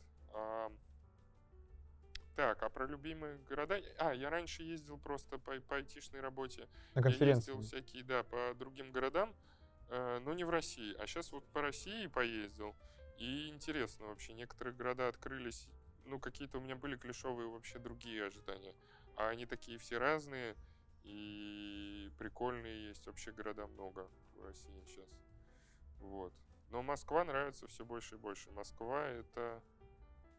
Так, 2.38 2.62
а 2.62 2.68
про 2.68 2.86
любимые 2.86 3.36
города? 3.48 3.80
А, 3.98 4.14
я 4.14 4.30
раньше 4.30 4.62
ездил 4.62 4.96
просто 4.96 5.38
по, 5.38 5.60
по 5.60 5.74
айтишной 5.74 6.20
работе. 6.20 6.68
На 6.94 7.00
Я 7.00 7.02
конференции. 7.02 7.50
ездил 7.50 7.62
всякие, 7.62 8.04
да, 8.04 8.22
по 8.22 8.54
другим 8.54 8.92
городам, 8.92 9.34
э, 9.88 10.20
но 10.20 10.32
не 10.34 10.44
в 10.44 10.50
России. 10.50 10.94
А 11.00 11.08
сейчас 11.08 11.32
вот 11.32 11.44
по 11.48 11.62
России 11.62 12.06
поездил. 12.06 12.76
И 13.18 13.48
интересно 13.48 14.06
вообще, 14.06 14.34
некоторые 14.34 14.72
города 14.72 15.08
открылись, 15.08 15.66
ну, 16.08 16.18
какие-то 16.18 16.58
у 16.58 16.60
меня 16.60 16.76
были 16.76 16.96
клишовые 16.96 17.48
вообще 17.48 17.78
другие 17.78 18.24
ожидания. 18.24 18.74
А 19.16 19.28
они 19.28 19.46
такие 19.46 19.78
все 19.78 19.98
разные, 19.98 20.56
и 21.04 22.10
прикольные 22.18 22.88
есть 22.88 23.06
вообще 23.06 23.32
города 23.32 23.66
много. 23.66 24.08
в 24.34 24.44
России 24.44 24.82
сейчас. 24.86 25.08
Вот. 26.00 26.32
Но 26.70 26.82
Москва 26.82 27.24
нравится 27.24 27.66
все 27.66 27.84
больше 27.84 28.16
и 28.16 28.18
больше. 28.18 28.50
Москва 28.50 29.06
это... 29.06 29.62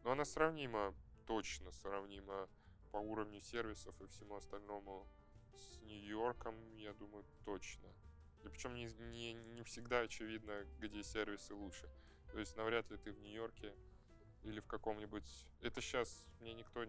Ну, 0.04 0.10
она 0.10 0.24
сравнима, 0.24 0.94
точно 1.26 1.70
сравнима 1.72 2.48
по 2.90 2.96
уровню 2.96 3.40
сервисов 3.40 4.00
и 4.00 4.06
всему 4.06 4.36
остальному 4.36 5.06
с 5.54 5.80
Нью-Йорком, 5.82 6.54
я 6.76 6.92
думаю, 6.94 7.24
точно. 7.44 7.88
И 8.44 8.48
причем 8.48 8.74
не, 8.74 8.86
не, 9.10 9.34
не 9.34 9.62
всегда 9.62 10.00
очевидно, 10.00 10.64
где 10.78 11.02
сервисы 11.02 11.54
лучше. 11.54 11.88
То 12.32 12.38
есть 12.38 12.56
навряд 12.56 12.90
ли 12.90 12.96
ты 12.96 13.12
в 13.12 13.20
Нью-Йорке 13.20 13.74
или 14.44 14.60
в 14.60 14.66
каком-нибудь... 14.66 15.24
Это 15.62 15.80
сейчас 15.80 16.26
мне 16.40 16.54
никто... 16.54 16.84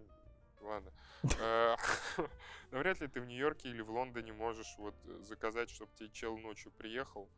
Ладно. 0.61 0.91
Э, 1.39 1.75
навряд 2.71 2.99
ли 2.99 3.07
ты 3.07 3.21
в 3.21 3.25
Нью-Йорке 3.25 3.69
или 3.69 3.81
в 3.81 3.91
Лондоне 3.91 4.33
можешь 4.33 4.75
вот 4.77 4.95
заказать, 5.21 5.69
чтобы 5.69 5.91
тебе 5.95 6.09
чел 6.09 6.37
ночью 6.37 6.71
приехал. 6.71 7.29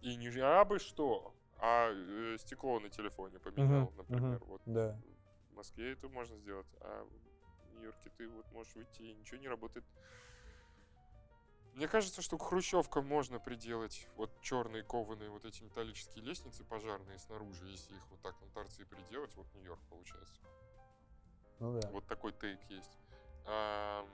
И 0.00 0.16
не 0.16 0.28
а 0.40 0.64
бы 0.64 0.78
что, 0.78 1.34
а 1.58 1.90
э, 1.92 2.36
стекло 2.38 2.80
на 2.80 2.88
телефоне 2.88 3.38
поменял, 3.38 3.92
например. 3.96 4.40
Вот 4.44 4.62
Да. 4.66 5.00
в 5.50 5.54
Москве 5.54 5.92
это 5.92 6.08
можно 6.08 6.36
сделать, 6.38 6.66
а 6.80 7.04
в 7.04 7.74
Нью-Йорке 7.74 8.10
ты 8.16 8.28
вот 8.28 8.50
можешь 8.52 8.74
выйти 8.74 9.02
и 9.02 9.14
ничего 9.14 9.38
не 9.38 9.48
работает. 9.48 9.84
Мне 11.74 11.88
кажется, 11.88 12.20
что 12.20 12.36
к 12.36 12.42
хрущевкам 12.42 13.06
можно 13.06 13.38
приделать 13.38 14.06
вот 14.16 14.30
черные 14.42 14.82
кованые 14.82 15.30
вот 15.30 15.44
эти 15.46 15.62
металлические 15.62 16.22
лестницы 16.24 16.64
пожарные 16.64 17.18
снаружи, 17.18 17.66
если 17.66 17.94
их 17.94 18.06
вот 18.10 18.20
так 18.20 18.38
на 18.40 18.48
торцы 18.48 18.84
приделать, 18.84 19.34
вот 19.36 19.46
Нью-Йорк 19.54 19.80
получается. 19.88 20.40
Ну 21.60 21.80
да. 21.80 21.88
Вот 21.90 22.06
такой 22.06 22.32
тейк 22.32 22.60
есть. 22.68 22.98
А, 23.46 24.06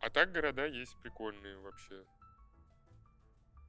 а 0.00 0.10
так 0.10 0.32
города 0.32 0.64
есть 0.64 0.96
прикольные 1.02 1.58
вообще. 1.58 2.04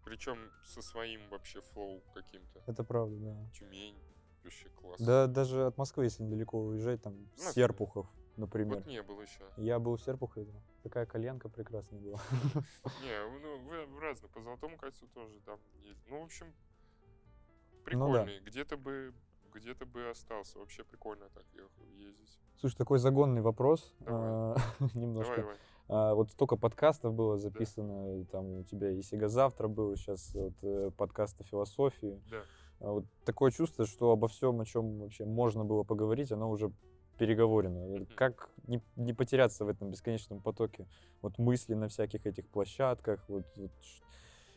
Причем 0.06 0.38
со 0.64 0.82
своим 0.82 1.28
вообще 1.30 1.62
флоу 1.62 2.02
каким-то. 2.14 2.62
Это 2.68 2.84
правда, 2.84 3.16
да. 3.18 3.50
Тюмень, 3.52 3.98
вообще 4.44 4.70
класс. 4.70 5.02
Да, 5.02 5.28
даже 5.28 5.66
от 5.66 5.78
Москвы, 5.78 6.06
если 6.06 6.24
недалеко 6.24 6.60
уезжать, 6.60 7.02
там, 7.02 7.28
Ну, 7.38 7.52
Серпухов, 7.52 8.08
например. 8.38 8.78
Вот 8.78 8.88
не 8.88 9.02
был 9.02 9.22
еще. 9.22 9.44
Я 9.58 9.80
был 9.80 9.98
в 9.98 10.02
Серпухове, 10.02 10.46
там 10.46 10.62
такая 10.84 11.06
коленка 11.06 11.50
прекрасная 11.50 12.00
была. 12.00 12.20
Не, 13.04 13.40
ну, 13.40 14.00
разных. 14.00 14.32
По 14.32 14.42
Золотому 14.42 14.78
кольцу 14.78 15.08
тоже 15.14 15.40
там 15.46 15.60
есть. 15.82 16.00
Ну, 16.08 16.22
в 16.22 16.26
общем, 16.26 16.48
Ну 16.48 16.54
да. 16.54 17.84
прикольный. 17.84 18.40
Где-то 18.42 18.78
бы 18.78 19.14
где-то 19.56 19.86
бы 19.86 20.10
остался. 20.10 20.60
Вообще 20.60 20.84
прикольно 20.84 21.30
так 21.34 21.46
ездить. 21.94 22.40
Слушай, 22.60 22.76
такой 22.76 23.00
загонный 23.00 23.42
вопрос, 23.42 23.94
Давай. 24.00 24.22
а, 24.22 24.56
немножко. 24.94 25.36
Давай, 25.36 25.44
давай. 25.44 25.58
А, 25.88 26.14
вот 26.14 26.32
столько 26.32 26.58
подкастов 26.58 27.14
было 27.14 27.38
записано, 27.38 28.20
и 28.20 28.26
там 28.26 28.60
у 28.60 28.64
тебя 28.64 28.92
и 28.92 29.02
Сега 29.02 29.28
завтра 29.28 29.68
было, 29.68 29.96
сейчас 29.96 30.34
вот 30.34 30.54
э, 30.62 30.92
подкаст 30.98 31.40
о 31.42 31.44
философии. 31.44 32.22
Да. 32.30 32.42
А 32.80 32.92
вот 32.92 33.06
такое 33.24 33.52
чувство, 33.52 33.86
что 33.86 34.12
обо 34.12 34.28
всем, 34.28 34.60
о 34.60 34.66
чем 34.66 35.00
вообще 35.00 35.26
можно 35.26 35.64
было 35.64 35.84
поговорить, 35.84 36.32
оно 36.32 36.50
уже 36.50 36.72
переговорено. 37.18 38.06
Как 38.16 38.50
не, 38.68 38.82
не 38.96 39.14
потеряться 39.14 39.66
в 39.66 39.70
этом 39.70 39.92
бесконечном 39.92 40.42
потоке 40.42 40.88
вот 41.22 41.38
мыслей 41.38 41.76
на 41.76 41.88
всяких 41.88 42.26
этих 42.26 42.48
площадках, 42.48 43.24
вот, 43.28 43.46
вот 43.56 43.72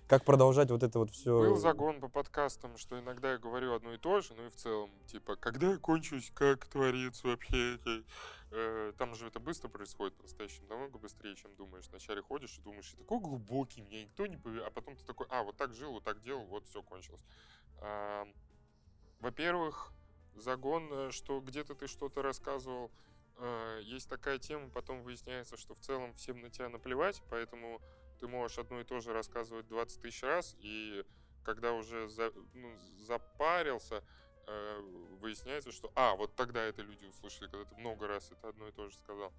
как 0.09 0.25
продолжать 0.25 0.71
вот 0.71 0.83
это 0.83 0.99
вот 0.99 1.11
все. 1.11 1.39
Был 1.39 1.57
загон 1.57 2.01
по 2.01 2.09
подкастам, 2.09 2.79
что 2.79 2.99
иногда 2.99 3.33
я 3.33 3.39
говорю 3.39 3.75
одно 3.75 3.93
и 3.93 3.99
то 3.99 4.23
же, 4.23 4.33
ну 4.35 4.47
и 4.47 4.49
в 4.49 4.57
целом, 4.57 4.91
типа, 5.07 5.37
когда 5.37 5.73
я 5.73 5.77
кончусь, 5.77 6.31
как 6.35 6.67
творец 6.67 7.23
вообще. 7.25 7.79
э, 8.51 8.93
там 8.97 9.15
же 9.15 9.27
это 9.27 9.39
быстро 9.39 9.69
происходит 9.69 10.17
по-настоящему, 10.17 10.67
намного 10.69 10.99
быстрее, 10.99 11.37
чем 11.37 11.55
думаешь. 11.57 11.89
Вначале 11.91 12.23
ходишь 12.23 12.57
и 12.59 12.63
думаешь, 12.63 12.91
я 12.93 12.99
такой 12.99 13.21
глубокий, 13.21 13.83
меня 13.83 14.03
никто 14.03 14.27
не 14.27 14.39
пове... 14.39 14.65
А 14.65 14.71
потом 14.71 14.97
ты 14.97 15.05
такой, 15.05 15.27
а, 15.29 15.43
вот 15.43 15.59
так 15.59 15.75
жил, 15.75 15.93
вот 15.93 16.05
так 16.05 16.23
делал, 16.23 16.47
вот 16.47 16.67
все 16.67 16.83
кончилось. 16.83 17.23
Во-первых, 19.21 19.93
загон, 20.41 20.89
э, 20.93 21.11
что 21.11 21.41
где-то 21.41 21.75
ты 21.75 21.87
что-то 21.87 22.23
рассказывал, 22.23 22.91
э, 23.37 23.81
есть 23.85 24.09
такая 24.09 24.39
тема, 24.39 24.71
потом 24.71 25.03
выясняется, 25.03 25.57
что 25.57 25.75
в 25.75 25.81
целом 25.81 26.15
всем 26.15 26.41
на 26.41 26.51
тебя 26.51 26.69
наплевать, 26.69 27.23
поэтому 27.31 27.81
ты 28.21 28.27
можешь 28.27 28.59
одно 28.59 28.81
и 28.81 28.85
то 28.85 29.01
же 29.01 29.13
рассказывать 29.13 29.69
20 29.69 30.01
тысяч 30.03 30.23
раз, 30.23 30.57
и 30.61 31.05
когда 31.45 31.73
уже 31.73 32.09
за- 32.09 32.33
ну, 32.55 32.77
запарился, 32.99 34.03
э, 34.47 34.81
выясняется, 35.21 35.73
что, 35.73 35.93
а, 35.95 36.17
вот 36.17 36.35
тогда 36.35 36.63
это 36.63 36.83
люди 36.83 37.05
услышали, 37.05 37.49
когда 37.49 37.65
ты 37.65 37.75
много 37.77 38.07
раз 38.09 38.31
это 38.33 38.49
одно 38.49 38.69
и 38.69 38.73
то 38.73 38.89
же 38.89 38.97
сказал. 38.97 39.33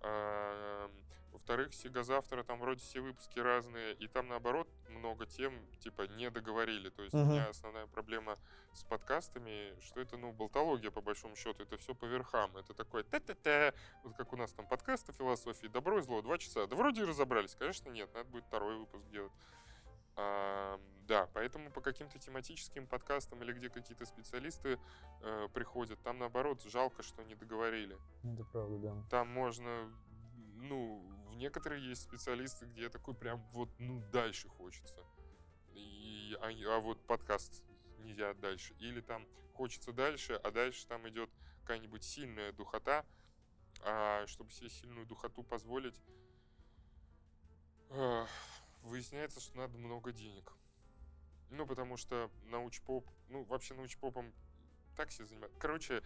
А, 0.00 0.90
Во-вторых, 1.32 1.74
Сига 1.74 2.02
завтра 2.02 2.42
там 2.44 2.58
вроде 2.58 2.80
все 2.80 3.00
выпуски 3.00 3.38
разные, 3.38 3.92
и 3.94 4.08
там 4.08 4.26
наоборот 4.28 4.66
много 4.88 5.26
тем, 5.26 5.52
типа, 5.80 6.02
не 6.16 6.30
договорили. 6.30 6.88
То 6.88 7.02
есть 7.02 7.14
у 7.14 7.18
Мгм. 7.18 7.28
меня 7.30 7.48
основная 7.50 7.86
проблема 7.86 8.38
с 8.72 8.82
подкастами, 8.84 9.78
что 9.82 10.00
это, 10.00 10.16
ну, 10.16 10.32
болтология, 10.32 10.90
по 10.90 11.02
большому 11.02 11.36
счету, 11.36 11.62
это 11.62 11.76
все 11.76 11.94
по 11.94 12.06
верхам. 12.06 12.56
Это 12.56 12.72
такое 12.72 13.02
та-та-та, 13.04 13.74
вот 14.02 14.16
как 14.16 14.32
у 14.32 14.36
нас 14.36 14.52
там 14.54 14.66
подкаст 14.66 15.10
о 15.10 15.12
философии, 15.12 15.66
добро 15.66 15.98
и 15.98 16.02
зло, 16.02 16.22
два 16.22 16.38
часа. 16.38 16.66
Да 16.66 16.74
вроде 16.74 17.02
и 17.02 17.04
разобрались, 17.04 17.54
конечно, 17.54 17.90
нет, 17.90 18.12
надо 18.14 18.28
будет 18.30 18.44
второй 18.46 18.78
выпуск 18.78 19.04
делать. 19.10 19.32
А, 20.16 20.80
да, 21.06 21.28
поэтому 21.34 21.70
по 21.70 21.80
каким-то 21.80 22.18
тематическим 22.18 22.86
подкастам 22.86 23.42
или 23.42 23.52
где 23.52 23.68
какие-то 23.68 24.06
специалисты 24.06 24.78
э, 25.22 25.48
приходят, 25.52 26.02
там 26.02 26.18
наоборот 26.18 26.62
жалко, 26.62 27.02
что 27.02 27.22
не 27.22 27.34
договорили. 27.34 27.98
Это 28.24 28.44
правда, 28.44 28.78
да. 28.78 29.04
Там 29.10 29.28
можно, 29.28 29.92
ну, 30.54 31.06
в 31.30 31.36
некоторые 31.36 31.86
есть 31.86 32.02
специалисты, 32.02 32.66
где 32.66 32.88
такой 32.88 33.14
прям 33.14 33.42
вот, 33.52 33.68
ну, 33.78 34.02
дальше 34.10 34.48
хочется. 34.48 34.96
И, 35.74 36.36
а, 36.40 36.48
а 36.48 36.80
вот 36.80 37.06
подкаст 37.06 37.62
нельзя 37.98 38.32
дальше. 38.34 38.74
Или 38.78 39.00
там 39.00 39.26
хочется 39.52 39.92
дальше, 39.92 40.40
а 40.42 40.50
дальше 40.50 40.86
там 40.86 41.06
идет 41.08 41.30
какая-нибудь 41.60 42.02
сильная 42.02 42.52
духота. 42.52 43.04
А 43.82 44.26
чтобы 44.26 44.50
себе 44.50 44.70
сильную 44.70 45.06
духоту 45.06 45.42
позволить, 45.42 46.00
ах, 47.90 48.28
выясняется, 48.86 49.40
что 49.40 49.56
надо 49.56 49.78
много 49.78 50.12
денег. 50.12 50.52
Ну, 51.50 51.66
потому 51.66 51.96
что 51.96 52.30
научпоп, 52.44 53.08
ну, 53.28 53.44
вообще 53.44 53.74
научпопом 53.74 54.32
так 54.96 55.10
все 55.10 55.24
занимают. 55.24 55.54
Короче, 55.58 56.02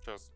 сейчас. 0.00 0.32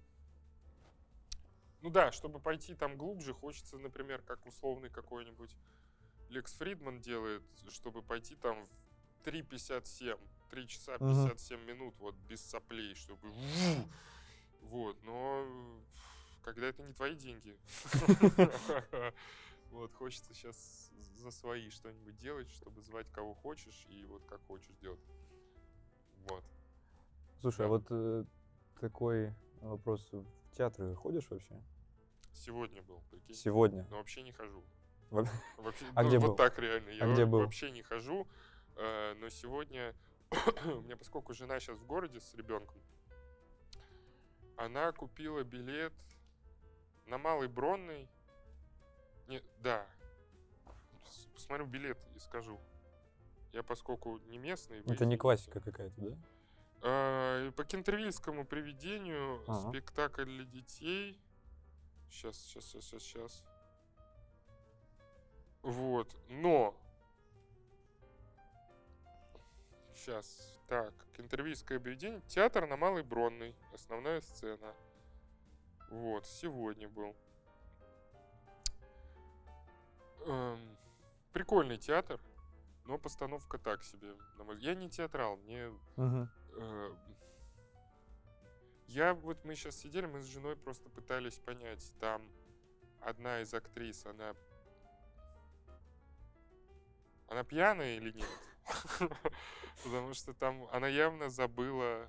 Ну 1.83 1.91
да, 1.91 2.11
чтобы 2.11 2.41
пойти 2.41 2.75
там 2.75 2.97
глубже, 2.97 3.33
хочется, 3.33 3.79
например, 3.79 4.23
как 4.23 4.45
условный 4.47 4.91
какой-нибудь 4.91 5.55
Лекс 6.31 6.53
Фридман 6.55 7.01
делает, 7.01 7.43
чтобы 7.69 8.03
пойти 8.03 8.35
там 8.35 8.67
в 9.23 9.27
3.57, 9.27 10.19
3 10.51 10.69
часа 10.69 10.95
Мгм. 10.95 11.29
57 11.29 11.65
минут, 11.65 11.95
вот 11.99 12.15
без 12.29 12.45
соплей, 12.45 12.95
чтобы... 12.95 13.33
Вот, 14.63 15.01
но 15.05 15.47
когда 16.43 16.67
это 16.67 16.83
не 16.83 16.93
твои 16.93 17.15
деньги, 17.15 17.57
вот, 19.71 19.93
хочется 19.95 20.33
сейчас 20.35 20.91
за 21.17 21.31
свои 21.31 21.71
что-нибудь 21.71 22.17
делать, 22.17 22.51
чтобы 22.51 22.81
звать 22.83 23.11
кого 23.11 23.35
хочешь 23.35 23.87
и 23.89 24.05
вот 24.05 24.25
как 24.27 24.41
хочешь 24.47 24.75
делать. 24.81 25.01
Вот. 26.29 26.45
Слушай, 27.41 27.59
Да. 27.59 27.65
а 27.65 27.69
вот 27.69 27.87
э, 27.91 28.25
такой 28.81 29.35
вопрос. 29.61 30.09
В 30.13 30.25
театры 30.57 30.95
ходишь 30.95 31.29
вообще? 31.31 31.61
Сегодня 32.33 32.83
был, 32.83 33.01
прикинь. 33.11 33.35
Сегодня? 33.35 33.87
Но 33.91 33.97
вообще 33.99 34.23
не 34.23 34.33
хожу. 34.33 34.65
Во- 35.11 35.25
Вообще, 35.59 35.85
А 35.95 36.03
ну, 36.03 36.09
где 36.09 36.19
вот 36.19 36.29
был? 36.31 36.37
так 36.37 36.59
реально. 36.59 36.91
Я 36.91 37.05
А 37.05 37.13
где 37.13 37.25
был? 37.27 37.41
вообще 37.41 37.71
не 37.71 37.83
хожу. 37.83 38.27
э, 38.77 39.15
но 39.15 39.29
сегодня 39.29 39.95
у 40.65 40.81
меня, 40.83 40.97
поскольку 40.97 41.33
жена 41.35 41.61
сейчас 41.61 41.79
в 41.79 41.87
городе 41.87 42.21
с 42.21 42.35
ребенком, 42.35 42.81
она 44.57 44.91
купила 44.93 45.43
билет 45.45 45.93
на 47.07 47.19
Малый 47.19 47.49
Бронный. 47.49 48.09
Не, 49.29 49.43
да. 49.61 49.87
Посмотрю 51.35 51.67
билет 51.67 51.99
и 52.15 52.19
скажу. 52.19 52.59
Я 53.53 53.63
поскольку 53.63 54.19
не 54.29 54.39
местный. 54.39 54.81
Это 54.81 55.07
не 55.07 55.17
классика 55.17 55.61
какая-то, 55.61 56.01
да? 56.01 56.17
Э, 56.83 57.53
По 57.57 57.65
кентервильскому 57.65 58.45
привидению 58.45 59.43
Ага. 59.47 59.71
спектакль 59.71 60.25
для 60.25 60.45
детей. 60.45 61.21
Сейчас, 62.11 62.37
сейчас, 62.37 62.65
сейчас, 62.65 62.85
сейчас, 62.85 63.03
сейчас. 63.03 63.45
Вот, 65.63 66.15
но... 66.29 66.75
Сейчас, 69.95 70.61
так, 70.69 70.95
кентервильское 71.17 71.81
привидение. 71.81 72.21
Театр 72.29 72.67
на 72.67 72.77
Малой 72.77 73.03
Бронной. 73.03 73.55
Основная 73.75 74.21
сцена. 74.21 74.75
Вот, 75.91 76.27
сегодня 76.27 76.89
был. 76.89 77.17
Эм, 80.27 80.77
прикольный 81.33 81.79
театр, 81.79 82.21
но 82.85 82.99
постановка 82.99 83.59
так 83.59 83.85
себе. 83.85 84.15
Я 84.59 84.75
не 84.75 84.91
театрал, 84.91 85.37
мне 85.37 85.71
Мгм. 85.97 86.29
Э, 86.59 86.95
Я 88.89 89.15
вот 89.15 89.45
мы 89.45 89.55
сейчас 89.55 89.77
сидели, 89.77 90.07
мы 90.07 90.21
с 90.21 90.27
женой 90.27 90.57
просто 90.57 90.89
пытались 90.89 91.39
понять, 91.39 91.93
там 92.01 92.23
одна 93.01 93.41
из 93.41 93.53
актрис, 93.53 94.07
она 94.07 94.35
она 97.29 97.43
пьяная 97.45 97.97
или 97.97 98.13
нет? 98.13 98.29
Потому 99.85 100.15
что 100.15 100.35
там 100.35 100.69
она 100.73 100.89
явно 100.89 101.29
забыла 101.29 102.09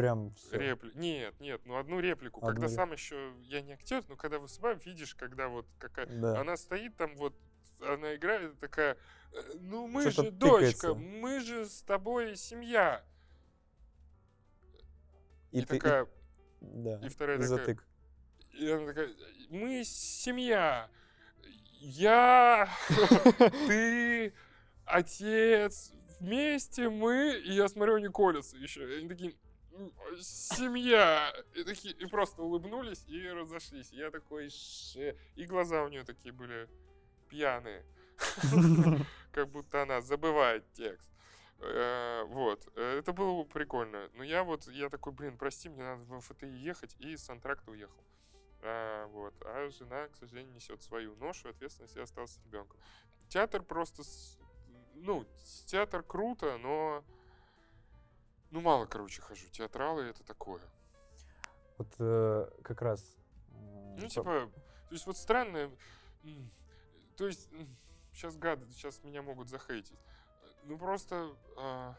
Прям 0.00 0.34
всё. 0.34 0.58
реплику. 0.58 0.98
Нет, 0.98 1.38
нет, 1.40 1.60
ну 1.64 1.76
одну 1.78 2.00
реплику. 2.00 2.40
Одну 2.40 2.48
Когда 2.50 2.66
ре- 2.68 2.72
сам 2.74 2.92
еще, 2.92 3.32
я 3.42 3.60
не 3.62 3.72
актер, 3.74 4.04
но 4.08 4.16
когда 4.16 4.38
выступаем, 4.38 4.78
видишь, 4.84 5.14
когда 5.14 5.48
вот 5.48 5.66
какая... 5.78 6.06
Да. 6.06 6.40
Она 6.40 6.56
стоит 6.56 6.96
там 6.96 7.14
вот, 7.16 7.34
она 7.80 8.14
играет 8.14 8.58
такая, 8.60 8.96
«Э, 9.32 9.40
ну 9.60 9.86
мы 9.86 10.04
Чё-то 10.04 10.24
же, 10.24 10.30
дочка, 10.30 10.66
тыкается. 10.88 10.94
мы 10.94 11.40
же 11.40 11.66
с 11.66 11.82
тобой 11.82 12.36
семья. 12.36 13.04
И, 15.52 15.60
ты- 15.62 15.78
такая, 15.78 16.06
да. 16.60 17.00
и 17.04 17.08
вторая 17.08 17.36
и 17.38 17.40
такая, 17.40 17.56
затык. 17.58 17.84
и 18.52 18.68
она 18.70 18.86
такая, 18.86 19.10
мы 19.48 19.82
семья. 19.84 20.88
Я, 21.82 22.68
ты, 23.66 24.34
отец, 24.84 25.92
вместе 26.20 26.88
мы, 26.90 27.36
и 27.38 27.52
я 27.52 27.68
смотрю, 27.68 27.94
они 27.96 28.08
колятся 28.08 28.56
еще. 28.58 28.82
И 28.94 28.98
они 28.98 29.08
такие, 29.08 29.30
«М, 29.32 29.36
семья. 30.20 31.32
И, 31.54 31.64
такие, 31.64 31.94
и 31.94 32.06
просто 32.06 32.42
улыбнулись 32.42 33.04
и 33.06 33.28
разошлись. 33.28 33.92
Я 33.92 34.10
такой, 34.10 34.48
ше. 34.50 35.16
И 35.36 35.44
глаза 35.44 35.84
у 35.84 35.88
нее 35.88 36.04
такие 36.04 36.32
были 36.32 36.68
пьяные. 37.28 37.84
Как 39.32 39.48
будто 39.48 39.82
она 39.82 40.00
забывает 40.00 40.64
текст. 40.72 41.10
Э, 41.60 42.24
Вот, 42.24 42.66
э, 42.76 42.98
это 42.98 43.12
было 43.12 43.44
прикольно. 43.44 44.10
Но 44.14 44.24
я 44.24 44.44
вот, 44.44 44.66
я 44.68 44.88
такой, 44.88 45.12
блин, 45.12 45.36
прости, 45.36 45.68
мне 45.68 45.82
надо 45.82 46.04
в 46.04 46.20
ФТИ 46.20 46.46
ехать, 46.46 46.96
и 46.98 47.16
с 47.16 47.28
антракта 47.28 47.70
уехал. 47.70 48.02
А, 48.62 49.06
вот. 49.08 49.34
А 49.42 49.70
жена, 49.70 50.08
к 50.08 50.16
сожалению, 50.16 50.54
несет 50.54 50.82
свою 50.82 51.16
ношу, 51.16 51.48
ответственность 51.48 51.96
и 51.96 52.00
остался 52.00 52.40
ребенком. 52.44 52.78
Театр 53.28 53.62
просто, 53.62 54.02
ну, 54.94 55.26
театр 55.66 56.02
круто, 56.02 56.58
но, 56.58 57.04
ну, 58.50 58.60
мало, 58.60 58.86
короче, 58.86 59.22
хожу. 59.22 59.46
Театралы 59.50 60.04
это 60.04 60.24
такое. 60.24 60.62
Вот 61.78 61.88
э, 61.98 62.50
как 62.62 62.82
раз. 62.82 63.16
э, 63.52 63.96
Ну, 64.00 64.08
типа, 64.08 64.50
то 64.88 64.94
есть 64.94 65.06
вот 65.06 65.16
странно, 65.16 65.70
м, 66.24 66.50
то 67.16 67.26
есть, 67.26 67.48
сейчас 68.12 68.36
гады, 68.36 68.66
сейчас 68.72 69.02
меня 69.04 69.22
могут 69.22 69.48
захейтить. 69.48 69.98
Ну, 70.64 70.76
просто, 70.78 71.34
а, 71.56 71.94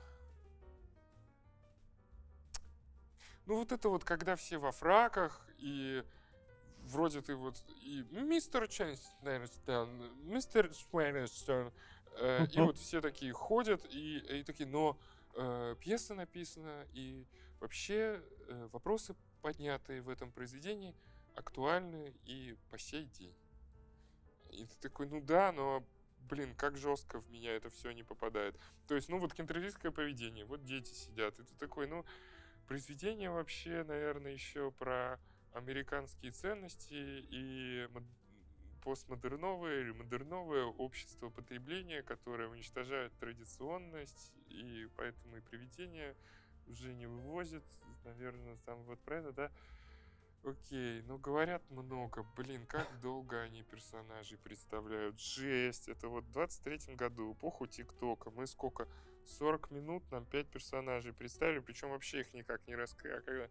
ну, 3.45 3.57
вот 3.57 3.71
это 3.71 3.89
вот, 3.89 4.03
когда 4.03 4.35
все 4.35 4.57
во 4.57 4.71
фраках, 4.71 5.41
и 5.57 6.03
вроде 6.83 7.21
ты 7.21 7.35
вот, 7.35 7.63
и 7.81 8.05
мистер 8.11 8.67
Ченстон, 8.67 10.01
мистер 10.27 10.71
Свенстон, 10.73 11.71
э, 12.19 12.45
и 12.51 12.59
вот 12.61 12.77
все 12.77 13.01
такие 13.01 13.33
ходят, 13.33 13.83
и, 13.89 14.17
и 14.17 14.43
такие, 14.43 14.67
но 14.67 14.97
э, 15.35 15.75
пьеса 15.79 16.15
написана, 16.15 16.87
и 16.93 17.25
вообще 17.59 18.21
э, 18.47 18.69
вопросы, 18.71 19.15
поднятые 19.41 20.01
в 20.01 20.09
этом 20.09 20.31
произведении, 20.31 20.95
актуальны 21.35 22.13
и 22.25 22.57
по 22.69 22.77
сей 22.77 23.05
день. 23.05 23.35
И 24.51 24.65
ты 24.65 24.75
такой, 24.81 25.07
ну 25.07 25.21
да, 25.21 25.51
но, 25.51 25.83
блин, 26.29 26.55
как 26.55 26.77
жестко 26.77 27.19
в 27.19 27.29
меня 27.29 27.53
это 27.53 27.69
все 27.69 27.91
не 27.91 28.03
попадает. 28.03 28.55
То 28.87 28.95
есть, 28.95 29.09
ну 29.09 29.17
вот 29.17 29.33
кентервистское 29.33 29.91
поведение, 29.91 30.45
вот 30.45 30.63
дети 30.63 30.93
сидят, 30.93 31.39
и 31.39 31.43
ты 31.43 31.55
такой, 31.55 31.87
ну, 31.87 32.05
произведение 32.67 33.29
вообще, 33.29 33.83
наверное, 33.83 34.31
еще 34.33 34.71
про 34.71 35.19
американские 35.53 36.31
ценности 36.31 36.93
и 36.93 37.87
постмодерновое 38.83 39.81
или 39.81 39.91
модерновое 39.91 40.65
общество 40.65 41.29
потребления, 41.29 42.01
которое 42.03 42.49
уничтожает 42.49 43.13
традиционность, 43.19 44.33
и 44.49 44.87
поэтому 44.97 45.37
и 45.37 45.41
привидения 45.41 46.15
уже 46.67 46.93
не 46.93 47.07
вывозят, 47.07 47.63
наверное, 48.03 48.57
там 48.65 48.83
вот 48.83 48.99
про 48.99 49.17
это, 49.17 49.31
да. 49.31 49.51
Окей, 50.43 51.03
ну 51.03 51.19
говорят 51.19 51.61
много. 51.69 52.25
Блин, 52.35 52.65
как 52.65 52.87
долго 53.01 53.41
они 53.41 53.61
персонажей 53.63 54.39
представляют. 54.39 55.19
Жесть. 55.19 55.87
Это 55.87 56.07
вот 56.07 56.23
в 56.23 56.31
23 56.31 56.95
году, 56.95 57.33
эпоху 57.33 57.67
ТикТока. 57.67 58.31
Мы 58.31 58.47
сколько? 58.47 58.87
40 59.25 59.69
минут 59.69 60.03
нам 60.11 60.25
5 60.25 60.47
персонажей 60.47 61.13
представили, 61.13 61.59
причем 61.59 61.91
вообще 61.91 62.21
их 62.21 62.33
никак 62.33 62.67
не 62.67 62.75
раскрыли. 62.75 63.17
А 63.17 63.21
когда... 63.21 63.49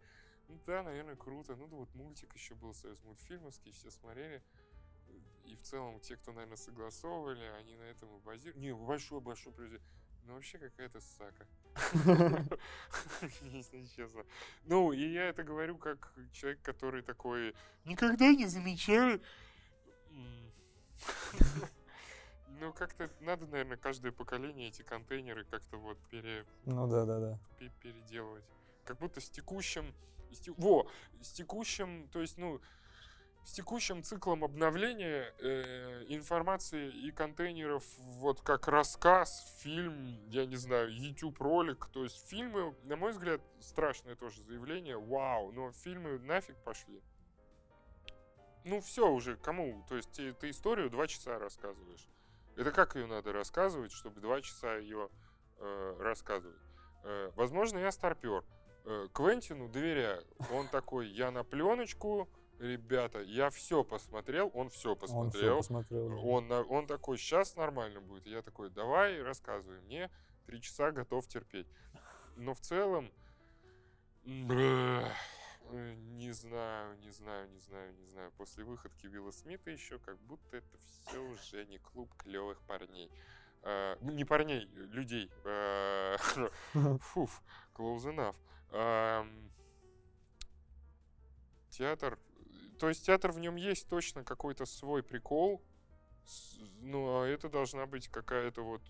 Ну 0.48 0.58
да, 0.66 0.82
наверное, 0.82 1.14
круто. 1.14 1.54
Ну 1.54 1.68
да, 1.68 1.76
вот 1.76 1.94
мультик 1.94 2.34
еще 2.34 2.56
был, 2.56 2.74
союз 2.74 3.00
мультфильмовский, 3.04 3.70
все 3.70 3.90
смотрели. 3.92 4.42
И 5.44 5.56
в 5.56 5.62
целом 5.62 6.00
те, 6.00 6.16
кто, 6.16 6.32
наверное, 6.32 6.56
согласовывали, 6.56 7.44
они 7.58 7.76
на 7.76 7.82
этом 7.84 8.14
и 8.16 8.20
базируют. 8.20 8.56
Не, 8.56 8.74
большой-большой 8.74 9.52
произведение. 9.52 9.86
Ну 10.26 10.34
вообще 10.34 10.58
какая-то 10.58 11.00
сака. 11.00 11.46
Если 13.42 13.84
честно. 13.86 14.24
Ну, 14.64 14.92
и 14.92 15.00
я 15.12 15.24
это 15.30 15.42
говорю 15.42 15.76
как 15.78 16.12
человек, 16.32 16.60
который 16.62 17.02
такой, 17.02 17.54
никогда 17.84 18.32
не 18.32 18.46
замечали. 18.46 19.20
Ну, 22.60 22.74
как-то 22.74 23.10
надо, 23.20 23.46
наверное, 23.46 23.78
каждое 23.78 24.12
поколение 24.12 24.68
эти 24.68 24.82
контейнеры 24.82 25.44
как-то 25.44 25.78
вот 25.78 25.96
пере, 26.10 26.44
Ну 26.66 26.86
да, 26.86 27.06
да, 27.06 27.18
да. 27.18 27.38
пе- 27.58 27.72
переделывать. 27.80 28.44
Как 28.84 28.98
будто 28.98 29.18
с 29.22 29.30
текущим... 29.30 29.94
с 30.30 30.40
те- 30.40 30.52
Во! 30.58 30.86
С 31.22 31.30
текущим, 31.32 32.06
то 32.08 32.20
есть, 32.20 32.36
ну, 32.36 32.60
с 33.44 33.52
текущим 33.52 34.02
циклом 34.02 34.44
обновления 34.44 35.34
э, 35.38 36.04
информации 36.08 36.90
и 36.90 37.10
контейнеров, 37.10 37.84
вот 37.98 38.40
как 38.40 38.68
рассказ, 38.68 39.58
фильм, 39.60 40.06
я 40.28 40.46
не 40.46 40.56
знаю, 40.56 40.92
YouTube-ролик. 40.92 41.86
То 41.86 42.04
есть 42.04 42.28
фильмы, 42.28 42.74
на 42.84 42.96
мой 42.96 43.12
взгляд, 43.12 43.40
страшное 43.60 44.14
тоже 44.14 44.42
заявление. 44.42 44.98
Вау, 44.98 45.52
но 45.52 45.72
фильмы 45.72 46.18
нафиг 46.18 46.56
пошли. 46.64 47.02
Ну 48.64 48.80
все 48.80 49.08
уже, 49.08 49.36
кому? 49.36 49.84
То 49.88 49.96
есть 49.96 50.12
ты, 50.12 50.32
ты 50.34 50.50
историю 50.50 50.90
два 50.90 51.06
часа 51.06 51.38
рассказываешь. 51.38 52.06
Это 52.56 52.72
как 52.72 52.94
ее 52.94 53.06
надо 53.06 53.32
рассказывать, 53.32 53.92
чтобы 53.92 54.20
два 54.20 54.42
часа 54.42 54.76
ее 54.76 55.08
э, 55.58 55.96
рассказывать? 55.98 56.60
Э, 57.04 57.30
возможно, 57.36 57.78
я 57.78 57.90
старпер. 57.90 58.44
Э, 58.84 59.08
Квентину 59.12 59.68
доверяю. 59.68 60.24
Он 60.52 60.68
такой, 60.68 61.08
я 61.08 61.30
на 61.30 61.42
пленочку, 61.42 62.28
ребята, 62.60 63.20
я 63.20 63.50
все 63.50 63.82
посмотрел, 63.84 64.50
он 64.54 64.68
все 64.68 64.90
Он 64.90 64.96
все 64.96 65.00
посмотрел. 65.00 65.56
посмотрел. 65.58 66.08
да. 66.08 66.16
Он, 66.16 66.52
он 66.70 66.86
такой, 66.86 67.18
сейчас 67.18 67.56
нормально 67.56 68.00
будет. 68.00 68.26
Я 68.26 68.42
такой, 68.42 68.70
давай, 68.70 69.20
рассказывай 69.22 69.80
мне. 69.80 70.10
Три 70.46 70.60
часа 70.60 70.90
готов 70.92 71.26
терпеть. 71.26 71.66
Но 72.36 72.54
в 72.54 72.60
целом, 72.60 73.10
э, 74.24 75.04
не 75.72 76.32
знаю, 76.32 76.98
не 76.98 77.10
знаю, 77.10 77.48
не 77.50 77.58
знаю, 77.60 77.94
не 77.94 78.06
знаю. 78.06 78.32
После 78.36 78.64
выходки 78.64 79.06
Вилла 79.06 79.30
Смита 79.30 79.70
еще 79.70 79.98
как 79.98 80.18
будто 80.20 80.56
это 80.56 80.78
все 80.78 81.18
уже 81.18 81.66
не 81.66 81.78
клуб 81.78 82.12
клевых 82.16 82.60
парней. 82.62 83.10
Э, 83.62 83.96
ну, 84.00 84.12
не 84.12 84.24
парней, 84.24 84.64
людей. 84.74 85.30
Э, 85.44 86.16
Фуф, 87.00 87.42
close 87.74 88.04
enough. 88.06 88.36
Ам, 88.72 89.50
Театр, 91.70 92.18
то 92.80 92.88
есть 92.88 93.04
театр 93.04 93.30
в 93.30 93.38
нем 93.38 93.56
есть 93.56 93.88
точно 93.88 94.24
какой-то 94.24 94.64
свой 94.64 95.02
прикол, 95.02 95.62
ну, 96.80 97.20
а 97.20 97.26
это 97.26 97.50
должна 97.50 97.84
быть 97.84 98.08
какая-то 98.08 98.62
вот 98.62 98.80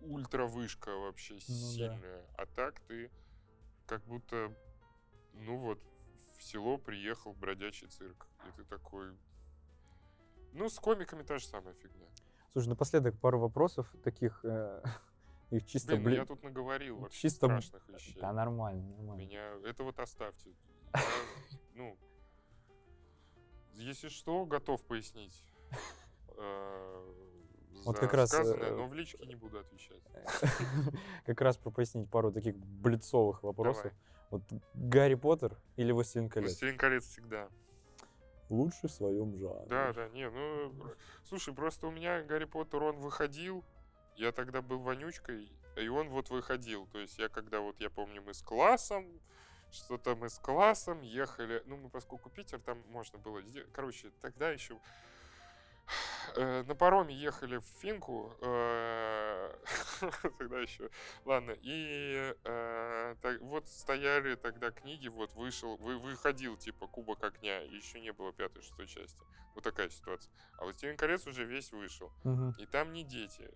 ультра-вышка 0.00 0.96
вообще 0.96 1.34
да. 1.34 1.40
сильная. 1.40 2.24
А 2.38 2.46
так 2.46 2.80
ты 2.80 3.10
как 3.86 4.02
будто, 4.06 4.50
ну 5.34 5.58
вот, 5.58 5.78
в 6.38 6.42
село 6.42 6.78
приехал 6.78 7.34
бродячий 7.34 7.88
цирк. 7.88 8.26
И 8.48 8.56
ты 8.56 8.64
такой... 8.64 9.14
Ну, 10.54 10.70
с 10.70 10.78
комиками 10.78 11.22
та 11.22 11.36
же 11.36 11.46
самая 11.46 11.74
фигня. 11.74 12.06
Слушай, 12.52 12.68
напоследок 12.68 13.20
пару 13.20 13.38
вопросов 13.38 13.94
таких, 14.02 14.42
э, 14.42 14.82
их 15.50 15.66
чисто, 15.66 15.96
Блин, 15.96 16.00
ну 16.00 16.04
блин, 16.06 16.20
я 16.20 16.26
тут 16.26 16.42
наговорил 16.42 16.96
вообще 16.96 17.20
чисто 17.20 17.46
страшных 17.46 17.86
вещей. 17.90 18.18
Да, 18.18 18.32
нормально, 18.32 18.88
нормально. 18.96 19.22
Меня... 19.22 19.52
Это 19.66 19.84
вот 19.84 19.98
оставьте. 19.98 20.54
Ну, 21.74 21.96
если 23.78 24.08
что, 24.08 24.44
готов 24.44 24.82
пояснить. 24.84 25.44
э, 26.36 27.12
Вот 27.84 27.98
как 27.98 28.12
раз, 28.14 28.32
э, 28.34 28.74
но 28.74 28.86
в 28.86 28.94
личке 28.94 29.24
не 29.26 29.34
буду 29.34 29.58
отвечать. 29.58 30.02
Как 31.26 31.40
раз 31.40 31.56
пропояснить 31.56 32.10
пару 32.10 32.32
таких 32.32 32.56
блицовых 32.56 33.42
вопросов. 33.42 33.92
Вот 34.30 34.42
Гарри 34.74 35.14
Поттер 35.14 35.56
или 35.76 35.92
Властелин 35.92 36.28
колец? 36.28 36.50
Властелин 36.50 36.76
колец 36.76 37.04
всегда. 37.04 37.48
Лучше 38.50 38.88
в 38.88 38.90
своем 38.90 39.36
жанре. 39.36 39.66
Да, 39.68 39.92
да, 39.92 40.08
не, 40.08 40.28
ну, 40.28 40.72
слушай, 41.24 41.54
просто 41.54 41.86
у 41.86 41.90
меня 41.90 42.22
Гарри 42.22 42.44
Поттер, 42.44 42.82
он 42.82 42.96
выходил, 42.96 43.64
я 44.16 44.32
тогда 44.32 44.62
был 44.62 44.80
вонючкой, 44.80 45.52
и 45.76 45.88
он 45.88 46.08
вот 46.08 46.30
выходил. 46.30 46.86
То 46.86 46.98
есть 46.98 47.18
я 47.18 47.28
когда 47.28 47.60
вот, 47.60 47.78
я 47.80 47.90
помню, 47.90 48.22
мы 48.22 48.32
с 48.32 48.42
классом, 48.42 49.20
что-то 49.70 50.16
мы 50.16 50.28
с 50.28 50.38
классом 50.38 51.02
ехали, 51.02 51.62
ну, 51.66 51.76
мы 51.76 51.90
поскольку 51.90 52.30
Питер, 52.30 52.60
там 52.60 52.82
можно 52.88 53.18
было, 53.18 53.42
короче, 53.72 54.10
тогда 54.20 54.50
еще 54.50 54.78
Э, 56.36 56.62
на 56.62 56.74
пароме 56.74 57.14
ехали 57.14 57.56
в 57.56 57.64
Финку, 57.80 58.34
э, 58.42 59.54
тогда 60.38 60.60
еще, 60.60 60.90
ладно, 61.24 61.52
и 61.62 62.34
э, 62.44 63.14
так, 63.22 63.40
вот 63.40 63.66
стояли 63.66 64.34
тогда 64.34 64.70
книги, 64.70 65.08
вот 65.08 65.34
вышел, 65.34 65.76
вы, 65.76 65.98
выходил 65.98 66.56
типа 66.56 66.86
Кубок 66.86 67.24
огня, 67.24 67.62
и 67.62 67.74
еще 67.74 68.00
не 68.00 68.12
было 68.12 68.32
пятой, 68.32 68.62
шестой 68.62 68.86
части, 68.86 69.18
вот 69.54 69.64
такая 69.64 69.88
ситуация. 69.88 70.32
А 70.58 70.64
вот 70.64 70.74
Стивен 70.76 70.96
Колец 70.96 71.26
уже 71.26 71.44
весь 71.44 71.72
вышел, 71.72 72.12
и 72.58 72.66
там 72.66 72.92
не 72.92 73.04
дети, 73.04 73.50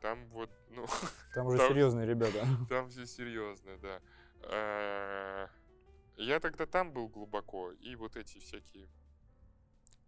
там 0.00 0.26
вот, 0.28 0.50
ну, 0.70 0.86
Там 1.34 1.46
уже 1.48 1.58
Там- 1.58 1.68
серьезные 1.68 2.06
ребята. 2.06 2.46
там 2.68 2.88
все 2.88 3.06
серьезно, 3.06 3.76
да. 3.78 4.00
Э, 4.42 5.48
Я 6.16 6.40
тогда 6.40 6.66
там 6.66 6.92
был 6.92 7.08
глубоко, 7.08 7.72
и 7.72 7.94
вот 7.96 8.16
эти 8.16 8.38
всякие 8.38 8.88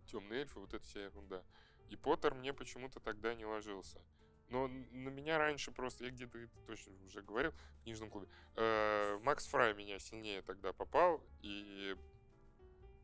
темные 0.07 0.41
эльфы, 0.43 0.61
вот 0.61 0.75
эта 0.75 0.85
вся 0.85 1.01
ерунда. 1.05 1.43
И 1.89 1.97
Поттер 1.97 2.35
мне 2.35 2.53
почему-то 2.53 3.01
тогда 3.01 3.35
не 3.35 3.45
ложился. 3.47 4.01
Но 4.49 4.69
на 4.69 5.09
меня 5.09 5.39
раньше 5.39 5.73
просто, 5.73 6.05
я 6.05 6.11
где-то 6.11 6.39
это 6.39 6.61
точно 6.67 6.93
уже 7.07 7.23
говорил 7.23 7.53
в 7.53 7.83
книжном 7.85 8.11
клубе, 8.11 8.29
э, 8.57 9.19
Макс 9.23 9.47
Фрай 9.47 9.73
меня 9.73 9.99
сильнее 9.99 10.43
тогда 10.43 10.75
попал, 10.75 11.23
и 11.41 11.97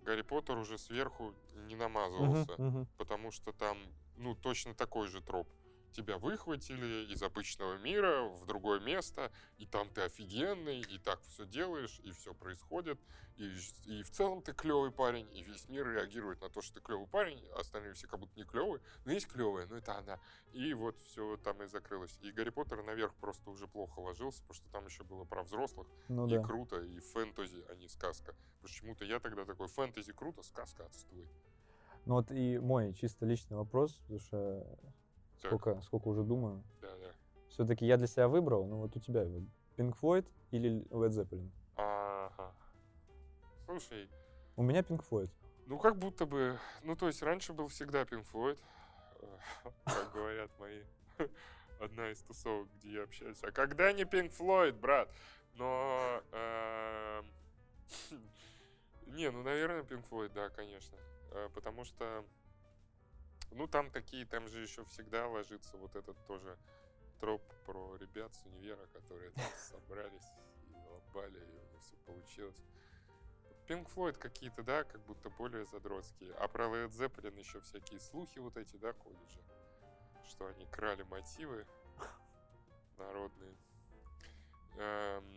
Гарри 0.03 0.22
Поттер 0.22 0.59
уже 0.59 0.76
сверху 0.76 1.35
не 1.55 1.76
намазывался 1.76 2.57
потому 2.99 3.31
что 3.31 3.53
там, 3.53 3.79
ну, 4.16 4.35
точно 4.35 4.74
такой 4.74 5.09
же 5.09 5.22
троп. 5.22 5.49
Тебя 5.99 6.16
выхватили 6.16 7.12
из 7.12 7.24
обычного 7.24 7.76
мира 7.78 8.22
в 8.22 8.46
другое 8.46 8.78
место, 8.78 9.32
и 9.57 9.66
там 9.66 9.90
ты 9.90 10.03
офигенный, 10.03 10.80
и 10.80 10.96
так 10.96 11.20
все 11.22 11.44
делаешь, 11.44 11.99
и 12.05 12.12
все 12.12 12.32
происходит, 12.34 13.01
и, 13.36 13.53
и 13.86 14.05
в 14.05 14.11
целом 14.12 14.40
ты 14.40 14.53
клевый 14.53 14.92
парень, 14.92 15.28
и 15.34 15.42
весь 15.42 15.68
мир 15.68 15.88
реагирует 15.88 16.40
на 16.40 16.51
то, 16.51 16.62
что 16.62 16.74
ты 16.74 16.80
клевый 16.80 17.09
парень, 17.09 17.44
а 17.53 17.62
остальные 17.62 17.94
все 17.94 18.07
как 18.07 18.20
будто 18.20 18.38
не 18.38 18.44
клевые, 18.44 18.80
но 19.05 19.11
есть 19.11 19.26
клевые, 19.26 19.66
но 19.66 19.76
это 19.78 19.99
она. 19.99 20.20
И 20.53 20.72
вот 20.72 20.96
все 21.01 21.36
там 21.38 21.61
и 21.64 21.66
закрылось. 21.66 22.16
И 22.22 22.30
Гарри 22.30 22.51
Поттер 22.51 22.84
наверх 22.84 23.12
просто 23.16 23.51
уже 23.51 23.66
плохо 23.66 23.99
ложился, 23.99 24.42
потому 24.42 24.55
что 24.55 24.70
там 24.70 24.86
еще 24.86 25.03
было 25.03 25.24
про 25.24 25.42
взрослых, 25.42 25.88
Ну 26.07 26.28
и 26.28 26.36
да. 26.36 26.44
круто, 26.44 26.80
и 26.80 27.01
фэнтези, 27.01 27.64
а 27.68 27.74
не 27.74 27.88
сказка. 27.88 28.36
Почему-то 28.62 29.05
я 29.05 29.18
тогда 29.18 29.44
такой, 29.44 29.66
фэнтези 29.66 30.12
круто, 30.12 30.44
сказка 30.44 30.86
отстой. 30.86 31.26
Ну 32.07 32.14
вот 32.14 32.30
и 32.30 32.59
мой 32.59 32.94
чисто 32.94 33.26
личный 33.26 33.57
вопрос, 33.57 33.94
потому 33.94 34.20
что 34.20 34.78
Так, 35.41 35.51
сколько, 35.51 35.80
сколько 35.82 36.09
уже 36.09 36.22
думаю. 36.22 36.62
да, 36.80 36.97
да. 36.99 37.12
Все-таки 37.49 37.86
я 37.86 37.97
для 37.97 38.07
себя 38.07 38.28
выбрал, 38.28 38.66
ну 38.66 38.76
вот 38.78 38.97
у 38.97 39.01
тебя 39.01 39.24
вот 39.24 39.43
Pink 39.76 39.97
Floyd 40.01 40.26
или 40.51 40.82
Led 40.91 41.11
Zeppelin? 41.11 41.51
Ага. 41.76 42.53
Слушай, 43.64 44.09
У 44.57 44.62
меня 44.62 44.80
Pink 44.80 45.05
Floyd. 45.09 45.30
ну 45.66 45.78
как 45.78 45.97
будто 45.97 46.26
бы, 46.26 46.59
ну 46.82 46.97
то 46.97 47.07
есть 47.07 47.22
раньше 47.22 47.53
был 47.53 47.68
всегда 47.68 48.03
Pink 48.03 48.26
Floyd, 48.30 48.59
как 49.84 50.12
говорят 50.12 50.51
мои, 50.59 50.82
одна 51.80 52.11
из 52.11 52.20
тусовок, 52.22 52.68
где 52.76 52.93
я 52.95 53.03
общаюсь. 53.05 53.39
А 53.43 53.51
когда 53.51 53.93
не 53.93 54.03
Pink 54.03 54.36
Floyd, 54.36 54.72
брат? 54.72 55.09
Но, 55.55 56.22
эм, 56.32 57.26
не, 59.07 59.30
ну 59.30 59.43
наверное 59.43 59.82
Pink 59.82 60.09
Floyd, 60.09 60.32
да, 60.34 60.51
конечно, 60.51 60.97
Э, 61.30 61.49
потому 61.55 61.84
что, 61.84 62.24
ну 63.51 63.66
там 63.66 63.90
такие, 63.90 64.26
там 64.26 64.49
же 64.49 64.61
еще 64.61 64.84
всегда 64.84 65.26
ложится 65.26 65.76
вот 65.76 65.96
этот 65.96 66.16
тоже 66.26 66.59
троп 67.20 67.42
про 67.64 67.96
ребят 67.96 68.34
с 68.34 68.44
универа, 68.46 68.86
которые 68.92 69.30
там 69.32 69.44
собрались 69.59 70.30
и 70.68 70.74
лобали, 70.90 71.38
и 71.38 71.59
у 71.59 71.72
них 71.72 71.80
все 71.80 71.96
получилось. 72.07 72.57
Pink 73.68 73.86
Floyd 73.94 74.16
какие-то, 74.16 74.62
да, 74.62 74.84
как 74.84 75.05
будто 75.05 75.28
более 75.28 75.66
задротские. 75.66 76.32
А 76.34 76.49
про 76.49 76.66
Led 76.66 76.88
Zeppelin 76.88 77.38
еще 77.38 77.61
всякие 77.61 78.01
слухи 78.01 78.38
вот 78.38 78.57
эти, 78.57 78.76
да, 78.76 78.94
ходят 78.94 79.30
же. 79.30 79.40
Что 80.24 80.46
они 80.46 80.64
крали 80.66 81.03
мотивы 81.03 81.66
народные. 82.99 83.55
Эм, 84.78 85.36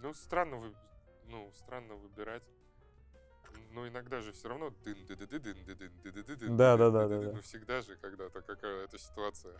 ну, 0.00 0.12
странно, 0.12 0.56
вы, 0.56 0.74
ну, 1.26 1.52
странно 1.52 1.94
выбирать. 1.94 2.42
Но 3.72 3.86
иногда 3.86 4.20
же 4.20 4.32
все 4.32 4.48
равно 4.48 4.70
дын 4.70 5.06
ды 5.06 5.16
ды 5.16 5.26
ды 5.26 5.38
дын 5.38 5.64
ды 5.64 5.74
дын 5.74 5.92
ды 6.02 6.12
ды 6.12 6.22
ды 6.22 6.36
дын 6.36 6.56
Да, 6.56 6.76
да, 6.76 6.90
да, 6.90 7.08
да. 7.08 7.32
Ну, 7.32 7.42
всегда 7.42 7.82
же 7.82 7.96
когда-то 7.96 8.40
какая-то 8.40 8.98
ситуация. 8.98 9.56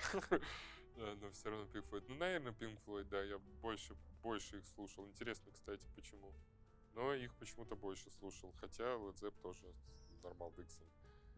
Но 0.97 1.31
все 1.33 1.51
равно 1.51 1.67
Pink 1.67 1.85
Floyd. 1.91 2.05
Ну, 2.09 2.15
наверное, 2.15 2.53
Pink 2.53 2.79
Floyd, 2.87 3.05
да, 3.11 3.23
я 3.23 3.39
больше, 3.61 3.95
больше 4.23 4.59
их 4.59 4.67
слушал. 4.67 5.07
Интересно, 5.07 5.53
кстати, 5.53 5.87
почему. 5.95 6.33
Но 6.95 7.13
их 7.13 7.35
почему-то 7.35 7.77
больше 7.77 8.11
слушал. 8.11 8.55
Хотя 8.59 8.85
Led 8.85 9.15
Zepp 9.21 9.35
тоже 9.43 9.67
нормал 10.23 10.51
Диксон. 10.57 10.87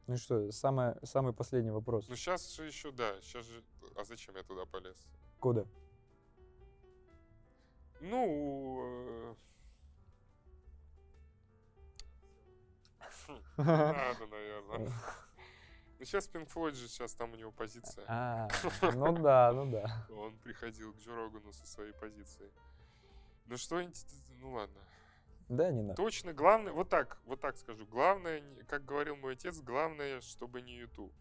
Ну 0.06 0.16
что, 0.16 0.52
самое, 0.52 0.96
самый 1.02 1.32
последний 1.32 1.72
вопрос. 1.72 2.08
Ну, 2.08 2.14
сейчас 2.14 2.54
же 2.54 2.64
еще, 2.64 2.92
да, 2.92 3.20
сейчас 3.20 3.44
же... 3.46 3.62
А 3.96 4.04
зачем 4.04 4.36
я 4.36 4.44
туда 4.44 4.64
полез? 4.64 4.96
Кода. 5.40 5.66
Ну... 8.00 9.36
Надо, 13.56 14.26
наверное. 14.26 14.92
Ну, 15.98 16.04
сейчас 16.04 16.28
Pink 16.28 16.48
Floyd 16.52 16.74
же, 16.74 16.88
сейчас 16.88 17.14
там 17.14 17.32
у 17.32 17.36
него 17.36 17.50
позиция. 17.50 18.04
А, 18.08 18.48
ну 18.94 19.12
да, 19.18 19.52
ну 19.52 19.70
да. 19.70 20.06
Он 20.10 20.36
приходил 20.38 20.92
к 20.92 20.98
Джо 20.98 21.14
Рогану 21.14 21.52
со 21.52 21.66
своей 21.66 21.92
позицией. 21.92 22.52
Ну 23.46 23.56
что, 23.56 23.82
ну 24.40 24.52
ладно. 24.52 24.80
Да, 25.48 25.72
не 25.72 25.82
надо. 25.82 25.94
Точно, 25.96 26.32
главное, 26.32 26.72
вот 26.72 26.88
так, 26.88 27.18
вот 27.24 27.40
так 27.40 27.56
скажу. 27.56 27.86
Главное, 27.86 28.42
как 28.68 28.84
говорил 28.84 29.16
мой 29.16 29.32
отец, 29.32 29.58
главное, 29.60 30.20
чтобы 30.20 30.60
не 30.60 30.76
YouTube. 30.76 31.12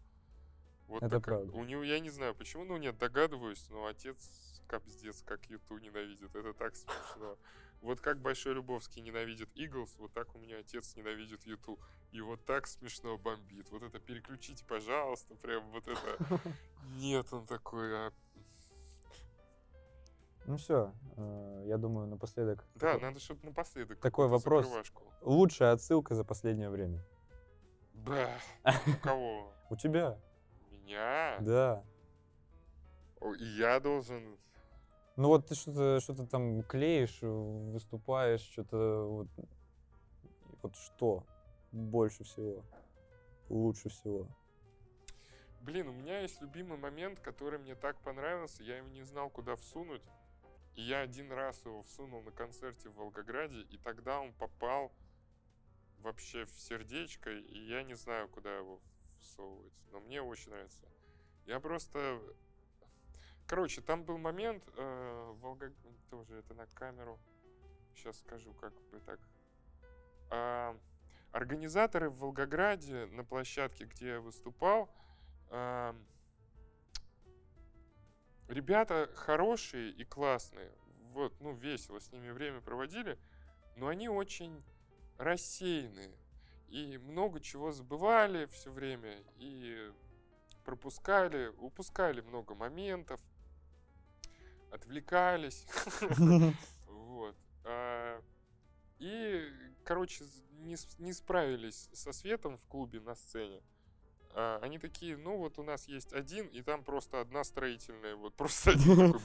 Вот 0.86 1.02
Это 1.02 1.18
такая- 1.18 1.38
правда. 1.38 1.56
У 1.58 1.64
него, 1.64 1.82
я 1.82 1.98
не 1.98 2.10
знаю 2.10 2.34
почему, 2.34 2.64
ну 2.64 2.76
нет, 2.76 2.98
догадываюсь, 2.98 3.68
но 3.70 3.86
отец 3.86 4.62
капздец, 4.68 5.22
как 5.22 5.44
YouTube 5.46 5.80
ненавидит. 5.80 6.34
Это 6.36 6.52
так 6.52 6.76
смешно. 6.76 7.36
Вот 7.80 8.00
как 8.00 8.20
Большой 8.20 8.54
Любовский 8.54 9.00
ненавидит 9.00 9.48
Иглс, 9.54 9.96
вот 9.98 10.12
так 10.12 10.34
у 10.34 10.38
меня 10.38 10.58
отец 10.58 10.94
ненавидит 10.96 11.44
YouTube. 11.46 11.80
И 12.12 12.20
вот 12.20 12.44
так 12.44 12.66
смешно 12.66 13.18
бомбит. 13.18 13.70
Вот 13.70 13.82
это 13.82 13.98
переключите, 13.98 14.64
пожалуйста, 14.64 15.34
прям 15.34 15.70
вот 15.70 15.86
это. 15.86 16.18
Нет, 16.96 17.30
он 17.32 17.46
такой, 17.46 17.94
а 17.94 18.12
Ну 20.46 20.56
все, 20.56 20.92
я 21.66 21.76
думаю, 21.76 22.06
напоследок. 22.06 22.64
Да, 22.76 22.92
такой- 22.92 23.02
надо 23.02 23.20
что-то 23.20 23.44
напоследок. 23.44 24.00
Такой 24.00 24.28
вопрос. 24.28 24.64
закрывашку. 24.64 25.02
Лучшая 25.20 25.72
отсылка 25.72 26.14
за 26.14 26.24
последнее 26.24 26.70
время. 26.70 27.04
Бля, 27.92 28.38
у 28.86 29.02
кого? 29.02 29.52
У 29.68 29.76
тебя? 29.76 30.18
Меня? 30.70 31.36
Да. 31.40 31.84
Я 33.38 33.80
должен... 33.80 34.38
Ну 35.16 35.28
вот 35.28 35.46
ты 35.48 35.54
что-то 35.56 36.00
что 36.00 36.26
там 36.26 36.62
клеишь, 36.62 37.18
выступаешь, 37.20 38.40
что-то 38.40 39.04
вот, 39.04 39.28
вот 40.62 40.76
что 40.76 41.26
больше 41.72 42.24
всего, 42.24 42.64
лучше 43.48 43.88
всего. 43.88 44.26
Блин, 45.60 45.88
у 45.88 45.92
меня 45.92 46.20
есть 46.20 46.40
любимый 46.40 46.78
момент, 46.78 47.20
который 47.20 47.58
мне 47.58 47.74
так 47.74 48.00
понравился, 48.00 48.62
я 48.62 48.78
его 48.78 48.88
не 48.88 49.02
знал, 49.02 49.28
куда 49.28 49.56
всунуть. 49.56 50.02
И 50.74 50.82
я 50.82 51.00
один 51.00 51.32
раз 51.32 51.64
его 51.64 51.82
всунул 51.82 52.22
на 52.22 52.30
концерте 52.30 52.88
в 52.88 52.94
Волгограде, 52.94 53.62
и 53.62 53.76
тогда 53.78 54.20
он 54.20 54.32
попал 54.32 54.92
вообще 55.98 56.44
в 56.44 56.50
сердечко, 56.50 57.30
и 57.30 57.58
я 57.66 57.82
не 57.82 57.94
знаю, 57.94 58.28
куда 58.28 58.56
его 58.56 58.80
всовывать. 59.20 59.72
Но 59.90 60.00
мне 60.00 60.22
очень 60.22 60.50
нравится. 60.50 60.86
Я 61.46 61.60
просто... 61.60 62.20
Короче, 63.46 63.80
там 63.80 64.04
был 64.04 64.18
момент, 64.18 64.62
э, 64.76 65.34
Волгог- 65.40 65.74
тоже 66.10 66.36
это 66.36 66.54
на 66.54 66.66
камеру, 66.66 67.18
сейчас 67.94 68.18
скажу, 68.20 68.52
как 68.54 68.72
бы 68.90 69.00
так. 69.00 69.18
А, 70.30 70.78
организаторы 71.32 72.10
в 72.10 72.18
Волгограде 72.18 73.06
на 73.06 73.24
площадке, 73.24 73.84
где 73.84 74.08
я 74.08 74.20
выступал, 74.20 74.88
ребята 78.48 79.10
хорошие 79.14 79.90
и 79.90 80.04
классные. 80.04 80.72
Вот, 81.12 81.38
ну, 81.40 81.54
весело 81.54 82.00
с 82.00 82.12
ними 82.12 82.30
время 82.30 82.60
проводили, 82.60 83.18
но 83.76 83.88
они 83.88 84.08
очень 84.08 84.62
рассеянные. 85.18 86.14
И 86.68 86.98
много 86.98 87.40
чего 87.40 87.72
забывали 87.72 88.46
все 88.46 88.70
время, 88.70 89.22
и 89.36 89.90
пропускали, 90.64 91.48
упускали 91.58 92.20
много 92.20 92.54
моментов, 92.54 93.20
отвлекались. 94.70 95.66
Вот. 96.88 97.34
А, 97.64 98.22
И, 98.98 99.50
короче, 99.82 100.24
не, 100.58 100.76
не 100.98 101.12
справились 101.12 101.88
со 101.92 102.12
светом 102.12 102.58
в 102.58 102.66
клубе 102.66 103.00
на 103.00 103.14
сцене. 103.14 103.62
А, 104.34 104.58
Они 104.62 104.78
такие, 104.78 105.16
ну 105.16 105.36
вот 105.36 105.58
у 105.58 105.62
нас 105.62 105.88
есть 105.88 106.12
один, 106.12 106.46
и 106.48 106.62
там 106.62 106.84
просто 106.84 107.20
одна 107.20 107.44
строительная, 107.44 108.16
вот 108.16 108.34
просто 108.34 108.72
один 108.72 109.12
такой 109.12 109.20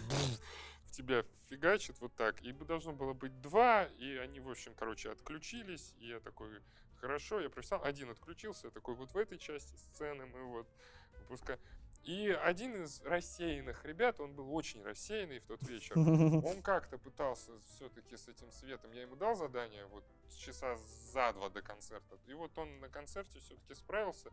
в 0.84 0.92
тебя 0.92 1.26
фигачит 1.50 2.00
вот 2.00 2.14
так. 2.16 2.42
И 2.42 2.52
должно 2.52 2.94
было 2.94 3.14
быть 3.14 3.42
два, 3.42 3.86
и 3.98 4.16
они, 4.18 4.40
в 4.40 4.50
общем, 4.50 4.74
короче, 4.76 5.12
отключились, 5.12 5.94
и 6.00 6.08
я 6.08 6.20
такой 6.20 6.62
хорошо, 6.98 7.42
я 7.42 7.50
профессионал. 7.50 7.86
Один 7.86 8.10
отключился, 8.10 8.68
я 8.68 8.72
такой, 8.72 8.96
вот 8.96 9.14
в 9.14 9.18
этой 9.18 9.38
части 9.38 9.76
сцены 9.76 10.26
мы 10.26 10.46
вот 10.46 10.68
выпускаем. 11.30 11.60
И 12.04 12.30
один 12.30 12.84
из 12.84 13.02
рассеянных 13.04 13.86
ребят, 13.86 14.20
он 14.20 14.34
был 14.34 14.54
очень 14.54 14.84
рассеянный 14.84 15.40
в 15.40 15.46
тот 15.46 15.64
вечер, 15.64 15.98
он 15.98 16.62
как-то 16.62 16.98
пытался 16.98 17.52
все-таки 17.70 18.18
с 18.18 18.28
этим 18.28 18.52
светом. 18.52 18.92
Я 18.92 19.04
ему 19.04 19.16
дал 19.16 19.36
задание 19.36 19.86
вот 19.86 20.04
часа 20.38 20.76
за 20.76 21.32
два 21.32 21.50
до 21.50 21.62
концерта. 21.62 22.18
И 22.28 22.34
вот 22.34 22.58
он 22.58 22.82
на 22.82 22.90
концерте 22.90 23.40
все-таки 23.40 23.74
справился. 23.74 24.32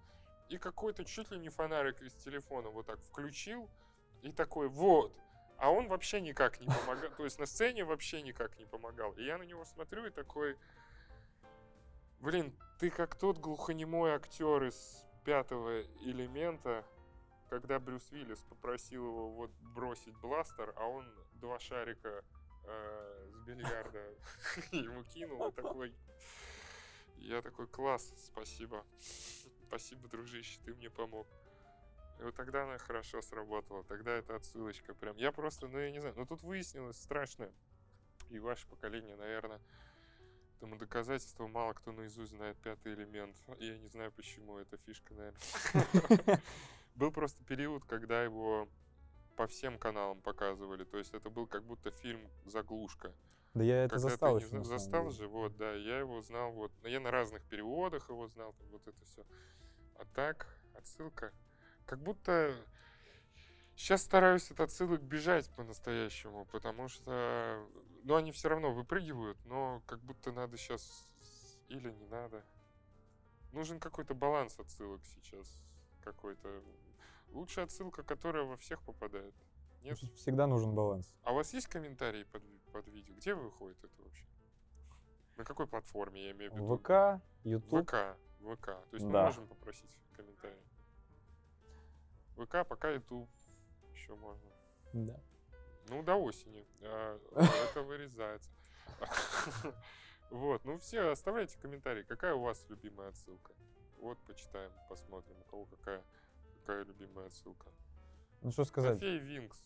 И 0.48 0.58
какой-то 0.58 1.04
чуть 1.04 1.30
ли 1.30 1.38
не 1.38 1.48
фонарик 1.48 2.02
из 2.02 2.12
телефона 2.14 2.70
вот 2.70 2.86
так 2.86 3.00
включил. 3.04 3.70
И 4.22 4.32
такой, 4.32 4.68
вот. 4.68 5.16
А 5.56 5.70
он 5.70 5.86
вообще 5.86 6.20
никак 6.20 6.60
не 6.60 6.66
помогал. 6.66 7.10
То 7.16 7.24
есть 7.24 7.38
на 7.38 7.46
сцене 7.46 7.84
вообще 7.84 8.22
никак 8.22 8.58
не 8.58 8.64
помогал. 8.64 9.12
И 9.12 9.24
я 9.24 9.38
на 9.38 9.44
него 9.44 9.64
смотрю 9.64 10.06
и 10.06 10.10
такой... 10.10 10.56
Блин, 12.18 12.52
ты 12.80 12.90
как 12.90 13.14
тот 13.14 13.38
глухонемой 13.38 14.12
актер 14.12 14.64
из 14.64 15.06
пятого 15.24 15.82
элемента, 16.02 16.84
когда 17.50 17.80
Брюс 17.80 18.10
Уиллис 18.12 18.38
попросил 18.42 19.04
его 19.04 19.30
вот 19.30 19.50
бросить 19.74 20.16
бластер, 20.18 20.72
а 20.76 20.86
он 20.86 21.04
два 21.34 21.58
шарика 21.58 22.24
э, 22.64 23.30
с 23.34 23.40
бильярда 23.40 24.14
ему 24.72 25.02
кинул, 25.04 25.48
и 25.48 25.52
такой... 25.52 25.94
Я 27.16 27.42
такой, 27.42 27.66
класс, 27.66 28.14
спасибо. 28.16 28.86
Спасибо, 29.66 30.08
дружище, 30.08 30.58
ты 30.64 30.72
мне 30.74 30.88
помог. 30.88 31.26
И 32.20 32.22
вот 32.22 32.34
тогда 32.34 32.64
она 32.64 32.78
хорошо 32.78 33.20
сработала. 33.20 33.84
Тогда 33.84 34.12
эта 34.12 34.36
отсылочка 34.36 34.94
прям. 34.94 35.16
Я 35.16 35.32
просто, 35.32 35.68
ну 35.68 35.78
я 35.78 35.90
не 35.90 35.98
знаю, 35.98 36.14
но 36.16 36.24
тут 36.24 36.42
выяснилось 36.42 36.96
страшное. 36.96 37.52
И 38.30 38.38
ваше 38.38 38.66
поколение, 38.68 39.16
наверное, 39.16 39.60
тому 40.60 40.76
доказательство 40.76 41.48
мало 41.48 41.72
кто 41.72 41.92
наизусть 41.92 42.32
знает 42.32 42.56
пятый 42.58 42.94
элемент. 42.94 43.36
Я 43.58 43.76
не 43.76 43.88
знаю 43.88 44.12
почему, 44.12 44.58
это 44.58 44.76
фишка, 44.78 45.14
наверное. 45.14 46.42
Был 46.94 47.12
просто 47.12 47.42
период, 47.44 47.84
когда 47.84 48.22
его 48.22 48.68
по 49.36 49.46
всем 49.46 49.78
каналам 49.78 50.20
показывали. 50.20 50.84
То 50.84 50.98
есть 50.98 51.14
это 51.14 51.30
был 51.30 51.46
как 51.46 51.64
будто 51.64 51.90
фильм 51.90 52.20
«Заглушка». 52.44 53.14
Да 53.54 53.64
я 53.64 53.84
это 53.84 53.94
Когда 53.94 54.06
ты 54.06 54.10
застал 54.10 54.34
не 54.34 54.40
еще, 54.40 54.50
самом 54.50 54.64
Застал 54.64 55.02
деле. 55.04 55.16
же, 55.16 55.28
вот, 55.28 55.56
да. 55.56 55.72
Я 55.72 55.98
его 55.98 56.20
знал, 56.22 56.52
вот. 56.52 56.72
но 56.82 56.88
Я 56.88 57.00
на 57.00 57.10
разных 57.10 57.42
переводах 57.44 58.08
его 58.08 58.28
знал, 58.28 58.54
вот 58.70 58.86
это 58.86 59.04
все. 59.04 59.24
А 59.96 60.04
так, 60.14 60.46
отсылка. 60.74 61.32
Как 61.86 62.00
будто 62.00 62.54
сейчас 63.74 64.02
стараюсь 64.02 64.50
от 64.50 64.60
отсылок 64.60 65.02
бежать 65.02 65.50
по-настоящему, 65.56 66.44
потому 66.52 66.88
что, 66.88 67.66
ну, 68.04 68.14
они 68.14 68.30
все 68.30 68.50
равно 68.50 68.72
выпрыгивают, 68.72 69.38
но 69.46 69.82
как 69.86 70.00
будто 70.00 70.32
надо 70.32 70.56
сейчас 70.56 71.08
или 71.68 71.90
не 71.90 72.06
надо. 72.06 72.44
Нужен 73.52 73.80
какой-то 73.80 74.14
баланс 74.14 74.58
отсылок 74.60 75.00
сейчас 75.04 75.58
какой-то. 76.00 76.62
Лучшая 77.28 77.66
отсылка, 77.66 78.02
которая 78.02 78.44
во 78.44 78.56
всех 78.56 78.82
попадает. 78.82 79.34
Нет? 79.82 79.98
Всегда 80.16 80.46
нужен 80.46 80.74
баланс. 80.74 81.06
А 81.22 81.32
у 81.32 81.36
вас 81.36 81.52
есть 81.54 81.68
комментарии 81.68 82.24
под, 82.24 82.42
под 82.72 82.86
видео? 82.88 83.14
Где 83.14 83.34
выходит 83.34 83.78
это 83.82 84.02
вообще? 84.02 84.24
На 85.36 85.44
какой 85.44 85.66
платформе, 85.66 86.24
я 86.26 86.30
имею 86.32 86.50
в 86.52 86.54
виду? 86.54 86.76
ВК, 86.76 87.22
YouTube. 87.44 87.86
ВК. 87.88 88.16
ВК. 88.40 88.66
То 88.66 88.88
есть 88.92 89.06
мы 89.06 89.12
Да. 89.12 89.26
можем 89.26 89.46
попросить 89.46 89.96
комментарии. 90.14 90.62
ВК, 92.36 92.66
пока 92.68 92.90
YouTube 92.90 93.28
еще 93.94 94.14
можно. 94.16 94.50
Да. 94.92 95.20
Ну, 95.88 96.02
до 96.02 96.16
осени. 96.16 96.66
А, 96.82 97.18
Это 97.70 97.82
вырезается. 97.82 98.50
Вот, 100.30 100.64
ну 100.64 100.78
все, 100.78 101.10
оставляйте 101.10 101.58
комментарии. 101.58 102.04
Какая 102.04 102.34
у 102.34 102.42
вас 102.42 102.64
любимая 102.68 103.08
отсылка? 103.08 103.52
Вот, 104.00 104.18
почитаем, 104.26 104.70
посмотрим, 104.88 105.36
у 105.40 105.50
кого 105.50 105.64
какая, 105.66 106.02
какая 106.60 106.84
любимая 106.84 107.26
отсылка. 107.26 107.66
Ну 108.40 108.50
что 108.50 108.64
сказать, 108.64 108.94
Кофей 108.94 109.18
Винкс. 109.18 109.62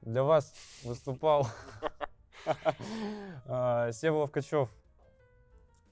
для 0.00 0.22
вас 0.24 0.54
выступал 0.84 1.46
а, 3.46 3.92
Сева 3.92 4.16
Ловкачев. 4.18 4.70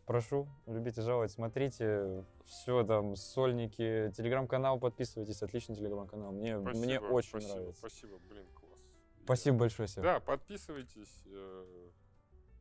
Прошу, 0.07 0.49
любите, 0.67 1.03
жаловать, 1.03 1.33
смотрите. 1.33 2.25
Все 2.45 2.85
там, 2.85 3.17
сольники, 3.17 4.13
телеграм-канал, 4.15 4.79
подписывайтесь, 4.79 5.43
отличный 5.43 5.77
телеграм-канал. 5.77 6.33
Мне, 6.33 6.59
мне 6.59 6.73
Спасибо, 6.73 7.05
очень 7.07 7.29
спасибо, 7.31 7.53
нравится. 7.55 7.79
Спасибо, 7.79 8.19
блин, 8.29 8.47
класс. 8.55 8.81
Спасибо 9.25 9.59
большое, 9.59 9.89
Сева. 9.89 10.03
Да, 10.05 10.21
подписывайтесь. 10.21 11.23
э, 11.27 11.91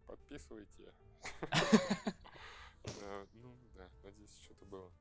Подписывайте. 0.07 0.93
Да, 2.87 3.27
Ну, 3.33 3.57
да, 3.75 3.89
надеюсь, 4.03 4.37
что-то 4.39 4.65
было. 4.65 4.93